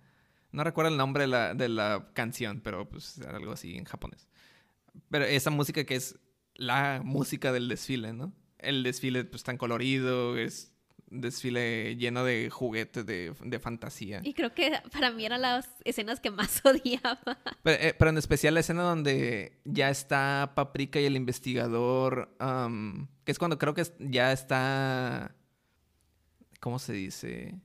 no 0.56 0.64
recuerdo 0.64 0.90
el 0.90 0.98
nombre 0.98 1.24
de 1.24 1.28
la, 1.28 1.54
de 1.54 1.68
la 1.68 2.08
canción, 2.14 2.62
pero 2.62 2.88
pues 2.88 3.20
algo 3.20 3.52
así 3.52 3.76
en 3.76 3.84
japonés. 3.84 4.30
Pero 5.10 5.26
esa 5.26 5.50
música 5.50 5.84
que 5.84 5.96
es 5.96 6.18
la 6.56 7.02
música 7.04 7.52
del 7.52 7.68
desfile, 7.68 8.14
¿no? 8.14 8.32
El 8.60 8.84
desfile 8.84 9.24
pues 9.26 9.44
tan 9.44 9.58
colorido, 9.58 10.38
es 10.38 10.76
un 11.12 11.22
desfile 11.22 11.96
lleno 11.98 12.24
de 12.24 12.50
juguetes 12.50 13.06
de, 13.06 13.34
de, 13.44 13.60
fantasía. 13.60 14.22
Y 14.24 14.34
creo 14.34 14.54
que 14.54 14.72
para 14.92 15.12
mí 15.12 15.26
eran 15.26 15.42
las 15.42 15.68
escenas 15.84 16.20
que 16.20 16.32
más 16.32 16.62
odiaba. 16.66 17.38
Pero, 17.64 17.82
eh, 17.82 17.96
en 18.00 18.18
especial 18.18 18.54
la 18.54 18.62
escena 18.62 18.84
donde 18.84 19.60
ya 19.66 19.90
está 19.90 20.54
Paprika 20.56 21.00
y 21.00 21.06
el 21.06 21.16
investigador, 21.16 22.36
que 23.24 23.32
es 23.32 23.40
cuando 23.40 23.58
creo 23.58 23.74
que 23.74 23.84
ya 24.00 24.32
está... 24.32 25.36
¿Cómo 26.60 26.80
se 26.80 26.94
dice? 26.94 27.56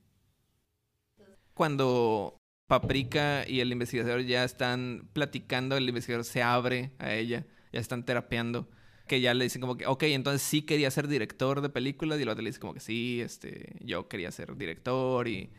Cuando 1.54 2.40
Paprika 2.70 3.44
y 3.48 3.58
el 3.58 3.72
investigador 3.72 4.20
ya 4.22 4.44
están 4.44 5.08
platicando, 5.12 5.76
el 5.76 5.88
investigador 5.88 6.24
se 6.24 6.40
abre 6.40 6.92
a 6.98 7.14
ella, 7.14 7.44
ya 7.72 7.80
están 7.80 8.04
terapeando, 8.04 8.68
que 9.10 9.20
ya 9.20 9.34
le 9.34 9.42
dicen 9.42 9.60
como 9.60 9.76
que, 9.76 9.88
ok, 9.88 10.04
entonces 10.04 10.40
sí 10.40 10.62
quería 10.62 10.88
ser 10.88 11.08
director 11.08 11.62
de 11.62 11.68
películas 11.68 12.20
y 12.20 12.22
el 12.22 12.28
otro 12.28 12.44
le 12.44 12.50
dice 12.50 12.60
como 12.60 12.74
que 12.74 12.78
sí, 12.78 13.20
este, 13.20 13.74
yo 13.80 14.06
quería 14.06 14.30
ser 14.30 14.56
director 14.56 15.26
y 15.26 15.50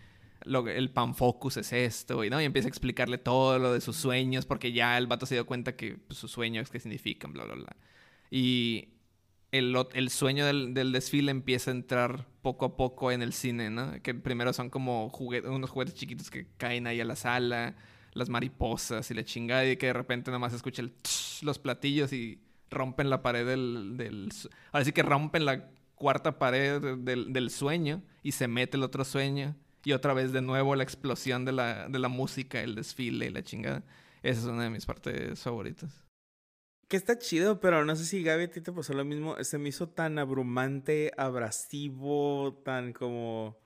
lo, 0.46 0.66
el 0.70 0.90
panfocus 0.90 1.58
es 1.58 1.74
esto 1.74 2.24
y, 2.24 2.30
¿no? 2.30 2.42
y 2.42 2.46
empieza 2.46 2.70
a 2.70 2.70
explicarle 2.70 3.18
todo 3.18 3.60
lo 3.60 3.74
de 3.74 3.82
sus 3.82 3.98
sueños 3.98 4.46
porque 4.46 4.72
ya 4.72 4.98
el 4.98 5.08
vato 5.08 5.26
se 5.26 5.36
dio 5.36 5.46
cuenta 5.46 5.76
que 5.76 5.98
pues, 5.98 6.18
sus 6.18 6.32
sueños 6.32 6.72
qué 6.72 6.80
significan, 6.80 7.34
bla, 7.34 7.44
bla, 7.44 7.56
bla. 7.56 7.76
Y 8.30 8.94
el, 9.52 10.10
sueño 10.10 10.46
del, 10.46 10.94
desfile 10.94 11.32
empieza 11.32 11.72
a 11.72 11.74
entrar 11.74 12.30
poco 12.42 12.64
a 12.64 12.78
poco 12.78 13.12
en 13.12 13.22
el 13.22 13.34
cine, 13.34 13.70
¿no? 13.70 14.02
Que 14.02 14.14
primero 14.14 14.54
son 14.54 14.70
como 14.70 15.12
unos 15.44 15.70
juguetes 15.70 15.96
chiquitos 15.96 16.32
que 16.32 16.48
caen 16.56 16.88
ahí 16.88 17.02
a 17.02 17.06
la 17.06 17.18
sala, 17.18 17.76
las 18.14 18.30
mariposas 18.30 19.12
y 19.12 19.14
la 19.14 19.26
chingada, 19.26 19.70
y 19.70 19.76
que 19.76 19.88
de 19.88 19.94
repente 19.94 20.32
nada 20.32 20.40
más 20.40 20.54
escucha 20.54 20.82
el 20.82 20.94
los 21.42 21.60
platillos 21.60 22.14
y 22.14 22.40
rompen 22.72 23.10
la 23.10 23.22
pared 23.22 23.46
del, 23.46 23.98
del... 23.98 24.30
Ahora 24.72 24.86
sí 24.86 24.92
que 24.92 25.04
rompen 25.04 25.46
la 25.46 25.70
cuarta 25.96 26.40
pared 26.40 26.82
del, 26.98 27.32
del, 27.32 27.50
sueño 27.52 28.02
y 28.24 28.32
se 28.32 28.48
mete 28.48 28.78
el 28.78 28.84
otro 28.84 29.06
sueño. 29.06 29.56
Y 29.84 29.94
otra 29.94 30.14
vez 30.14 30.32
de 30.32 30.42
nuevo 30.42 30.76
la 30.76 30.84
explosión 30.84 31.44
de 31.46 31.52
la, 31.52 31.90
de 31.90 32.00
la 32.00 32.08
música, 32.08 32.62
el 32.62 32.76
desfile 32.76 33.28
y 33.28 33.30
la 33.30 33.44
chingada. 33.44 33.84
Esa 34.24 34.42
es 34.42 34.46
una 34.46 34.64
de 34.64 34.70
mis 34.70 34.86
partes 34.86 35.40
favoritas. 35.40 36.04
Que 36.88 36.98
está 36.98 37.18
chido, 37.18 37.60
pero 37.60 37.86
no 37.86 37.96
sé 37.96 38.06
si 38.06 38.22
Gaby 38.22 38.44
a 38.44 38.52
ti 38.52 38.62
te 38.62 38.72
pasó 38.72 38.94
lo 38.94 39.06
mismo. 39.06 39.42
Se 39.44 39.58
me 39.58 39.70
hizo 39.70 39.90
tan 39.90 40.20
abrumante, 40.20 41.12
abrasivo, 41.18 42.62
tan 42.64 42.94
como. 42.94 43.58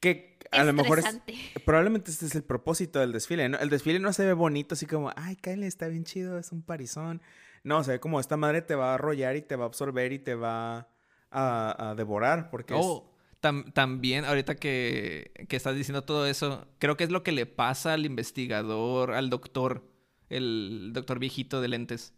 Que 0.00 0.38
a 0.50 0.64
lo 0.64 0.72
mejor 0.72 1.00
es. 1.00 1.20
Probablemente 1.64 2.10
este 2.10 2.26
es 2.26 2.34
el 2.34 2.42
propósito 2.42 2.98
del 2.98 3.12
desfile, 3.12 3.48
¿no? 3.48 3.58
El 3.58 3.68
desfile 3.68 4.00
no 4.00 4.12
se 4.12 4.24
ve 4.24 4.32
bonito, 4.32 4.74
así 4.74 4.86
como, 4.86 5.12
ay, 5.16 5.36
Kyle 5.36 5.64
está 5.64 5.86
bien 5.88 6.04
chido, 6.04 6.38
es 6.38 6.50
un 6.50 6.62
parizón. 6.62 7.20
No, 7.62 7.84
se 7.84 7.92
ve 7.92 8.00
como 8.00 8.20
esta 8.20 8.36
madre 8.36 8.62
te 8.62 8.74
va 8.74 8.92
a 8.92 8.94
arrollar 8.94 9.36
y 9.36 9.42
te 9.42 9.56
va 9.56 9.64
a 9.64 9.66
absorber 9.66 10.12
y 10.12 10.18
te 10.18 10.34
va 10.34 10.88
a, 11.30 11.94
devorar, 11.96 12.50
porque 12.50 12.74
oh. 12.76 13.14
también, 13.40 14.24
ahorita 14.24 14.56
que, 14.56 15.32
que, 15.48 15.56
estás 15.56 15.76
diciendo 15.76 16.02
todo 16.02 16.26
eso, 16.26 16.66
creo 16.78 16.96
que 16.96 17.04
es 17.04 17.10
lo 17.10 17.22
que 17.22 17.32
le 17.32 17.46
pasa 17.46 17.92
al 17.92 18.04
investigador, 18.04 19.12
al 19.12 19.30
doctor, 19.30 19.84
el 20.28 20.90
doctor 20.92 21.18
viejito 21.18 21.60
de 21.60 21.68
lentes 21.68 22.14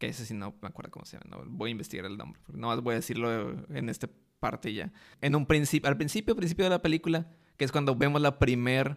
que 0.00 0.08
ese 0.08 0.24
sí 0.24 0.34
no 0.34 0.56
me 0.62 0.68
acuerdo 0.68 0.90
cómo 0.90 1.04
se 1.04 1.18
llama, 1.18 1.36
no 1.36 1.44
voy 1.46 1.68
a 1.68 1.72
investigar 1.72 2.06
el 2.06 2.16
nombre, 2.16 2.40
no 2.48 2.68
más 2.68 2.80
voy 2.80 2.94
a 2.94 2.96
decirlo 2.96 3.52
en 3.68 3.88
esta 3.90 4.08
parte 4.40 4.72
ya. 4.72 4.90
En 5.20 5.36
un 5.36 5.46
principio, 5.46 5.88
al 5.88 5.98
principio, 5.98 6.34
principio 6.34 6.64
de 6.64 6.70
la 6.70 6.82
película, 6.82 7.30
que 7.58 7.66
es 7.66 7.70
cuando 7.70 7.94
vemos 7.94 8.20
la 8.22 8.38
primer 8.38 8.96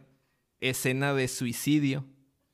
escena 0.61 1.13
de 1.13 1.27
suicidio, 1.27 2.05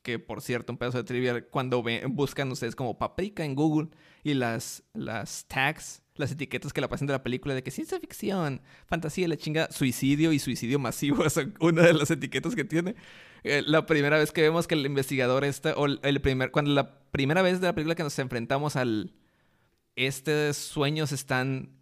que 0.01 0.19
por 0.19 0.41
cierto, 0.41 0.71
un 0.71 0.77
pedazo 0.77 0.97
de 0.97 1.03
trivia, 1.03 1.45
cuando 1.49 1.83
buscan 2.07 2.51
ustedes 2.51 2.75
como 2.75 2.97
paprika 2.97 3.43
en 3.43 3.55
Google 3.55 3.89
y 4.23 4.33
las, 4.33 4.83
las 4.93 5.45
tags, 5.47 6.01
las 6.15 6.31
etiquetas 6.31 6.73
que 6.73 6.81
la 6.81 6.89
pasan 6.89 7.07
de 7.07 7.13
la 7.13 7.23
película 7.23 7.53
de 7.53 7.63
que 7.63 7.71
ciencia 7.71 7.99
ficción, 7.99 8.61
fantasía, 8.85 9.27
la 9.27 9.37
chinga, 9.37 9.69
suicidio 9.71 10.31
y 10.33 10.39
suicidio 10.39 10.79
masivo, 10.79 11.29
son 11.29 11.53
una 11.59 11.83
de 11.83 11.93
las 11.93 12.11
etiquetas 12.11 12.55
que 12.55 12.65
tiene. 12.65 12.95
Eh, 13.43 13.63
la 13.65 13.85
primera 13.85 14.17
vez 14.17 14.31
que 14.31 14.41
vemos 14.41 14.67
que 14.67 14.75
el 14.75 14.85
investigador 14.85 15.45
está, 15.45 15.73
o 15.75 15.85
el 15.85 16.21
primer, 16.21 16.51
cuando 16.51 16.71
la 16.71 16.99
primera 17.11 17.41
vez 17.41 17.61
de 17.61 17.67
la 17.67 17.73
película 17.73 17.95
que 17.95 18.03
nos 18.03 18.19
enfrentamos 18.19 18.75
al, 18.75 19.13
estos 19.95 20.57
sueños 20.57 21.11
están 21.11 21.79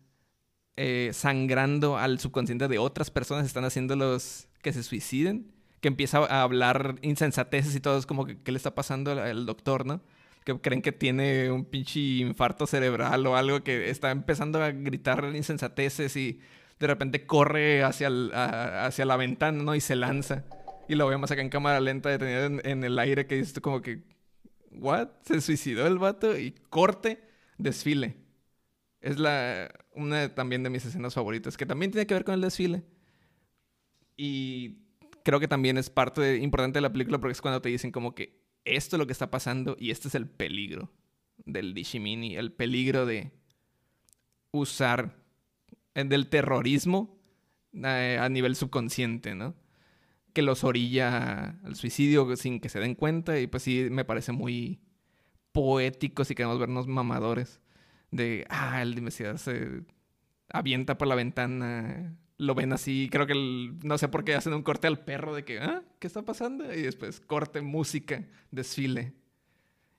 eh, 0.75 1.09
sangrando 1.13 1.97
al 1.97 2.19
subconsciente 2.19 2.67
de 2.67 2.77
otras 2.77 3.09
personas, 3.09 3.47
están 3.47 3.65
haciéndolos 3.65 4.47
que 4.61 4.73
se 4.73 4.83
suiciden, 4.83 5.51
que 5.81 5.87
empieza 5.87 6.19
a 6.19 6.41
hablar 6.43 6.95
insensateces 7.01 7.75
y 7.75 7.79
todo, 7.79 7.97
es 7.97 8.05
como 8.05 8.25
que, 8.25 8.41
¿qué 8.41 8.51
le 8.51 8.57
está 8.57 8.73
pasando 8.75 9.11
al, 9.11 9.45
doctor, 9.45 9.85
no? 9.85 10.01
que 10.43 10.59
creen 10.61 10.81
que 10.81 10.93
tiene 10.93 11.51
un 11.51 11.65
pinche 11.65 11.99
infarto 11.99 12.67
cerebral 12.67 13.25
o 13.27 13.35
algo 13.35 13.63
que 13.63 13.89
está 13.89 14.11
empezando 14.11 14.61
a 14.63 14.71
gritar 14.71 15.31
insensateces 15.35 16.15
y 16.15 16.39
de 16.79 16.87
repente 16.87 17.25
corre 17.25 17.83
hacia, 17.83 18.07
el- 18.07 18.31
a- 18.33 18.85
hacia 18.85 19.05
la 19.05 19.17
ventana, 19.17 19.61
¿no? 19.63 19.75
Y 19.75 19.81
se 19.81 19.95
lanza. 19.95 20.45
Y 20.87 20.95
lo 20.95 21.07
vemos 21.07 21.31
acá 21.31 21.41
en 21.41 21.49
cámara 21.49 21.79
lenta 21.81 22.09
detenido 22.09 22.45
en, 22.45 22.61
en 22.65 22.83
el 22.85 22.97
aire 22.97 23.27
que 23.27 23.35
dices 23.35 23.59
como 23.59 23.81
que, 23.81 24.03
¿what? 24.71 25.09
Se 25.23 25.41
suicidó 25.41 25.85
el 25.87 25.97
vato 25.99 26.37
y 26.37 26.51
corte, 26.69 27.21
desfile. 27.57 28.15
Es 29.01 29.19
la, 29.19 29.69
una 29.93 30.33
también 30.33 30.63
de 30.63 30.69
mis 30.69 30.85
escenas 30.85 31.13
favoritas, 31.13 31.57
que 31.57 31.65
también 31.65 31.91
tiene 31.91 32.07
que 32.07 32.13
ver 32.13 32.23
con 32.23 32.35
el 32.35 32.41
desfile. 32.41 32.83
Y 34.15 34.86
creo 35.27 35.41
que 35.41 35.49
también 35.49 35.77
es 35.77 35.89
parte 35.89 36.21
de- 36.21 36.37
importante 36.37 36.77
de 36.77 36.81
la 36.81 36.91
película 36.93 37.17
porque 37.19 37.33
es 37.33 37.41
cuando 37.41 37.61
te 37.61 37.67
dicen 37.67 37.91
como 37.91 38.15
que 38.15 38.39
esto 38.63 38.95
es 38.95 38.99
lo 38.99 39.05
que 39.07 39.11
está 39.11 39.29
pasando 39.29 39.75
y 39.77 39.91
este 39.91 40.07
es 40.07 40.15
el 40.15 40.25
peligro 40.29 40.89
del 41.45 41.73
Dishimini, 41.73 42.37
el 42.37 42.53
peligro 42.53 43.05
de 43.05 43.33
usar 44.51 45.17
eh, 45.95 46.05
del 46.05 46.29
terrorismo 46.29 47.19
eh, 47.73 48.17
a 48.21 48.29
nivel 48.29 48.55
subconsciente, 48.55 49.35
¿no? 49.35 49.53
Que 50.31 50.41
los 50.43 50.63
orilla 50.63 51.59
al 51.63 51.75
suicidio 51.75 52.33
sin 52.37 52.61
que 52.61 52.69
se 52.69 52.79
den 52.79 52.95
cuenta 52.95 53.37
y 53.37 53.47
pues 53.47 53.63
sí 53.63 53.89
me 53.91 54.05
parece 54.05 54.31
muy 54.31 54.79
poético 55.51 56.23
si 56.23 56.35
queremos 56.35 56.57
vernos 56.57 56.87
mamadores 56.87 57.59
de, 58.11 58.45
ah, 58.49 58.81
el 58.81 58.97
investigador 58.97 59.39
se 59.39 59.81
avienta 60.49 60.97
por 60.97 61.09
la 61.09 61.15
ventana, 61.15 62.15
lo 62.37 62.53
ven 62.55 62.71
así, 62.73 63.09
creo 63.11 63.25
que 63.27 63.33
el- 63.33 63.79
no 63.83 63.97
sé 63.97 64.07
por 64.09 64.23
qué 64.23 64.35
hacen 64.35 64.53
un 64.53 64.63
corte 64.63 64.87
al 64.87 64.99
perro 65.03 65.33
de 65.35 65.43
que, 65.43 65.59
ah, 65.59 65.83
¿qué 65.99 66.07
está 66.07 66.21
pasando? 66.23 66.71
Y 66.73 66.83
después 66.83 67.19
corte, 67.19 67.61
música, 67.61 68.23
desfile. 68.51 69.13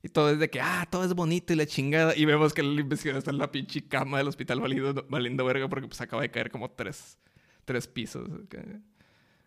Y 0.03 0.09
todo 0.11 0.30
es 0.30 0.39
de 0.39 0.49
que, 0.49 0.61
ah, 0.61 0.86
todo 0.91 1.05
es 1.05 1.12
bonito 1.14 1.53
y 1.53 1.57
la 1.57 1.66
chingada. 1.66 2.16
Y 2.16 2.24
vemos 2.24 2.55
que 2.55 2.61
el 2.61 2.78
investigador 2.78 3.18
está 3.18 3.32
en 3.32 3.39
la 3.39 3.51
pinche 3.51 3.89
cama 3.89 4.18
del 4.18 4.28
hospital 4.28 4.61
valiendo, 4.61 5.05
valiendo 5.09 5.45
verga 5.45 5.68
porque 5.68 5.89
pues 5.89 6.01
acaba 6.01 6.22
de 6.22 6.30
caer 6.30 6.51
como 6.51 6.70
tres, 6.70 7.18
tres 7.64 7.89
pisos. 7.89 8.28
que- 8.49 8.78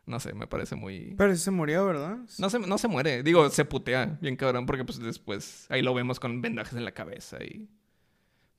No 0.05 0.19
sé, 0.19 0.33
me 0.33 0.47
parece 0.47 0.75
muy... 0.75 1.13
Pero 1.17 1.33
se 1.37 1.51
murió, 1.51 1.85
¿verdad? 1.85 2.17
No 2.39 2.49
se, 2.49 2.59
no 2.59 2.77
se 2.77 2.87
muere. 2.89 3.23
Digo, 3.23 3.49
se 3.49 3.63
putea 3.63 4.17
bien 4.21 4.35
cabrón 4.35 4.65
porque 4.65 4.83
pues 4.83 4.99
después 4.99 5.67
ahí 5.69 5.81
lo 5.81 5.93
vemos 5.93 6.19
con 6.19 6.41
vendajes 6.41 6.73
en 6.73 6.83
la 6.83 6.91
cabeza 6.91 7.41
y... 7.41 7.69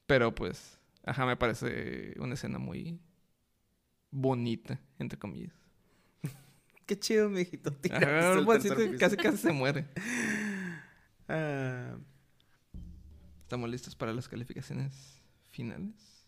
Pero 0.06 0.34
pues, 0.34 0.78
ajá, 1.04 1.26
me 1.26 1.36
parece 1.36 2.14
una 2.18 2.34
escena 2.34 2.58
muy 2.58 2.98
bonita, 4.12 4.78
entre 5.00 5.18
comillas. 5.18 5.52
Qué 6.86 6.96
chido, 6.96 7.28
mijito. 7.28 7.74
Ajá, 7.90 8.34
el 8.34 8.62
sí, 8.62 8.96
casi 8.98 9.16
casi 9.16 9.38
se 9.38 9.52
muere. 9.52 9.88
Ah, 11.28 11.96
Estamos 13.52 13.68
listos 13.68 13.94
para 13.94 14.14
las 14.14 14.28
calificaciones 14.28 15.20
finales. 15.50 16.26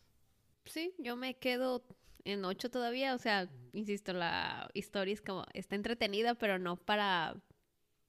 Sí, 0.66 0.95
yo 0.99 1.16
me 1.16 1.39
quedo 1.39 1.82
en 2.24 2.45
8 2.45 2.70
todavía. 2.70 3.14
O 3.14 3.18
sea, 3.18 3.49
insisto, 3.72 4.12
la 4.12 4.68
historia 4.74 5.14
es 5.14 5.22
como, 5.22 5.47
está 5.55 5.74
entretenida, 5.74 6.35
pero 6.35 6.59
no 6.59 6.76
para... 6.76 7.35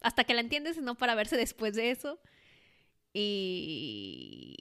Hasta 0.02 0.26
que 0.26 0.34
la 0.34 0.42
entiendes, 0.42 0.82
no 0.82 0.96
para 0.96 1.16
verse 1.16 1.38
después 1.38 1.76
de 1.76 1.92
eso. 1.92 2.20
Y 3.14 4.58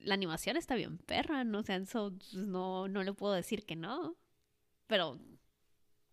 la 0.00 0.14
animación 0.14 0.56
está 0.56 0.74
bien 0.74 0.98
perra, 0.98 1.44
¿no? 1.44 1.60
O 1.60 1.62
sea, 1.62 1.76
eso 1.76 2.12
pues, 2.16 2.34
no, 2.34 2.88
no 2.88 3.02
le 3.02 3.12
puedo 3.12 3.34
decir 3.34 3.64
que 3.64 3.76
no. 3.76 4.16
Pero... 4.86 5.18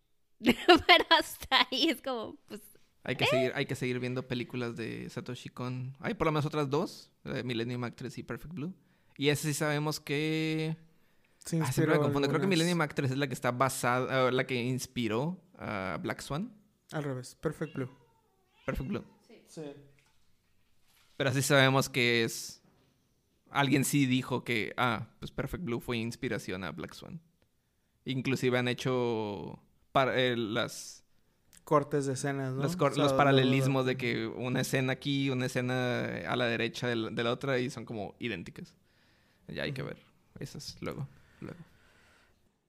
pero 0.40 1.04
hasta 1.10 1.66
ahí 1.70 1.88
es 1.88 2.02
como, 2.02 2.36
pues... 2.46 2.60
Hay 3.04 3.16
que, 3.16 3.26
seguir, 3.26 3.52
hay 3.54 3.64
que 3.64 3.74
seguir 3.74 3.98
viendo 4.00 4.26
películas 4.26 4.76
de 4.76 5.08
Satoshi 5.08 5.48
Kon. 5.48 5.96
Hay 6.00 6.14
por 6.14 6.26
lo 6.26 6.32
menos 6.32 6.44
otras 6.44 6.68
dos, 6.68 7.10
eh, 7.24 7.42
Millennium 7.42 7.82
Actress 7.84 8.18
y 8.18 8.22
Perfect 8.22 8.54
Blue. 8.54 8.74
Y 9.16 9.30
ese 9.30 9.48
sí 9.48 9.54
sabemos 9.54 9.98
que... 9.98 10.76
se 11.38 11.60
Ah, 11.60 11.72
siempre 11.72 11.94
me 11.94 12.02
confundo. 12.02 12.28
Creo 12.28 12.40
que 12.40 12.46
Millennium 12.46 12.80
Actress 12.82 13.12
es 13.12 13.16
la 13.16 13.26
que 13.26 13.34
está 13.34 13.50
basada, 13.50 14.28
eh, 14.28 14.32
la 14.32 14.46
que 14.46 14.54
inspiró 14.54 15.40
a 15.56 15.98
Black 16.02 16.20
Swan. 16.20 16.52
Al 16.92 17.04
revés, 17.04 17.34
Perfect 17.40 17.74
Blue. 17.74 17.90
Perfect 18.66 18.88
Blue. 18.88 19.04
Sí. 19.48 19.62
Pero 21.16 21.30
así 21.30 21.42
sabemos 21.42 21.88
que 21.88 22.24
es... 22.24 22.62
Alguien 23.50 23.84
sí 23.84 24.06
dijo 24.06 24.44
que, 24.44 24.72
ah, 24.76 25.08
pues 25.20 25.30
Perfect 25.30 25.64
Blue 25.64 25.80
fue 25.80 25.96
inspiración 25.96 26.64
a 26.64 26.70
Black 26.72 26.92
Swan. 26.94 27.20
Inclusive 28.04 28.58
han 28.58 28.68
hecho 28.68 29.62
para, 29.92 30.18
eh, 30.20 30.36
las, 30.36 31.04
Cortes 31.64 32.06
de 32.06 32.14
escenas, 32.14 32.54
¿no? 32.54 32.62
los, 32.62 32.76
cor- 32.76 32.92
O 32.92 32.94
sea, 32.94 33.02
los 33.04 33.12
lo- 33.12 33.18
paralelismos 33.18 33.84
de 33.84 33.96
que 33.98 34.26
una 34.26 34.62
escena 34.62 34.94
aquí, 34.94 35.28
una 35.28 35.44
escena 35.46 36.04
a 36.26 36.34
la 36.36 36.46
derecha 36.46 36.88
de 36.88 36.96
la, 36.96 37.10
de 37.10 37.22
la 37.22 37.30
otra 37.30 37.58
y 37.58 37.68
son 37.68 37.84
como 37.84 38.14
idénticas. 38.18 38.74
Ya 39.48 39.64
hay 39.64 39.72
que 39.72 39.82
ver. 39.82 39.98
Esas 40.40 40.76
luego. 40.80 41.06
luego. 41.40 41.58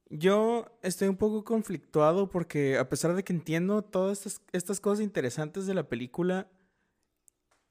Yo 0.10 0.66
estoy 0.82 1.08
un 1.08 1.18
poco 1.18 1.44
conflictuado 1.44 2.30
porque 2.30 2.78
a 2.78 2.90
pesar 2.90 3.16
de 3.16 3.24
que 3.24 3.32
entiendo 3.32 3.84
todas 3.84 4.26
estas, 4.26 4.42
estas 4.54 4.80
cosas 4.82 5.04
interesantes 5.04 5.68
de 5.68 5.76
la 5.76 5.88
película 5.88 6.48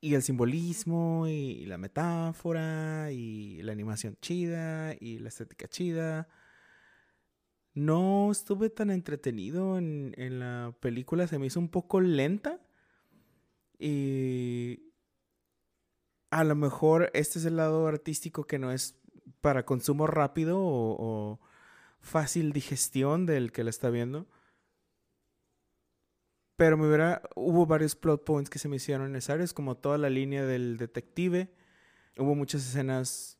y 0.00 0.14
el 0.14 0.22
simbolismo 0.22 1.26
y 1.26 1.66
la 1.66 1.78
metáfora 1.78 3.10
y 3.12 3.62
la 3.62 3.72
animación 3.72 4.16
chida 4.20 4.94
y 5.00 5.18
la 5.18 5.28
estética 5.28 5.68
chida, 5.68 6.28
no 7.74 8.30
estuve 8.30 8.70
tan 8.70 8.90
entretenido 8.90 9.78
en, 9.78 10.14
en 10.16 10.40
la 10.40 10.74
película, 10.80 11.26
se 11.26 11.38
me 11.38 11.46
hizo 11.46 11.60
un 11.60 11.68
poco 11.68 12.00
lenta 12.00 12.60
y 13.78 14.82
a 16.30 16.44
lo 16.44 16.54
mejor 16.56 17.10
este 17.14 17.38
es 17.38 17.44
el 17.44 17.56
lado 17.56 17.86
artístico 17.86 18.44
que 18.46 18.58
no 18.58 18.72
es 18.72 18.98
para 19.40 19.64
consumo 19.64 20.06
rápido 20.06 20.60
o, 20.60 20.96
o 20.98 21.40
fácil 22.00 22.52
digestión 22.52 23.26
del 23.26 23.52
que 23.52 23.64
la 23.64 23.70
está 23.70 23.90
viendo. 23.90 24.26
Pero 26.58 26.76
me 26.76 26.88
hubo 27.36 27.66
varios 27.66 27.94
plot 27.94 28.24
points 28.24 28.50
que 28.50 28.58
se 28.58 28.68
me 28.68 28.76
hicieron 28.76 29.12
necesarios, 29.12 29.54
como 29.54 29.76
toda 29.76 29.96
la 29.96 30.10
línea 30.10 30.44
del 30.44 30.76
detective. 30.76 31.54
Hubo 32.16 32.34
muchas 32.34 32.66
escenas 32.66 33.38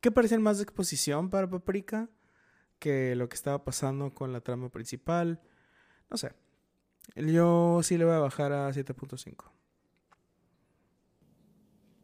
que 0.00 0.12
parecían 0.12 0.40
más 0.40 0.58
de 0.58 0.62
exposición 0.62 1.28
para 1.28 1.50
Paprika 1.50 2.08
que 2.78 3.16
lo 3.16 3.28
que 3.28 3.34
estaba 3.34 3.64
pasando 3.64 4.14
con 4.14 4.32
la 4.32 4.40
trama 4.40 4.68
principal. 4.68 5.40
No 6.08 6.16
sé. 6.16 6.36
Yo 7.16 7.80
sí 7.82 7.98
le 7.98 8.04
voy 8.04 8.14
a 8.14 8.20
bajar 8.20 8.52
a 8.52 8.70
7.5. 8.70 9.50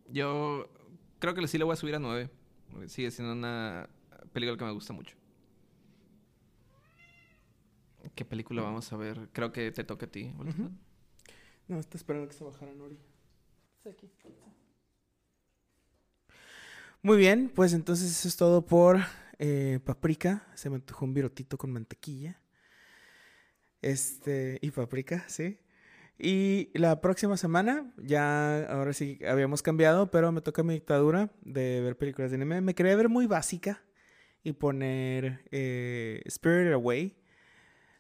Yo 0.09 0.68
creo 1.20 1.34
que 1.34 1.47
sí 1.47 1.57
le 1.57 1.62
voy 1.62 1.74
a 1.74 1.76
subir 1.76 1.95
a 1.95 2.01
9. 2.01 2.30
porque 2.68 2.88
Sigue 2.88 3.12
siendo 3.12 3.32
una 3.32 3.88
película 4.32 4.59
que 4.59 4.64
me 4.64 4.72
gusta 4.72 4.92
mucho. 4.92 5.16
¿Qué 8.14 8.24
película 8.24 8.62
vamos 8.62 8.92
a 8.92 8.96
ver? 8.96 9.28
Creo 9.32 9.52
que 9.52 9.70
te 9.72 9.84
toca 9.84 10.06
a 10.06 10.10
ti. 10.10 10.32
Ujú. 10.38 10.70
No, 11.68 11.78
está 11.78 11.96
esperando 11.96 12.28
que 12.28 12.34
se 12.34 12.44
bajara 12.44 12.72
Nori. 12.72 12.98
Está 13.78 13.90
aquí. 13.90 14.10
Muy 17.02 17.18
bien, 17.18 17.50
pues 17.54 17.74
entonces 17.74 18.10
eso 18.10 18.28
es 18.28 18.36
todo 18.36 18.64
por 18.64 18.98
eh, 19.38 19.78
Paprika. 19.84 20.46
Se 20.54 20.70
me 20.70 20.76
antojó 20.76 21.04
un 21.04 21.14
virotito 21.14 21.58
con 21.58 21.70
mantequilla. 21.72 22.40
Este, 23.82 24.58
y 24.62 24.70
paprika, 24.70 25.24
sí. 25.28 25.58
Y 26.18 26.70
la 26.72 27.02
próxima 27.02 27.36
semana, 27.36 27.92
ya 27.98 28.64
ahora 28.70 28.94
sí 28.94 29.18
habíamos 29.28 29.60
cambiado, 29.60 30.10
pero 30.10 30.32
me 30.32 30.40
toca 30.40 30.62
mi 30.62 30.72
dictadura 30.72 31.30
de 31.42 31.82
ver 31.82 31.98
películas 31.98 32.30
de 32.30 32.36
anime. 32.36 32.62
Me 32.62 32.74
quería 32.74 32.96
ver 32.96 33.10
muy 33.10 33.26
básica 33.26 33.82
y 34.42 34.52
poner 34.52 35.44
eh, 35.50 36.22
Spirited 36.30 36.72
Away. 36.72 37.14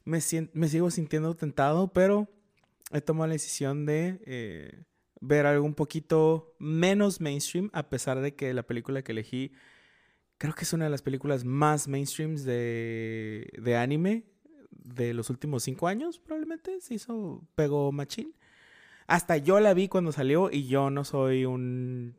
Me, 0.04 0.20
me 0.52 0.68
sigo 0.68 0.90
sintiendo 0.90 1.34
tentado, 1.34 1.92
pero 1.92 2.28
he 2.92 3.00
tomado 3.00 3.26
la 3.28 3.32
decisión 3.34 3.86
de 3.86 4.20
eh, 4.26 4.84
ver 5.20 5.46
algo 5.46 5.64
un 5.64 5.74
poquito 5.74 6.54
menos 6.58 7.20
mainstream, 7.20 7.70
a 7.72 7.88
pesar 7.88 8.20
de 8.20 8.34
que 8.34 8.52
la 8.52 8.64
película 8.64 9.02
que 9.02 9.12
elegí 9.12 9.52
creo 10.38 10.54
que 10.54 10.64
es 10.64 10.72
una 10.72 10.84
de 10.84 10.90
las 10.90 11.02
películas 11.02 11.44
más 11.44 11.88
mainstreams 11.88 12.44
de, 12.44 13.50
de 13.58 13.76
anime 13.76 14.24
de 14.70 15.14
los 15.14 15.30
últimos 15.30 15.62
cinco 15.62 15.88
años, 15.88 16.18
probablemente. 16.18 16.80
Se 16.80 16.94
hizo, 16.94 17.42
pegó 17.54 17.90
machín. 17.92 18.34
Hasta 19.06 19.36
yo 19.36 19.60
la 19.60 19.74
vi 19.74 19.88
cuando 19.88 20.12
salió 20.12 20.50
y 20.50 20.66
yo 20.66 20.90
no 20.90 21.04
soy 21.04 21.44
un... 21.44 22.16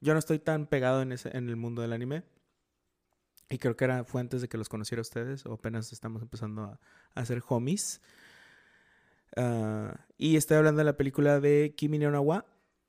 Yo 0.00 0.12
no 0.12 0.18
estoy 0.18 0.38
tan 0.38 0.66
pegado 0.66 1.02
en, 1.02 1.12
ese, 1.12 1.36
en 1.36 1.48
el 1.48 1.56
mundo 1.56 1.82
del 1.82 1.92
anime. 1.92 2.22
Y 3.48 3.58
creo 3.58 3.76
que 3.76 3.84
era, 3.84 4.04
fue 4.04 4.20
antes 4.20 4.42
de 4.42 4.48
que 4.48 4.58
los 4.58 4.68
conociera 4.68 5.00
ustedes, 5.00 5.46
o 5.46 5.54
apenas 5.54 5.92
estamos 5.92 6.22
empezando 6.22 6.62
a, 6.62 6.80
hacer 7.14 7.42
homies. 7.48 8.00
Ah, 9.36 9.94
y 10.18 10.36
estoy 10.36 10.56
hablando 10.56 10.78
de 10.78 10.84
la 10.84 10.96
película 10.96 11.40
de 11.40 11.74
Kimi 11.76 11.98
no 11.98 12.10
Na 12.10 12.20
wa, 12.20 12.44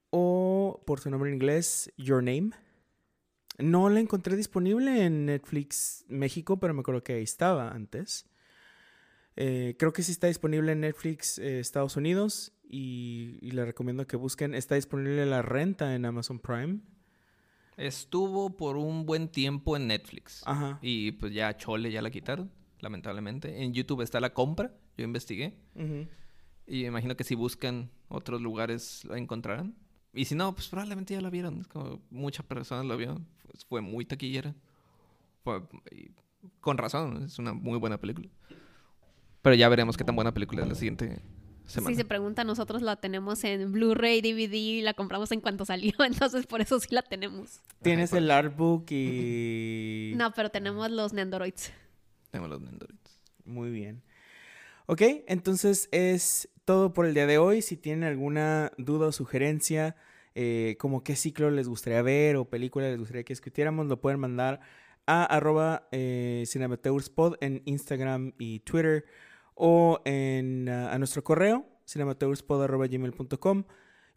o 0.09 0.81
por 0.85 0.99
su 0.99 1.09
nombre 1.11 1.29
en 1.29 1.35
inglés, 1.35 1.91
Your 1.97 2.23
Name. 2.23 2.51
No 3.59 3.89
la 3.89 3.99
encontré 3.99 4.35
disponible 4.35 5.05
en 5.05 5.25
Netflix 5.25 6.05
México, 6.07 6.59
pero 6.59 6.73
me 6.73 6.81
acuerdo 6.81 7.03
que 7.03 7.13
ahí 7.13 7.23
estaba 7.23 7.71
antes. 7.71 8.27
Eh, 9.35 9.75
creo 9.77 9.93
que 9.93 10.01
sí 10.01 10.11
está 10.11 10.27
disponible 10.27 10.71
en 10.71 10.81
Netflix 10.81 11.37
eh, 11.37 11.59
Estados 11.59 11.95
Unidos 11.95 12.53
y 12.63 13.39
les 13.51 13.65
recomiendo 13.65 14.07
que 14.07 14.17
busquen. 14.17 14.55
Está 14.55 14.75
disponible 14.75 15.25
la 15.25 15.43
renta 15.43 15.93
en 15.95 16.05
Amazon 16.05 16.39
Prime. 16.39 16.79
Estuvo 17.77 18.57
por 18.57 18.75
un 18.75 19.05
buen 19.05 19.29
tiempo 19.29 19.77
en 19.77 19.87
Netflix. 19.87 20.41
Ajá. 20.45 20.79
Y 20.81 21.11
pues 21.13 21.33
ya 21.33 21.55
Chole 21.55 21.91
ya 21.91 22.01
la 22.01 22.09
quitaron, 22.09 22.51
lamentablemente. 22.79 23.63
En 23.63 23.73
YouTube 23.73 24.01
está 24.01 24.19
la 24.19 24.33
compra, 24.33 24.73
yo 24.97 25.05
investigué. 25.05 25.55
Ujú. 25.75 26.07
Y 26.65 26.85
imagino 26.85 27.15
que 27.15 27.23
si 27.23 27.35
buscan 27.35 27.89
otros 28.09 28.41
lugares 28.41 29.05
la 29.05 29.17
encontrarán. 29.17 29.75
Y 30.13 30.25
si 30.25 30.33
no, 30.35 30.53
pues 30.55 30.67
probablemente 30.67 31.13
ya 31.13 31.21
la 31.21 31.29
vieron. 31.29 31.61
Es 31.61 31.67
como 31.67 32.01
muchas 32.09 32.45
personas 32.45 32.85
la 32.85 32.95
vieron. 32.95 33.27
Pues, 33.45 33.63
fue 33.65 33.81
muy 33.81 34.03
taquillera. 34.05 34.55
Fue- 35.43 35.61
con 36.59 36.77
razón, 36.77 37.23
es 37.23 37.37
una 37.39 37.53
muy 37.53 37.77
buena 37.77 37.99
película. 37.99 38.27
Pero 39.41 39.55
ya 39.55 39.69
veremos 39.69 39.95
qué 39.97 40.03
tan 40.03 40.15
buena 40.15 40.33
película 40.33 40.63
es 40.63 40.67
la 40.69 40.75
siguiente 40.75 41.21
semana. 41.67 41.93
Si 41.93 41.95
se 41.95 42.05
pregunta, 42.05 42.43
nosotros 42.43 42.81
la 42.81 42.95
tenemos 42.95 43.43
en 43.43 43.71
Blu-ray, 43.71 44.21
DVD 44.21 44.53
y 44.53 44.81
la 44.81 44.93
compramos 44.93 45.31
en 45.31 45.41
cuanto 45.41 45.65
salió, 45.65 45.93
entonces 46.05 46.47
por 46.47 46.61
eso 46.61 46.79
sí 46.79 46.87
la 46.91 47.01
tenemos. 47.01 47.61
Tienes 47.81 48.13
el 48.13 48.31
artbook 48.31 48.91
y... 48.91 50.13
No, 50.15 50.31
pero 50.31 50.49
tenemos 50.49 50.89
los 50.91 51.13
Nendoroids. 51.13 51.71
Tenemos 52.31 52.49
los 52.49 52.61
Nendoroids. 52.61 53.19
Muy 53.45 53.69
bien. 53.69 54.03
Ok, 54.87 55.01
entonces 55.27 55.89
es 55.91 56.49
todo 56.65 56.93
por 56.93 57.05
el 57.05 57.13
día 57.13 57.27
de 57.27 57.37
hoy. 57.37 57.61
Si 57.61 57.77
tienen 57.77 58.03
alguna 58.03 58.71
duda 58.77 59.07
o 59.07 59.11
sugerencia, 59.11 59.95
eh, 60.35 60.75
como 60.79 61.03
qué 61.03 61.15
ciclo 61.15 61.49
les 61.49 61.67
gustaría 61.67 62.01
ver 62.01 62.35
o 62.35 62.45
película 62.45 62.87
les 62.87 62.99
gustaría 62.99 63.23
que 63.23 63.33
discutiéramos, 63.33 63.87
lo 63.87 63.99
pueden 63.99 64.19
mandar 64.19 64.59
a 65.05 65.23
arroba 65.23 65.87
eh, 65.91 66.43
cinemateurspod 66.45 67.35
en 67.41 67.63
Instagram 67.65 68.33
y 68.37 68.59
Twitter 68.59 69.05
o 69.57 70.01
en, 70.05 70.69
ah, 70.69 70.93
a 70.93 70.97
nuestro 70.97 71.23
correo 71.23 71.65
gmail.com. 71.93 73.63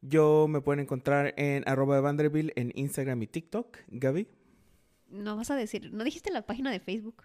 Yo 0.02 0.46
me 0.48 0.60
pueden 0.60 0.80
encontrar 0.80 1.34
en 1.36 1.62
arroba 1.68 1.96
de 1.96 2.00
Vanderbilt 2.00 2.52
en 2.56 2.72
Instagram 2.74 3.22
y 3.22 3.26
TikTok, 3.26 3.78
Gaby. 3.88 4.28
No 5.08 5.36
vas 5.36 5.50
a 5.50 5.56
decir, 5.56 5.92
¿no 5.92 6.04
dijiste 6.04 6.30
la 6.30 6.42
página 6.42 6.70
de 6.70 6.80
Facebook? 6.80 7.24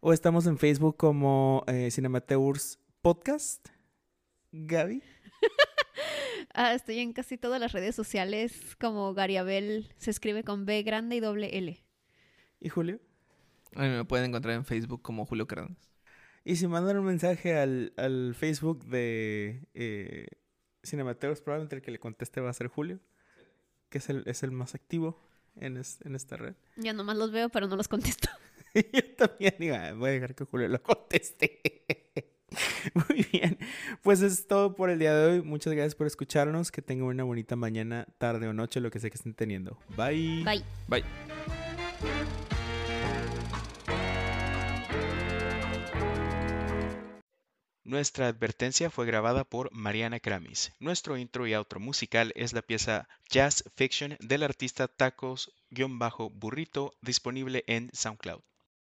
O 0.00 0.12
estamos 0.12 0.46
en 0.46 0.58
Facebook 0.58 0.96
como 0.96 1.64
eh, 1.66 1.90
Cinemateurs 1.90 2.78
Podcast. 3.02 3.68
Gaby. 4.52 5.02
Ah, 6.54 6.72
estoy 6.72 6.98
en 7.00 7.12
casi 7.12 7.36
todas 7.36 7.60
las 7.60 7.72
redes 7.72 7.94
sociales 7.94 8.76
como 8.80 9.12
Gariabel, 9.12 9.92
se 9.98 10.10
escribe 10.10 10.44
con 10.44 10.64
B 10.66 10.82
grande 10.82 11.16
y 11.16 11.20
doble 11.20 11.58
L. 11.58 11.84
¿Y 12.58 12.68
Julio? 12.68 13.00
A 13.74 13.82
mí 13.82 13.88
me 13.88 14.04
pueden 14.04 14.26
encontrar 14.26 14.54
en 14.54 14.64
Facebook 14.64 15.02
como 15.02 15.26
Julio 15.26 15.46
Cárdenas. 15.46 15.87
Y 16.48 16.56
si 16.56 16.66
mandan 16.66 16.96
un 16.96 17.04
mensaje 17.04 17.54
al, 17.58 17.92
al 17.98 18.34
Facebook 18.34 18.86
de 18.86 19.68
eh, 19.74 20.26
Cinemateurs, 20.82 21.42
probablemente 21.42 21.76
el 21.76 21.82
que 21.82 21.90
le 21.90 21.98
conteste 21.98 22.40
va 22.40 22.48
a 22.48 22.54
ser 22.54 22.68
Julio, 22.68 23.00
que 23.90 23.98
es 23.98 24.08
el, 24.08 24.22
es 24.26 24.42
el 24.42 24.50
más 24.50 24.74
activo 24.74 25.20
en, 25.56 25.76
es- 25.76 26.00
en 26.06 26.14
esta 26.14 26.38
red. 26.38 26.54
Ya 26.76 26.94
nomás 26.94 27.18
los 27.18 27.32
veo, 27.32 27.50
pero 27.50 27.66
no 27.66 27.76
los 27.76 27.86
contesto. 27.86 28.30
Yo 28.74 29.14
también 29.16 29.56
digo, 29.58 29.74
"Ah, 29.78 29.92
voy 29.92 30.08
a 30.08 30.12
dejar 30.14 30.34
que 30.34 30.44
Julio 30.44 30.68
lo 30.68 30.82
conteste. 30.82 31.60
Muy 32.94 33.26
bien, 33.30 33.58
pues 34.02 34.22
es 34.22 34.46
todo 34.46 34.74
por 34.74 34.88
el 34.88 34.98
día 34.98 35.14
de 35.14 35.26
hoy. 35.32 35.42
Muchas 35.42 35.74
gracias 35.74 35.94
por 35.96 36.06
escucharnos. 36.06 36.70
Que 36.72 36.80
tengan 36.80 37.08
una 37.08 37.24
bonita 37.24 37.56
mañana, 37.56 38.06
tarde 38.16 38.48
o 38.48 38.54
noche, 38.54 38.80
lo 38.80 38.90
que 38.90 39.00
sea 39.00 39.10
que 39.10 39.16
estén 39.18 39.34
teniendo. 39.34 39.78
Bye. 39.98 40.44
Bye. 40.44 40.64
Bye. 40.88 42.57
Nuestra 47.88 48.28
advertencia 48.28 48.90
fue 48.90 49.06
grabada 49.06 49.44
por 49.44 49.72
Mariana 49.72 50.20
Kramis. 50.20 50.72
Nuestro 50.78 51.16
intro 51.16 51.46
y 51.46 51.54
outro 51.54 51.80
musical 51.80 52.34
es 52.36 52.52
la 52.52 52.60
pieza 52.60 53.08
Jazz 53.30 53.64
Fiction 53.76 54.18
del 54.20 54.42
artista 54.42 54.88
Tacos-Burrito 54.88 56.92
disponible 57.00 57.64
en 57.66 57.88
SoundCloud. 57.94 58.42